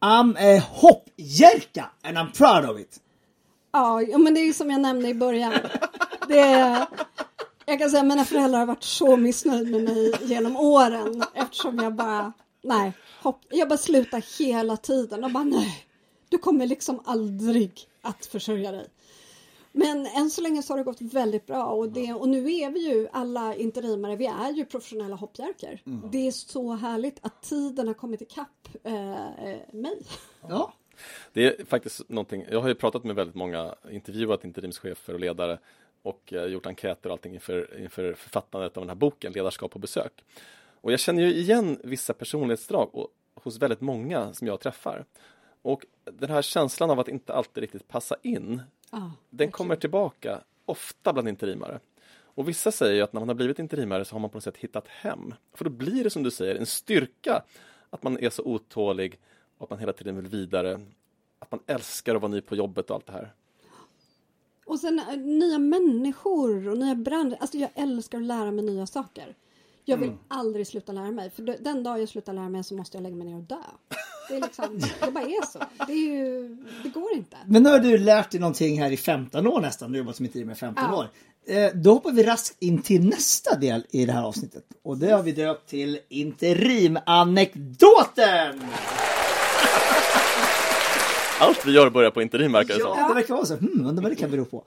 I'm 0.00 0.36
a 0.38 0.62
hoppjerka 0.70 1.90
and 2.02 2.18
I'm 2.18 2.32
proud 2.36 2.70
of 2.70 2.80
it. 2.80 3.00
ja, 3.72 4.18
men 4.18 4.34
det 4.34 4.40
är 4.40 4.44
ju 4.44 4.52
som 4.52 4.70
jag 4.70 4.80
nämnde 4.80 5.08
i 5.08 5.14
början. 5.14 5.52
Det 6.28 6.38
är, 6.38 6.86
jag 7.66 7.78
kan 7.78 7.90
säga 7.90 8.00
att 8.00 8.06
mina 8.08 8.24
föräldrar 8.24 8.58
har 8.58 8.66
varit 8.66 8.82
så 8.82 9.16
missnöjda 9.16 9.70
med 9.70 9.84
mig 9.84 10.12
genom 10.22 10.56
åren 10.56 11.24
eftersom 11.34 11.78
jag 11.78 11.94
bara, 11.94 12.32
nej, 12.64 12.92
hopp, 13.22 13.40
jag 13.50 13.68
bara 13.68 13.78
slutar 13.78 14.38
hela 14.38 14.76
tiden 14.76 15.24
och 15.24 15.30
bara 15.30 15.44
nej, 15.44 15.84
du 16.28 16.38
kommer 16.38 16.66
liksom 16.66 17.00
aldrig 17.04 17.72
att 18.02 18.26
försörja 18.26 18.72
dig. 18.72 18.86
Men 19.72 20.06
än 20.06 20.30
så 20.30 20.40
länge 20.40 20.62
så 20.62 20.72
har 20.72 20.78
det 20.78 20.84
gått 20.84 21.00
väldigt 21.00 21.46
bra 21.46 21.64
och, 21.64 21.88
det, 21.88 22.12
och 22.12 22.28
nu 22.28 22.52
är 22.54 22.70
vi 22.70 22.88
ju 22.88 23.08
alla 23.12 23.54
interimare, 23.54 24.16
vi 24.16 24.26
är 24.26 24.50
ju 24.50 24.64
professionella 24.64 25.16
hoppjerkor. 25.16 25.78
Det 26.10 26.26
är 26.26 26.30
så 26.30 26.72
härligt 26.72 27.18
att 27.22 27.42
tiden 27.42 27.86
har 27.86 27.94
kommit 27.94 28.22
ikapp 28.22 28.68
eh, 28.84 29.26
eh, 29.48 29.58
mig. 29.72 30.02
Ja. 30.48 30.72
Det 31.32 31.60
är 31.60 31.64
faktiskt 31.64 32.08
någonting, 32.08 32.44
jag 32.50 32.60
har 32.60 32.68
ju 32.68 32.74
pratat 32.74 33.04
med 33.04 33.16
väldigt 33.16 33.34
många, 33.34 33.74
intervjuat 33.90 34.44
interimschefer 34.44 35.14
och 35.14 35.20
ledare 35.20 35.58
och 36.02 36.32
eh, 36.32 36.44
gjort 36.44 36.66
enkäter 36.66 37.08
och 37.08 37.12
allting 37.12 37.34
inför, 37.34 37.80
inför 37.80 38.14
författandet 38.14 38.76
av 38.76 38.82
den 38.82 38.88
här 38.88 38.96
boken, 38.96 39.32
Ledarskap 39.32 39.70
på 39.70 39.78
besök. 39.78 40.24
Och 40.80 40.92
jag 40.92 41.00
känner 41.00 41.22
ju 41.22 41.34
igen 41.34 41.80
vissa 41.84 42.14
personlighetsdrag 42.14 42.88
och, 42.92 43.08
hos 43.34 43.58
väldigt 43.58 43.80
många 43.80 44.34
som 44.34 44.46
jag 44.46 44.60
träffar. 44.60 45.04
Och 45.62 45.86
den 46.04 46.30
här 46.30 46.42
känslan 46.42 46.90
av 46.90 47.00
att 47.00 47.08
inte 47.08 47.34
alltid 47.34 47.60
riktigt 47.60 47.88
passa 47.88 48.16
in, 48.22 48.62
Ja, 48.90 49.12
den 49.30 49.50
kommer 49.50 49.76
tillbaka 49.76 50.40
ofta 50.64 51.12
bland 51.12 51.28
interimare. 51.28 51.80
Och 52.38 52.48
vissa 52.48 52.72
säger 52.72 53.02
att 53.02 53.12
när 53.12 53.20
man 53.20 53.28
har 53.28 53.34
blivit 53.34 53.58
interimare 53.58 54.04
så 54.04 54.14
har 54.14 54.20
man 54.20 54.30
på 54.30 54.36
något 54.36 54.44
sätt 54.44 54.56
hittat 54.56 54.88
hem. 54.88 55.34
För 55.54 55.64
då 55.64 55.70
blir 55.70 56.04
det 56.04 56.10
som 56.10 56.22
du 56.22 56.30
säger 56.30 56.54
en 56.54 56.66
styrka 56.66 57.42
att 57.90 58.02
man 58.02 58.18
är 58.18 58.30
så 58.30 58.42
otålig 58.42 59.18
och 59.58 59.64
att 59.64 59.70
man 59.70 59.78
hela 59.78 59.92
tiden 59.92 60.16
vill 60.16 60.26
vidare. 60.26 60.80
Att 61.38 61.50
man 61.50 61.60
älskar 61.66 62.14
att 62.14 62.22
vara 62.22 62.32
ny 62.32 62.40
på 62.40 62.56
jobbet 62.56 62.90
och 62.90 62.96
allt 62.96 63.06
det 63.06 63.12
här. 63.12 63.34
Och 64.66 64.80
sen 64.80 64.98
eh, 64.98 65.16
nya 65.16 65.58
människor 65.58 66.68
och 66.68 66.78
nya 66.78 66.94
branscher. 66.94 67.36
Alltså 67.40 67.58
jag 67.58 67.70
älskar 67.74 68.18
att 68.18 68.24
lära 68.24 68.50
mig 68.50 68.64
nya 68.64 68.86
saker. 68.86 69.34
Jag 69.88 69.96
vill 69.96 70.12
aldrig 70.28 70.66
sluta 70.66 70.92
lära 70.92 71.10
mig. 71.10 71.30
För 71.30 71.42
den 71.42 71.82
dag 71.82 72.00
jag 72.00 72.08
slutar 72.08 72.32
lära 72.32 72.48
mig 72.48 72.64
så 72.64 72.74
måste 72.74 72.96
jag 72.96 73.02
lägga 73.02 73.16
mig 73.16 73.26
ner 73.26 73.36
och 73.36 73.42
dö. 73.42 73.56
Det, 74.28 74.36
är 74.36 74.40
liksom, 74.40 74.78
det 75.00 75.10
bara 75.12 75.24
är 75.24 75.46
så. 75.52 75.58
Det, 75.86 75.92
är 75.92 75.96
ju, 75.96 76.56
det 76.82 76.88
går 76.88 77.12
inte. 77.14 77.36
Men 77.46 77.62
nu 77.62 77.70
har 77.70 77.78
du 77.78 77.98
lärt 77.98 78.30
dig 78.30 78.40
någonting 78.40 78.82
här 78.82 78.90
i 78.90 78.96
15 78.96 79.46
år 79.46 79.60
nästan. 79.60 79.92
Du 79.92 79.98
har 79.98 80.04
jobbat 80.04 80.16
som 80.16 80.24
interim 80.24 80.50
i 80.50 80.54
15 80.54 80.84
Ja. 80.90 80.96
år. 80.96 81.08
Eh, 81.46 81.70
då 81.74 81.92
hoppar 81.92 82.12
vi 82.12 82.22
raskt 82.22 82.56
in 82.62 82.82
till 82.82 83.08
nästa 83.08 83.56
del 83.56 83.86
i 83.90 84.06
det 84.06 84.12
här 84.12 84.22
avsnittet. 84.22 84.64
Och 84.82 84.98
det 84.98 85.10
har 85.10 85.22
vi 85.22 85.32
döpt 85.32 85.68
till 85.68 85.98
interimanekdoten! 86.08 88.60
Allt 91.40 91.66
vi 91.66 91.72
gör 91.72 91.90
börjar 91.90 92.10
på 92.10 92.22
interim 92.22 92.52
verkar 92.52 92.74
det 92.74 92.80
som. 92.80 92.94
Ja, 92.98 93.08
det 93.08 93.14
verkar 93.14 93.34
vara 93.34 93.46
så. 93.46 93.54
Hmm, 93.56 93.86
undrar 93.86 94.02
vad 94.02 94.12
det 94.12 94.16
kan 94.16 94.30
bero 94.30 94.44
på. 94.44 94.64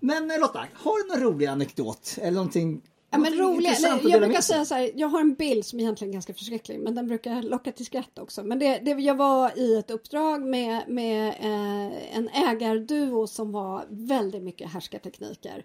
Men 0.00 0.30
eh, 0.30 0.40
Lotta, 0.40 0.66
har 0.74 1.02
du 1.02 1.08
någon 1.08 1.20
rolig 1.32 1.46
anekdot? 1.46 2.16
Eller 2.20 2.32
någonting? 2.34 2.80
Ja, 3.14 3.18
men 3.18 3.62
nej, 3.62 3.90
att 3.90 4.10
jag 4.10 4.20
brukar 4.20 4.40
säga 4.40 4.64
så 4.64 4.74
här, 4.74 4.90
jag 4.94 5.08
har 5.08 5.20
en 5.20 5.34
bild 5.34 5.64
som 5.64 5.80
egentligen 5.80 6.10
är 6.10 6.12
ganska 6.12 6.34
förskräcklig 6.34 6.80
men 6.80 6.94
den 6.94 7.06
brukar 7.06 7.42
locka 7.42 7.72
till 7.72 7.86
skratt 7.86 8.18
också. 8.18 8.42
Men 8.42 8.58
det, 8.58 8.78
det, 8.78 8.90
jag 8.90 9.14
var 9.14 9.58
i 9.58 9.76
ett 9.76 9.90
uppdrag 9.90 10.42
med, 10.42 10.82
med 10.88 11.28
eh, 11.28 12.16
en 12.16 12.28
ägarduo 12.28 13.26
som 13.26 13.52
var 13.52 13.84
väldigt 13.88 14.42
mycket 14.42 14.72
härskartekniker. 14.72 15.64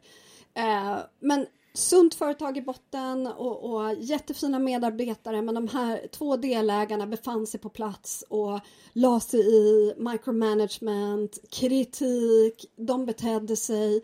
Eh, 0.53 0.97
men 1.19 1.45
sunt 1.73 2.15
företag 2.15 2.57
i 2.57 2.61
botten 2.61 3.27
och, 3.27 3.73
och 3.73 3.93
jättefina 3.99 4.59
medarbetare 4.59 5.41
men 5.41 5.55
de 5.55 5.67
här 5.67 6.07
två 6.11 6.37
delägarna 6.37 7.07
befann 7.07 7.47
sig 7.47 7.59
på 7.59 7.69
plats 7.69 8.25
och 8.29 8.59
la 8.93 9.19
sig 9.19 9.39
i 9.39 9.93
micromanagement, 9.97 11.39
kritik, 11.49 12.65
de 12.75 13.05
betedde 13.05 13.55
sig. 13.55 14.01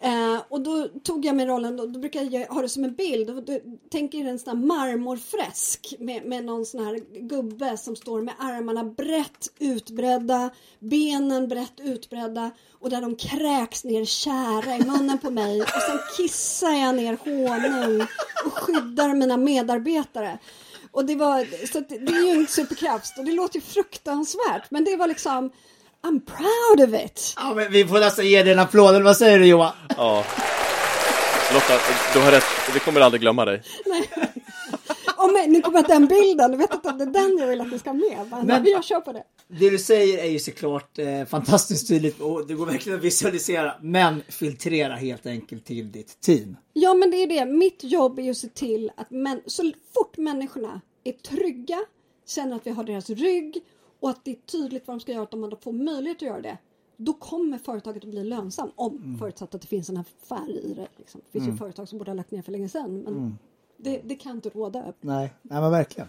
Eh, 0.00 0.42
och 0.48 0.60
då 0.60 0.88
tog 0.88 1.24
jag 1.24 1.36
mig 1.36 1.46
rollen, 1.46 1.76
då, 1.76 1.86
då 1.86 2.00
brukar 2.00 2.22
jag 2.22 2.46
ha 2.46 2.62
det 2.62 2.68
som 2.68 2.84
en 2.84 2.94
bild. 2.94 3.30
Och 3.30 3.42
då, 3.42 3.58
tänk 3.90 4.14
er 4.14 4.26
en 4.26 4.38
sån 4.38 4.56
här 4.56 4.66
marmorfresk 4.66 5.94
med, 5.98 6.24
med 6.24 6.44
någon 6.44 6.66
sån 6.66 6.84
här 6.84 7.00
gubbe 7.28 7.76
som 7.76 7.96
står 7.96 8.22
med 8.22 8.34
armarna 8.38 8.84
brett 8.84 9.48
utbredda, 9.58 10.50
benen 10.78 11.48
brett 11.48 11.80
utbredda 11.80 12.50
och 12.80 12.90
där 12.90 13.00
de 13.00 13.16
kräks 13.16 13.84
ner 13.84 14.04
kära 14.04 14.76
i 14.76 14.84
munnen 14.84 15.18
på 15.18 15.30
mig 15.30 15.62
och 15.62 15.68
sen 15.68 15.98
kissar 16.16 16.72
jag 16.72 16.94
ner 16.94 17.18
honung 17.24 18.06
och 18.44 18.52
skyddar 18.52 19.14
mina 19.14 19.36
medarbetare. 19.36 20.38
Och 20.90 21.04
det 21.04 21.16
var, 21.16 21.66
så 21.66 21.78
att 21.78 21.88
det 21.88 21.98
det 21.98 22.12
är 22.12 22.34
ju 22.34 22.40
en 22.40 22.46
superkraft 22.46 23.18
och 23.18 23.24
det 23.24 23.32
låter 23.32 23.56
ju 23.56 23.60
fruktansvärt 23.60 24.70
men 24.70 24.84
det 24.84 24.96
var 24.96 25.06
liksom 25.06 25.50
I'm 26.02 26.20
proud 26.20 26.88
of 26.94 27.04
it. 27.04 27.34
Ja, 27.36 27.54
men 27.54 27.72
vi 27.72 27.84
får 27.86 28.00
nästan 28.00 28.26
ge 28.26 28.42
dig 28.42 28.52
en 28.52 28.58
applåd. 28.58 28.94
Eller 28.94 29.04
vad 29.04 29.16
säger 29.16 29.38
du 29.38 29.46
Johan? 29.46 29.72
Ja. 29.96 30.24
Lotta, 31.54 31.74
du 32.14 32.20
har 32.20 32.30
rätt. 32.32 32.44
Vi 32.74 32.80
kommer 32.80 33.00
aldrig 33.00 33.20
glömma 33.20 33.44
dig. 33.44 33.62
Om 35.16 35.36
jag, 35.36 35.50
ni 35.50 35.62
kommer 35.62 35.78
att 35.80 35.88
den 35.88 36.06
bilden, 36.06 36.50
jag 36.52 36.58
vet 36.58 36.86
om 36.86 36.98
det 36.98 37.04
är 37.04 37.06
den 37.06 37.38
jag 37.38 37.46
vill 37.46 37.60
att 37.60 37.72
ni 37.72 37.78
ska 37.78 37.92
med. 37.92 38.26
Men, 38.30 38.46
Men- 38.46 38.64
jag 38.64 38.84
kör 38.84 39.00
på 39.00 39.12
det. 39.12 39.22
Det 39.48 39.70
du 39.70 39.78
säger 39.78 40.18
är 40.18 40.28
ju 40.30 40.38
såklart 40.38 40.98
eh, 40.98 41.24
fantastiskt 41.24 41.88
tydligt 41.88 42.20
och 42.20 42.46
det 42.46 42.54
går 42.54 42.66
verkligen 42.66 42.98
att 42.98 43.04
visualisera. 43.04 43.74
Men 43.82 44.22
filtrera 44.28 44.94
helt 44.94 45.26
enkelt 45.26 45.64
till 45.64 45.92
ditt 45.92 46.20
team. 46.20 46.56
Ja 46.72 46.94
men 46.94 47.10
det 47.10 47.16
är 47.16 47.26
det, 47.26 47.44
mitt 47.46 47.84
jobb 47.84 48.18
är 48.18 48.22
ju 48.22 48.30
att 48.30 48.36
se 48.36 48.48
till 48.48 48.90
att 48.96 49.10
män, 49.10 49.40
så 49.46 49.72
fort 49.94 50.16
människorna 50.16 50.80
är 51.04 51.12
trygga, 51.12 51.78
känner 52.26 52.56
att 52.56 52.66
vi 52.66 52.70
har 52.70 52.84
deras 52.84 53.10
rygg 53.10 53.60
och 54.00 54.10
att 54.10 54.24
det 54.24 54.30
är 54.30 54.34
tydligt 54.46 54.86
vad 54.86 54.96
de 54.96 55.00
ska 55.00 55.12
göra, 55.12 55.22
att 55.22 55.30
de 55.30 55.56
får 55.60 55.72
möjlighet 55.72 56.16
att 56.18 56.22
göra 56.22 56.40
det. 56.40 56.58
Då 56.96 57.12
kommer 57.12 57.58
företaget 57.58 58.04
att 58.04 58.10
bli 58.10 58.24
lönsamt 58.24 58.72
om 58.76 59.16
förutsatt 59.18 59.54
att 59.54 59.60
det 59.60 59.68
finns 59.68 59.88
en 59.90 59.96
affär 59.96 60.50
i 60.50 60.74
det. 60.74 60.88
Liksom. 60.96 61.20
Det 61.24 61.30
finns 61.32 61.48
ju 61.48 61.56
företag 61.56 61.88
som 61.88 61.98
borde 61.98 62.10
ha 62.10 62.16
lagt 62.16 62.30
ner 62.30 62.42
för 62.42 62.52
länge 62.52 62.68
sedan 62.68 63.00
men 63.02 63.38
det, 63.76 64.00
det 64.04 64.14
kan 64.14 64.36
inte 64.36 64.48
råda 64.48 64.78
över. 64.80 64.94
Nej, 65.00 65.32
nej 65.42 65.60
men 65.60 65.70
verkligen. 65.70 66.08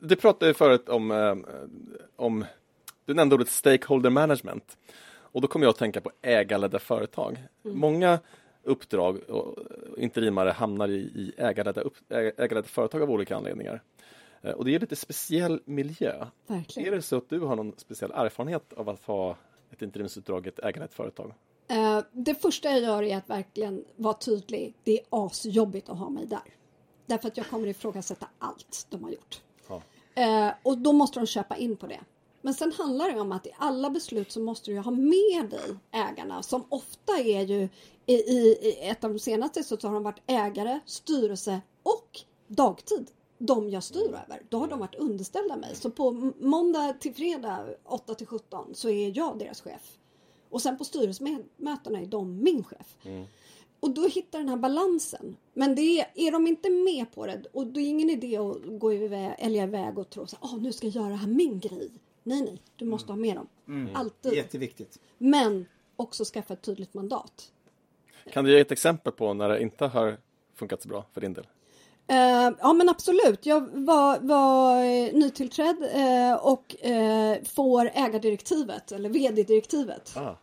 Du 0.00 0.16
pratade 0.16 0.54
förut 0.54 0.88
om, 0.88 1.10
eh, 1.10 1.36
om 2.16 2.44
du 3.04 3.14
nämnde 3.14 3.34
ordet 3.34 3.48
stakeholder 3.48 4.10
management. 4.10 4.78
Och 5.10 5.40
då 5.40 5.48
kommer 5.48 5.66
jag 5.66 5.70
att 5.70 5.78
tänka 5.78 6.00
på 6.00 6.10
ägarledda 6.22 6.78
företag. 6.78 7.38
Många 7.62 8.18
uppdrag 8.62 9.18
och 9.30 9.58
interimare 9.98 10.50
hamnar 10.50 10.88
i, 10.88 10.94
i 10.96 11.32
ägarledda, 11.38 11.80
upp, 11.80 11.94
äg- 12.08 12.32
ägarledda 12.36 12.68
företag 12.68 13.02
av 13.02 13.10
olika 13.10 13.36
anledningar. 13.36 13.82
Eh, 14.42 14.50
Och 14.50 14.64
det 14.64 14.74
är 14.74 14.80
lite 14.80 14.96
speciell 14.96 15.60
miljö. 15.64 16.26
Verkligen. 16.46 16.92
Är 16.92 16.96
det 16.96 17.02
så 17.02 17.16
att 17.16 17.28
du 17.28 17.40
har 17.40 17.56
någon 17.56 17.72
speciell 17.76 18.10
erfarenhet 18.14 18.72
av 18.72 18.88
att 18.88 19.02
ha 19.02 19.36
ett 19.70 19.82
interimsuppdrag 19.82 20.46
ett 20.46 20.58
ägarlett 20.58 20.94
företag? 20.94 21.34
Eh, 21.68 22.00
det 22.12 22.34
första 22.34 22.70
jag 22.70 22.80
gör 22.80 23.02
är 23.02 23.16
att 23.16 23.30
verkligen 23.30 23.84
vara 23.96 24.14
tydlig. 24.14 24.74
Det 24.84 25.00
är 25.00 25.06
asjobbigt 25.10 25.88
att 25.88 25.98
ha 25.98 26.08
mig 26.10 26.26
där. 26.26 26.54
Därför 27.06 27.28
att 27.28 27.36
jag 27.36 27.46
kommer 27.46 27.66
ifrågasätta 27.66 28.28
allt 28.38 28.86
de 28.90 29.04
har 29.04 29.10
gjort. 29.10 29.40
Ja. 29.68 29.82
Eh, 30.14 30.52
och 30.62 30.78
då 30.78 30.92
måste 30.92 31.20
de 31.20 31.26
köpa 31.26 31.56
in 31.56 31.76
på 31.76 31.86
det. 31.86 32.00
Men 32.42 32.54
sen 32.54 32.72
handlar 32.72 33.12
det 33.12 33.20
om 33.20 33.32
att 33.32 33.46
i 33.46 33.50
alla 33.58 33.90
beslut 33.90 34.32
så 34.32 34.40
måste 34.40 34.70
du 34.70 34.78
ha 34.78 34.90
med 34.90 35.50
dig 35.50 35.76
ägarna 35.92 36.42
som 36.42 36.64
ofta 36.68 37.18
är 37.18 37.42
ju 37.42 37.68
i, 38.06 38.14
i, 38.14 38.58
i 38.62 38.88
ett 38.88 39.04
av 39.04 39.10
de 39.12 39.18
senaste 39.18 39.64
så 39.64 39.78
har 39.82 39.94
de 39.94 40.02
varit 40.02 40.22
ägare, 40.26 40.80
styrelse 40.86 41.60
och 41.82 42.20
dagtid. 42.46 43.10
De 43.38 43.70
jag 43.70 43.84
styr 43.84 44.08
över. 44.08 44.42
Då 44.48 44.58
har 44.58 44.68
de 44.68 44.78
varit 44.78 44.94
underställda 44.94 45.56
mig. 45.56 45.76
Så 45.76 45.90
på 45.90 46.32
måndag 46.38 46.92
till 46.92 47.14
fredag 47.14 47.66
8 47.84 48.14
till 48.14 48.26
17 48.26 48.74
så 48.74 48.88
är 48.88 49.16
jag 49.18 49.38
deras 49.38 49.60
chef. 49.60 49.98
Och 50.50 50.62
sen 50.62 50.78
på 50.78 50.84
styrelsemötena 50.84 52.00
är 52.00 52.06
de 52.06 52.42
min 52.42 52.64
chef. 52.64 52.96
Och 53.80 53.90
då 53.90 54.06
hittar 54.06 54.38
den 54.38 54.48
här 54.48 54.56
balansen. 54.56 55.36
Men 55.54 55.74
det 55.74 56.00
är, 56.00 56.06
är 56.14 56.32
de 56.32 56.46
inte 56.46 56.70
med 56.70 57.12
på 57.14 57.26
det 57.26 57.42
och 57.52 57.66
det 57.66 57.80
är 57.80 57.88
ingen 57.88 58.10
idé 58.10 58.36
att 58.36 58.56
gå 58.66 58.92
iväg, 58.92 59.34
älga 59.38 59.62
iväg 59.62 59.98
och 59.98 60.10
tro 60.10 60.22
att 60.22 60.34
oh, 60.40 60.58
nu 60.58 60.72
ska 60.72 60.86
jag 60.86 60.94
göra 60.94 61.08
det 61.08 61.14
här 61.14 61.28
min 61.28 61.60
grej. 61.60 61.90
Nej, 62.22 62.42
nej, 62.42 62.62
du 62.76 62.84
måste 62.84 63.12
ha 63.12 63.16
med 63.16 63.36
dem. 63.36 63.48
Alltid. 63.94 64.32
Jätteviktigt. 64.32 64.98
Men 65.18 65.66
också 65.96 66.24
skaffa 66.24 66.54
ett 66.54 66.62
tydligt 66.62 66.94
mandat. 66.94 67.52
Kan 68.32 68.44
du 68.44 68.52
ge 68.52 68.60
ett 68.60 68.72
exempel 68.72 69.12
på 69.12 69.34
när 69.34 69.48
det 69.48 69.62
inte 69.62 69.86
har 69.86 70.16
funkat 70.54 70.82
så 70.82 70.88
bra 70.88 71.04
för 71.12 71.20
din 71.20 71.32
del? 71.32 71.46
Eh, 72.10 72.50
ja 72.60 72.72
men 72.72 72.88
absolut. 72.88 73.46
Jag 73.46 73.60
var, 73.72 74.18
var 74.18 74.76
eh, 74.84 75.12
nytillträdd 75.12 75.76
eh, 75.94 76.34
och 76.46 76.84
eh, 76.84 77.42
får 77.44 77.90
ägardirektivet 77.94 78.92
eller 78.92 79.08
vd-direktivet. 79.08 80.16
Ah. 80.16 80.36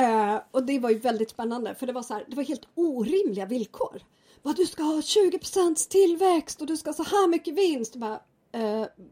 Eh, 0.00 0.40
och 0.50 0.62
det 0.62 0.78
var 0.78 0.90
ju 0.90 0.98
väldigt 0.98 1.30
spännande 1.30 1.74
för 1.74 1.86
det 1.86 1.92
var 1.92 2.02
så 2.02 2.14
här, 2.14 2.24
det 2.28 2.36
var 2.36 2.42
helt 2.42 2.68
orimliga 2.74 3.46
villkor. 3.46 4.02
Bara, 4.42 4.54
du 4.54 4.66
ska 4.66 4.82
ha 4.82 5.00
20% 5.00 5.88
tillväxt 5.90 6.60
och 6.60 6.66
du 6.66 6.76
ska 6.76 6.88
ha 6.88 6.94
så 6.94 7.02
här 7.02 7.28
mycket 7.28 7.54
vinst. 7.54 7.96
Bara, 7.96 8.20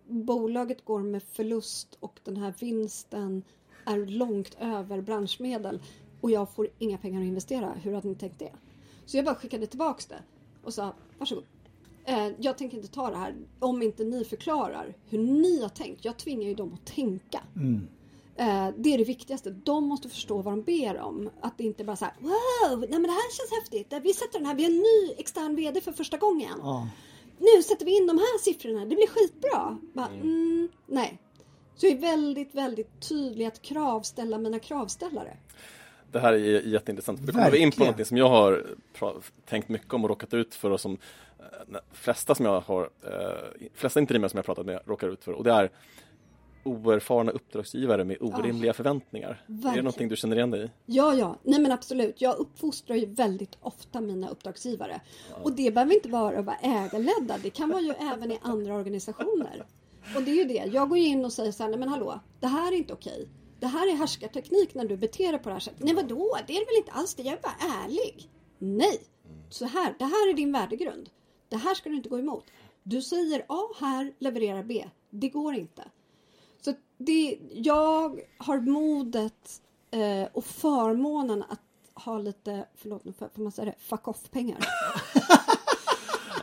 bolaget 0.07 0.85
går 0.85 1.01
med 1.01 1.23
förlust 1.23 1.97
och 2.01 2.21
den 2.25 2.37
här 2.37 2.55
vinsten 2.59 3.43
är 3.85 4.07
långt 4.07 4.57
över 4.61 5.01
branschmedel 5.01 5.81
och 6.21 6.31
jag 6.31 6.55
får 6.55 6.69
inga 6.79 6.99
pengar 6.99 7.21
att 7.21 7.27
investera. 7.27 7.73
Hur 7.83 7.95
hade 7.95 8.09
ni 8.09 8.15
tänkt 8.15 8.39
det? 8.39 8.53
Så 9.07 9.17
jag 9.17 9.25
bara 9.25 9.35
skickade 9.35 9.67
tillbaks 9.67 10.07
det 10.07 10.23
och 10.65 10.75
sa 10.75 10.95
varsågod. 11.19 11.45
Eh, 12.09 12.29
jag 12.39 12.59
tänker 12.59 12.77
inte 12.77 12.89
ta 12.89 13.11
det 13.11 13.17
här 13.17 13.35
om 13.59 13.83
inte 13.83 14.05
ni 14.05 14.25
förklarar 14.25 14.95
hur 15.09 15.19
ni 15.19 15.63
har 15.63 15.69
tänkt. 15.69 16.05
Jag 16.05 16.17
tvingar 16.17 16.49
ju 16.49 16.55
dem 16.55 16.73
att 16.75 16.95
tänka. 16.95 17.41
Eh, 18.37 18.69
det 18.77 18.95
är 18.95 18.99
det 18.99 19.05
viktigaste. 19.05 19.51
De 19.51 19.85
måste 19.85 20.09
förstå 20.09 20.43
vad 20.43 20.53
de 20.53 20.63
ber 20.63 20.99
om. 20.99 21.31
Att 21.41 21.59
det 21.59 21.65
inte 21.65 21.85
bara 21.85 21.97
så 21.97 22.05
här, 22.05 22.15
wow, 22.21 22.81
nej 22.81 22.89
men 22.91 23.03
det 23.03 23.09
här 23.09 23.37
känns 23.37 23.61
häftigt. 23.61 24.03
Vi 24.03 24.15
sätter 24.15 24.39
den 24.39 24.47
här, 24.47 24.55
vi 24.55 24.65
har 24.65 24.71
en 24.71 24.77
ny 24.77 25.15
extern 25.19 25.57
VD 25.57 25.81
för 25.81 25.93
första 25.93 26.17
gången. 26.17 26.59
Ja. 26.63 26.89
Nu 27.39 27.63
sätter 27.63 27.85
vi 27.87 27.97
in 27.97 28.07
de 28.07 28.19
här 28.19 28.39
siffrorna, 28.39 28.81
det 28.81 28.97
blir 28.97 29.07
skitbra. 29.07 29.79
Bara, 29.93 30.07
mm, 30.07 30.69
nej. 30.87 31.19
Så 31.77 31.87
jag 31.87 31.93
är 31.93 32.01
väldigt, 32.01 32.55
väldigt 32.55 33.09
tydlig 33.09 33.45
att 33.45 33.63
kravställa 33.63 34.39
mina 34.39 34.59
kravställare. 34.59 35.37
Det 36.13 36.21
här 36.21 36.33
är 36.33 36.63
jätteintressant. 36.63 37.21
Då 37.21 37.33
kommer 37.33 37.51
vi 37.51 37.59
in 37.59 37.73
på 37.73 37.85
något 37.85 38.07
som 38.07 38.17
jag 38.17 38.29
har 38.29 38.65
tänkt 39.47 39.69
mycket 39.69 39.93
om 39.93 40.05
och 40.05 40.11
råkat 40.11 40.35
ut 40.35 40.55
för 40.55 40.71
och 40.71 40.81
som 40.81 40.99
de 41.67 41.79
flesta 41.93 42.35
som 42.35 42.47
jag 42.47 42.61
har, 42.61 42.91
eh, 43.03 43.69
flesta 43.75 44.01
interimare 44.01 44.29
som 44.29 44.39
jag 44.39 44.47
pratat 44.47 44.67
med 44.67 44.81
råkar 44.87 45.09
ut 45.09 45.25
för 45.25 45.33
och 45.33 45.45
det 45.45 45.53
är 45.53 45.71
oerfarna 46.65 47.33
uppdragsgivare 47.33 48.05
med 48.05 48.17
orimliga 48.21 48.73
förväntningar. 48.73 49.29
Är 49.29 49.37
det 49.47 49.63
verkligen. 49.63 49.85
någonting 49.85 50.09
du 50.09 50.17
känner 50.17 50.37
igen 50.37 50.51
dig 50.51 50.65
i? 50.65 50.71
Ja, 50.87 51.15
ja, 51.15 51.37
nej 51.43 51.61
men 51.61 51.73
absolut. 51.73 52.21
Jag 52.21 52.37
uppfostrar 52.37 52.97
ju 52.97 53.07
väldigt 53.07 53.59
ofta 53.61 54.01
mina 54.01 54.29
uppdragsgivare. 54.29 55.01
Och 55.43 55.53
det 55.53 55.75
behöver 55.75 55.95
inte 55.95 56.09
bara 56.09 56.43
vara 56.43 56.57
ägarledda, 56.57 57.39
det 57.43 57.51
kan 57.51 57.71
vara 57.71 57.81
ju 57.81 57.93
även 58.13 58.33
i 58.33 58.39
andra 58.43 58.75
organisationer. 58.75 59.67
Och 60.17 60.23
det 60.23 60.31
är 60.31 60.35
ju 60.35 60.45
det, 60.45 60.71
jag 60.73 60.89
går 60.89 60.99
in 60.99 61.25
och 61.25 61.33
säger 61.33 61.53
så 61.53 61.63
här, 61.63 61.71
nej 61.71 61.79
men 61.79 61.89
hallå, 61.89 62.21
det 62.41 62.47
här 62.47 62.73
är 62.73 62.77
inte 62.77 62.93
okej. 62.93 63.29
Det 63.61 63.67
här 63.67 63.93
är 63.93 63.97
härskarteknik 63.97 64.75
när 64.75 64.85
du 64.85 64.97
beter 64.97 65.33
dig 65.33 65.43
på 65.43 65.49
det 65.49 65.55
här 65.55 65.61
sättet. 65.61 65.85
Nej 65.85 65.95
vadå, 65.95 66.37
det 66.47 66.53
är 66.53 66.61
det 66.61 66.67
väl 66.67 66.79
inte 66.79 66.93
alls, 66.93 67.15
det 67.15 67.23
jag 67.23 67.35
är 67.35 67.43
bara 67.43 67.85
ärlig. 67.85 68.31
Nej, 68.59 69.01
så 69.49 69.65
här, 69.65 69.95
det 69.99 70.05
här 70.05 70.31
är 70.31 70.35
din 70.35 70.53
värdegrund. 70.53 71.11
Det 71.49 71.57
här 71.57 71.75
ska 71.75 71.89
du 71.89 71.97
inte 71.97 72.09
gå 72.09 72.19
emot. 72.19 72.45
Du 72.83 73.03
säger 73.03 73.45
A 73.49 73.69
här, 73.81 74.13
levererar 74.19 74.63
B. 74.63 74.85
Det 75.11 75.29
går 75.29 75.55
inte. 75.55 75.85
Så 76.61 76.75
det, 76.99 77.39
jag 77.51 78.21
har 78.39 78.61
modet 78.61 79.63
eh, 79.91 80.29
och 80.33 80.45
förmånen 80.45 81.45
att 81.49 81.61
ha 81.95 82.19
lite, 82.19 82.67
förlåt 82.77 83.05
nu 83.05 83.13
får 83.13 83.43
man 83.43 83.53
säga 83.53 83.65
det, 83.65 83.75
fuck 83.79 84.09
off-pengar. 84.09 84.59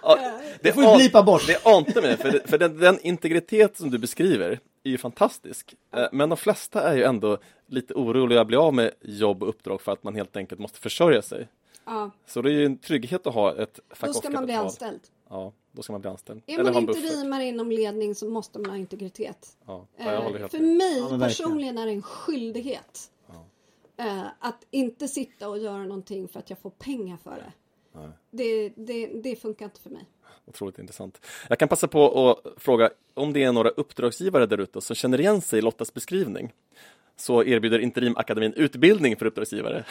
Ja, 0.01 0.39
det 0.61 0.73
får 0.73 0.81
vi 0.81 0.95
blipa 0.95 1.23
bort. 1.23 1.47
Det 1.47 1.65
ante 1.65 2.01
mig, 2.01 2.17
för, 2.17 2.31
det, 2.31 2.49
för 2.49 2.57
den, 2.57 2.77
den 2.77 2.99
integritet 3.01 3.77
som 3.77 3.91
du 3.91 3.97
beskriver 3.97 4.59
är 4.83 4.89
ju 4.89 4.97
fantastisk. 4.97 5.75
Eh, 5.95 6.07
Men 6.11 6.29
de 6.29 6.37
flesta 6.37 6.81
är 6.81 6.95
ju 6.95 7.03
ändå 7.03 7.37
lite 7.67 7.93
oroliga 7.93 8.41
att 8.41 8.47
bli 8.47 8.57
av 8.57 8.73
med 8.73 8.91
jobb 9.01 9.43
och 9.43 9.49
uppdrag 9.49 9.81
för 9.81 9.91
att 9.91 10.03
man 10.03 10.15
helt 10.15 10.37
enkelt 10.37 10.61
måste 10.61 10.79
försörja 10.79 11.21
sig. 11.21 11.47
Ja, 11.85 12.11
Så 12.25 12.41
det 12.41 12.49
är 12.49 12.53
ju 12.53 12.65
en 12.65 12.77
trygghet 12.77 13.27
att 13.27 13.33
ha 13.33 13.55
ett 13.55 13.79
då 13.99 14.13
ska 14.13 14.29
man 14.29 14.45
bli 14.45 14.53
anställd. 14.53 14.99
Ja, 15.29 15.53
då 15.71 15.81
ska 15.81 15.91
man 15.93 16.01
bli 16.01 16.09
anställd. 16.09 16.41
Är 16.45 16.59
Eller 16.59 16.73
man 16.73 16.81
inte 16.81 16.93
buffert. 17.01 17.11
rimare 17.23 17.43
inom 17.45 17.71
ledning 17.71 18.15
så 18.15 18.29
måste 18.29 18.59
man 18.59 18.69
ha 18.69 18.77
integritet. 18.77 19.57
Ja, 19.65 19.87
ja, 19.97 20.11
jag 20.13 20.21
håller 20.21 20.35
Eh, 20.35 20.39
helt 20.39 20.51
för 20.51 20.59
med. 20.59 20.77
mig 20.77 20.97
Ja, 21.11 21.19
personligen 21.19 21.77
är 21.77 21.85
det 21.85 21.91
en 21.91 22.01
skyldighet. 22.01 23.11
Eh, 23.97 24.23
att 24.39 24.65
inte 24.71 25.07
sitta 25.07 25.49
och 25.49 25.57
göra 25.57 25.83
någonting 25.83 26.27
för 26.27 26.39
att 26.39 26.49
jag 26.49 26.59
får 26.59 26.69
pengar 26.69 27.17
för 27.17 27.31
det. 27.31 27.51
Det, 28.31 28.69
det, 28.75 29.07
det 29.07 29.35
funkar 29.35 29.65
inte 29.65 29.79
för 29.81 29.89
mig. 29.89 30.05
Otroligt 30.45 30.79
intressant. 30.79 31.25
Jag 31.49 31.59
kan 31.59 31.67
passa 31.67 31.87
på 31.87 32.29
att 32.31 32.61
fråga 32.63 32.89
om 33.13 33.33
det 33.33 33.43
är 33.43 33.51
några 33.51 33.69
uppdragsgivare 33.69 34.45
där 34.45 34.57
ute 34.57 34.81
som 34.81 34.95
känner 34.95 35.19
igen 35.19 35.41
sig 35.41 35.59
i 35.59 35.61
Lottas 35.61 35.93
beskrivning. 35.93 36.53
Så 37.17 37.43
erbjuder 37.43 37.79
Interimakademin 37.79 38.53
utbildning 38.53 39.15
för 39.15 39.25
uppdragsgivare 39.25 39.85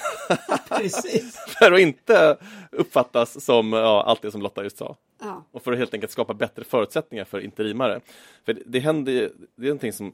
Precis. 0.69 1.37
för 1.59 1.73
att 1.73 1.81
inte 1.81 2.37
uppfattas 2.71 3.45
som 3.45 3.73
ja, 3.73 4.03
allt 4.03 4.23
det 4.23 4.31
som 4.31 4.43
Lotta 4.43 4.63
just 4.63 4.77
sa. 4.77 4.97
Ja. 5.21 5.45
och 5.51 5.63
för 5.63 5.73
att 5.73 5.79
helt 5.79 5.95
enkelt 5.95 6.13
skapa 6.13 6.35
bättre 6.35 6.65
förutsättningar 6.65 7.25
för 7.25 7.41
interimare. 7.41 8.01
För 8.45 8.59
det, 8.67 8.79
händer 8.81 9.13
ju- 9.13 9.33
det 9.57 9.63
är 9.67 9.69
någonting 9.69 9.93
som 9.93 10.07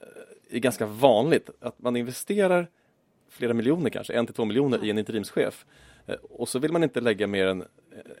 eh, 0.00 0.56
är 0.56 0.58
ganska 0.58 0.86
vanligt, 0.86 1.50
att 1.60 1.78
man 1.78 1.96
investerar 1.96 2.66
flera 3.28 3.54
miljoner 3.54 3.90
kanske, 3.90 4.12
en 4.12 4.26
till 4.26 4.34
två 4.34 4.44
miljoner 4.44 4.84
i 4.84 4.90
en 4.90 4.98
interimschef. 4.98 5.66
Eh, 6.06 6.14
Och 6.14 6.48
så 6.48 6.58
vill 6.58 6.72
man 6.72 6.82
inte 6.82 7.00
lägga 7.00 7.26
mer 7.26 7.46
än 7.46 7.60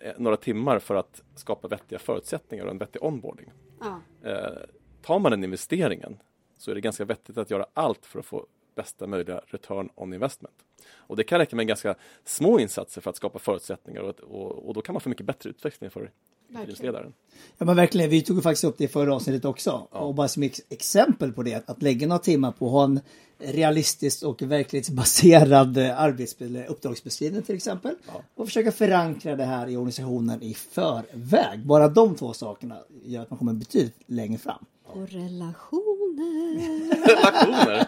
eh, 0.02 0.12
några 0.18 0.36
timmar 0.36 0.78
för 0.78 0.94
att 0.94 1.22
skapa 1.34 1.68
vettiga 1.68 1.98
förutsättningar 1.98 2.64
och 2.64 2.70
en 2.70 2.78
vettig 2.78 3.02
onboarding. 3.04 3.52
Ja. 3.80 4.00
Tar 5.02 5.18
man 5.18 5.30
den 5.30 5.44
investeringen 5.44 6.16
så 6.60 6.70
är 6.70 6.74
det 6.74 6.80
ganska 6.80 7.04
vettigt 7.04 7.38
att 7.38 7.50
göra 7.50 7.66
allt 7.74 8.06
för 8.06 8.18
att 8.18 8.26
få 8.26 8.46
bästa 8.74 9.06
möjliga 9.06 9.40
return 9.46 9.88
on 9.94 10.14
investment. 10.14 10.54
Och 10.92 11.16
det 11.16 11.24
kan 11.24 11.38
räcka 11.38 11.56
med 11.56 11.66
ganska 11.66 11.94
små 12.24 12.58
insatser 12.58 13.00
för 13.00 13.10
att 13.10 13.16
skapa 13.16 13.38
förutsättningar 13.38 14.00
och, 14.00 14.20
och, 14.20 14.68
och 14.68 14.74
då 14.74 14.82
kan 14.82 14.92
man 14.92 15.00
få 15.00 15.08
mycket 15.08 15.26
bättre 15.26 15.50
utveckling 15.50 15.90
för 15.90 16.10
interimsledaren. 16.50 17.12
Ja 17.58 17.66
men 17.66 17.76
verkligen, 17.76 18.10
vi 18.10 18.22
tog 18.22 18.42
faktiskt 18.42 18.64
upp 18.64 18.78
det 18.78 18.84
i 18.84 18.88
förra 18.88 19.14
avsnittet 19.14 19.44
också. 19.44 19.86
Och 19.90 20.14
bara 20.14 20.28
som 20.28 20.42
ex 20.42 20.60
exempel 20.68 21.32
på 21.32 21.42
det, 21.42 21.68
att 21.68 21.82
lägga 21.82 22.06
några 22.06 22.18
timmar 22.18 22.52
på 22.52 22.66
att 22.66 22.72
ha 22.72 22.84
en 22.84 23.00
realistisk 23.38 24.22
och 24.22 24.42
verklighetsbaserad 24.42 25.78
eh, 25.78 26.02
eller 26.38 26.66
uppdragsbeskrivning 26.66 27.42
till 27.42 27.54
exempel. 27.54 27.94
Och 28.34 28.46
försöka 28.46 28.72
förankra 28.72 29.36
det 29.36 29.44
här 29.44 29.68
i 29.68 29.76
organisationen 29.76 30.42
i 30.42 30.54
förväg. 30.54 31.66
Bara 31.66 31.88
de 31.88 32.14
två 32.14 32.32
sakerna 32.32 32.78
gör 33.04 33.22
att 33.22 33.30
man 33.30 33.38
kommer 33.38 33.52
betydligt 33.52 33.96
längre 34.06 34.38
fram. 34.38 34.64
Och 34.90 35.08
relationer. 35.08 36.94
Relationer! 37.06 37.86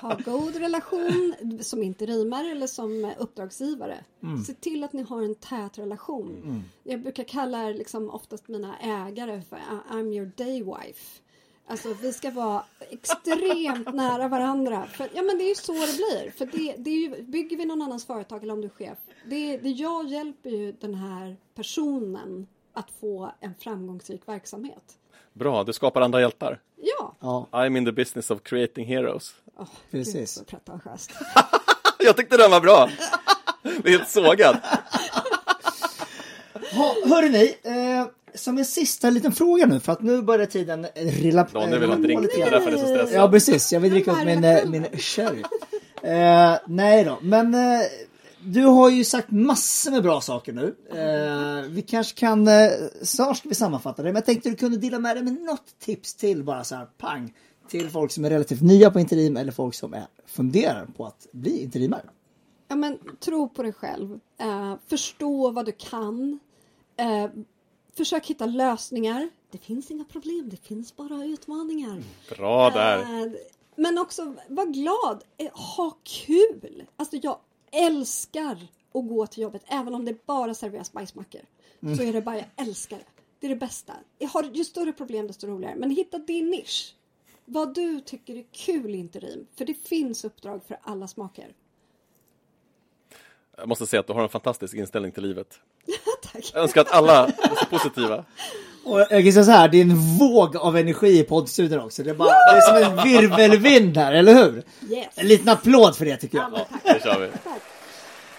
Ha 0.00 0.18
god 0.24 0.56
relation 0.56 1.34
som 1.60 1.82
interimare 1.82 2.50
eller 2.50 2.66
som 2.66 3.12
uppdragsgivare. 3.18 4.04
Se 4.46 4.54
till 4.54 4.84
att 4.84 4.92
ni 4.92 5.02
har 5.02 5.22
en 5.22 5.34
tät 5.34 5.78
relation. 5.78 6.64
Jag 6.82 7.02
brukar 7.02 7.24
kalla 7.24 7.68
liksom 7.68 8.10
oftast 8.10 8.48
mina 8.48 8.78
ägare 8.78 9.42
för 9.42 9.56
"I- 9.56 9.92
I'm 9.92 10.12
your 10.14 10.30
day 10.36 10.62
wife. 10.62 11.20
Alltså 11.66 11.94
vi 12.02 12.12
ska 12.12 12.30
vara 12.30 12.64
extremt 12.90 13.94
nära 13.94 14.28
varandra. 14.28 14.86
För, 14.86 15.08
ja 15.14 15.22
men 15.22 15.38
det 15.38 15.44
är 15.44 15.48
ju 15.48 15.54
så 15.54 15.72
det 15.72 15.96
blir. 15.96 16.30
För 16.30 16.46
det, 16.46 16.74
det 16.78 16.90
ju, 16.90 17.22
bygger 17.22 17.56
vi 17.56 17.64
någon 17.64 17.82
annans 17.82 18.04
företag 18.06 18.42
eller 18.42 18.52
om 18.52 18.60
du 18.60 18.66
är 18.66 18.70
chef. 18.70 18.98
Det, 19.26 19.56
det 19.56 19.68
jag 19.70 20.08
hjälper 20.08 20.50
ju 20.50 20.72
den 20.72 20.94
här 20.94 21.36
personen 21.54 22.46
att 22.72 22.90
få 22.90 23.32
en 23.40 23.54
framgångsrik 23.54 24.28
verksamhet. 24.28 24.98
Bra, 25.34 25.64
du 25.64 25.72
skapar 25.72 26.00
andra 26.00 26.20
hjältar. 26.20 26.60
Ja, 26.82 27.14
Ja, 27.20 27.48
I'm 27.52 27.76
in 27.78 27.84
the 27.84 27.92
business 27.92 28.30
of 28.30 28.42
creating 28.42 28.86
heroes. 28.86 29.34
oh, 29.58 29.66
Precis. 29.90 30.14
Gud, 30.14 30.28
så 30.28 30.44
pretentiöst. 30.44 31.10
Jag 32.04 32.16
tyckte 32.16 32.36
den 32.36 32.50
var 32.50 32.60
bra! 32.60 32.88
Det 33.62 33.88
är 33.88 33.98
helt 33.98 34.08
sågad. 34.08 34.56
Ha, 36.72 36.94
hörru 37.06 37.28
ni, 37.28 37.56
eh, 37.62 38.06
som 38.34 38.58
en 38.58 38.64
sista 38.64 39.10
liten 39.10 39.32
fråga 39.32 39.66
nu 39.66 39.80
för 39.80 39.92
att 39.92 40.02
nu 40.02 40.22
börjar 40.22 40.46
tiden 40.46 40.86
rilla 40.94 41.46
Daniel 41.52 41.80
vill 41.80 41.88
ha 41.90 41.96
drink, 41.96 42.26
det 42.34 42.42
är 42.42 42.50
därför 42.50 42.70
det 42.70 42.76
är 42.76 42.80
så 42.80 42.86
stressigt. 42.86 43.14
Ja 43.14 43.28
precis, 43.30 43.72
jag 43.72 43.80
vill 43.80 43.90
dricka 43.90 44.12
upp 44.12 44.24
min, 44.24 44.44
eh, 44.44 44.64
min 44.66 44.84
sherry. 44.98 45.42
Eh, 46.02 46.54
nej 46.66 47.04
då, 47.04 47.18
men 47.22 47.54
eh, 47.54 47.80
du 48.44 48.64
har 48.64 48.90
ju 48.90 49.04
sagt 49.04 49.30
massor 49.30 49.90
med 49.90 50.02
bra 50.02 50.20
saker 50.20 50.52
nu. 50.52 50.76
Eh, 50.90 51.70
vi 51.70 51.82
kanske 51.82 52.18
kan, 52.18 52.48
eh, 52.48 52.70
snart 53.02 53.36
ska 53.36 53.48
vi 53.48 53.54
sammanfatta 53.54 54.02
det, 54.02 54.08
men 54.08 54.14
jag 54.14 54.24
tänkte 54.24 54.50
du 54.50 54.56
kunde 54.56 54.78
dela 54.78 54.98
med 54.98 55.16
dig 55.16 55.24
med 55.24 55.32
något 55.42 55.78
tips 55.78 56.14
till 56.14 56.44
bara 56.44 56.64
så 56.64 56.74
här 56.74 56.86
pang 56.98 57.34
till 57.68 57.90
folk 57.90 58.12
som 58.12 58.24
är 58.24 58.30
relativt 58.30 58.62
nya 58.62 58.90
på 58.90 59.00
interim 59.00 59.36
eller 59.36 59.52
folk 59.52 59.74
som 59.74 59.94
är, 59.94 60.06
funderar 60.26 60.86
på 60.96 61.06
att 61.06 61.26
bli 61.32 61.62
interimare. 61.62 62.02
Ja, 62.68 62.76
men, 62.76 62.98
tro 63.20 63.48
på 63.48 63.62
dig 63.62 63.72
själv. 63.72 64.20
Eh, 64.38 64.74
förstå 64.86 65.50
vad 65.50 65.66
du 65.66 65.72
kan. 65.72 66.38
Eh, 66.96 67.30
försök 67.96 68.26
hitta 68.26 68.46
lösningar. 68.46 69.30
Det 69.50 69.58
finns 69.58 69.90
inga 69.90 70.04
problem, 70.04 70.48
det 70.50 70.56
finns 70.56 70.96
bara 70.96 71.24
utmaningar. 71.24 72.02
Bra 72.36 72.70
där! 72.70 72.98
Eh, 72.98 73.32
men 73.76 73.98
också 73.98 74.34
var 74.48 74.66
glad, 74.66 75.24
eh, 75.36 75.52
ha 75.76 75.96
kul. 76.04 76.84
Alltså 76.96 77.16
jag 77.22 77.38
älskar 77.74 78.66
att 78.94 79.08
gå 79.08 79.26
till 79.26 79.42
jobbet 79.42 79.62
även 79.66 79.94
om 79.94 80.04
det 80.04 80.26
bara 80.26 80.54
serveras 80.54 80.92
bajsmackor. 80.92 81.40
Så 81.96 82.02
är 82.02 82.12
det 82.12 82.22
bara, 82.22 82.36
jag 82.36 82.46
älskar 82.56 82.96
det. 82.96 83.04
Det 83.38 83.46
är 83.46 83.48
det 83.48 83.56
bästa. 83.56 83.92
Jag 84.18 84.28
har, 84.28 84.42
ju 84.42 84.64
större 84.64 84.92
problem 84.92 85.26
desto 85.26 85.46
roligare. 85.46 85.74
Men 85.76 85.90
hitta 85.90 86.18
din 86.18 86.50
nisch. 86.50 86.94
Vad 87.44 87.74
du 87.74 88.00
tycker 88.00 88.36
är 88.36 88.44
kul 88.52 88.94
interim. 88.94 89.46
För 89.54 89.64
det 89.64 89.74
finns 89.74 90.24
uppdrag 90.24 90.60
för 90.68 90.78
alla 90.82 91.08
smaker. 91.08 91.54
Jag 93.56 93.68
måste 93.68 93.86
säga 93.86 94.00
att 94.00 94.06
du 94.06 94.12
har 94.12 94.22
en 94.22 94.28
fantastisk 94.28 94.74
inställning 94.74 95.12
till 95.12 95.22
livet. 95.22 95.60
Tack. 96.22 96.50
Jag 96.54 96.62
önskar 96.62 96.80
att 96.80 96.92
alla 96.92 97.26
är 97.26 97.54
så 97.54 97.66
positiva. 97.66 98.24
Och 98.84 99.00
jag 99.00 99.08
kan 99.08 99.32
säga 99.32 99.44
så 99.44 99.50
här, 99.50 99.68
det 99.68 99.78
är 99.78 99.82
en 99.82 100.18
våg 100.18 100.56
av 100.56 100.76
energi 100.76 101.18
i 101.18 101.22
poddstudion 101.22 101.80
också. 101.80 102.02
Det 102.02 102.10
är, 102.10 102.14
bara, 102.14 102.28
det 102.28 102.56
är 102.56 102.60
som 102.60 102.98
en 102.98 103.04
virvelvind 103.04 103.96
här, 103.96 104.12
eller 104.12 104.34
hur? 104.34 104.62
Yes. 104.90 105.06
En 105.14 105.28
liten 105.28 105.48
applåd 105.48 105.96
för 105.96 106.04
det 106.04 106.16
tycker 106.16 106.38
jag. 106.38 106.50
Ja, 106.54 106.66
tack. 106.70 106.94
Det 106.94 107.02
kör 107.02 107.20
vi. 107.20 107.28
tack. 107.44 107.62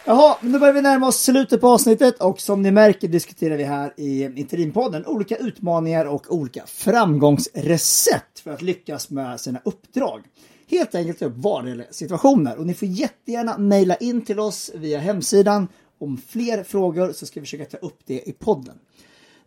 Jaha, 0.07 0.37
nu 0.41 0.59
börjar 0.59 0.73
vi 0.73 0.81
närma 0.81 1.07
oss 1.07 1.21
slutet 1.21 1.61
på 1.61 1.67
avsnittet 1.67 2.21
och 2.21 2.41
som 2.41 2.61
ni 2.61 2.71
märker 2.71 3.07
diskuterar 3.07 3.57
vi 3.57 3.63
här 3.63 3.93
i 3.97 4.23
Interimpodden 4.23 5.05
olika 5.05 5.35
utmaningar 5.35 6.05
och 6.05 6.33
olika 6.33 6.63
framgångsrecept 6.65 8.39
för 8.39 8.51
att 8.51 8.61
lyckas 8.61 9.09
med 9.09 9.39
sina 9.39 9.59
uppdrag. 9.65 10.21
Helt 10.69 10.95
enkelt 10.95 11.21
upp 11.21 11.33
vardagliga 11.35 11.87
situationer 11.91 12.57
och 12.57 12.65
ni 12.65 12.73
får 12.73 12.87
jättegärna 12.87 13.57
mejla 13.57 13.95
in 13.95 14.25
till 14.25 14.39
oss 14.39 14.71
via 14.75 14.99
hemsidan 14.99 15.67
om 15.99 16.21
fler 16.27 16.63
frågor 16.63 17.13
så 17.13 17.25
ska 17.25 17.39
vi 17.39 17.45
försöka 17.45 17.65
ta 17.65 17.77
upp 17.77 17.99
det 18.05 18.29
i 18.29 18.31
podden. 18.31 18.75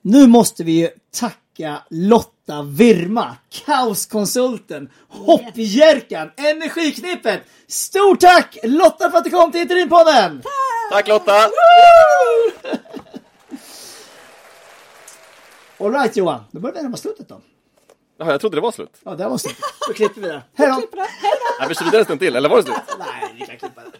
Nu 0.02 0.26
måste 0.26 0.64
vi 0.64 0.72
ju 0.72 0.88
tacka 1.14 1.82
Lotta 1.90 2.62
Virma, 2.62 3.36
kaoskonsulten, 3.50 4.90
hoppjerkan, 5.08 6.30
energiknippet. 6.36 7.40
Stort 7.66 8.20
tack 8.20 8.58
Lotta 8.62 9.10
för 9.10 9.18
att 9.18 9.24
du 9.24 9.30
kom 9.30 9.52
till 9.52 9.60
Interimpodden! 9.60 10.42
Tack 10.92 11.08
Lotta! 11.08 11.32
Alright 15.80 16.16
Johan, 16.16 16.44
då 16.50 16.60
börjar 16.60 16.74
vi 16.74 16.82
närma 16.82 16.96
slutet 16.96 17.28
då. 17.28 17.40
Jaha, 18.18 18.30
jag 18.30 18.40
trodde 18.40 18.56
det 18.56 18.60
var 18.60 18.72
slut. 18.72 18.96
Ja, 19.04 19.14
det 19.14 19.28
var 19.28 19.38
slutet. 19.38 19.64
Då 19.88 19.94
klipper 19.94 20.20
vi 20.20 20.28
det. 20.28 20.42
Hej 20.54 20.68
då! 20.68 20.74
Klipper 20.74 20.96
det. 20.96 21.02
Hej 21.02 21.30
då! 21.40 21.56
Nej, 21.60 21.68
vi 21.68 21.74
kör 21.74 21.84
vidare 21.84 22.00
en 22.00 22.04
stund 22.04 22.20
till, 22.20 22.36
eller 22.36 22.48
var 22.48 22.56
det 22.56 22.62
slut? 22.62 22.76
Nej, 22.98 23.34
vi 23.38 23.46
kan 23.46 23.56
klippa 23.56 23.80
det. 23.80 23.90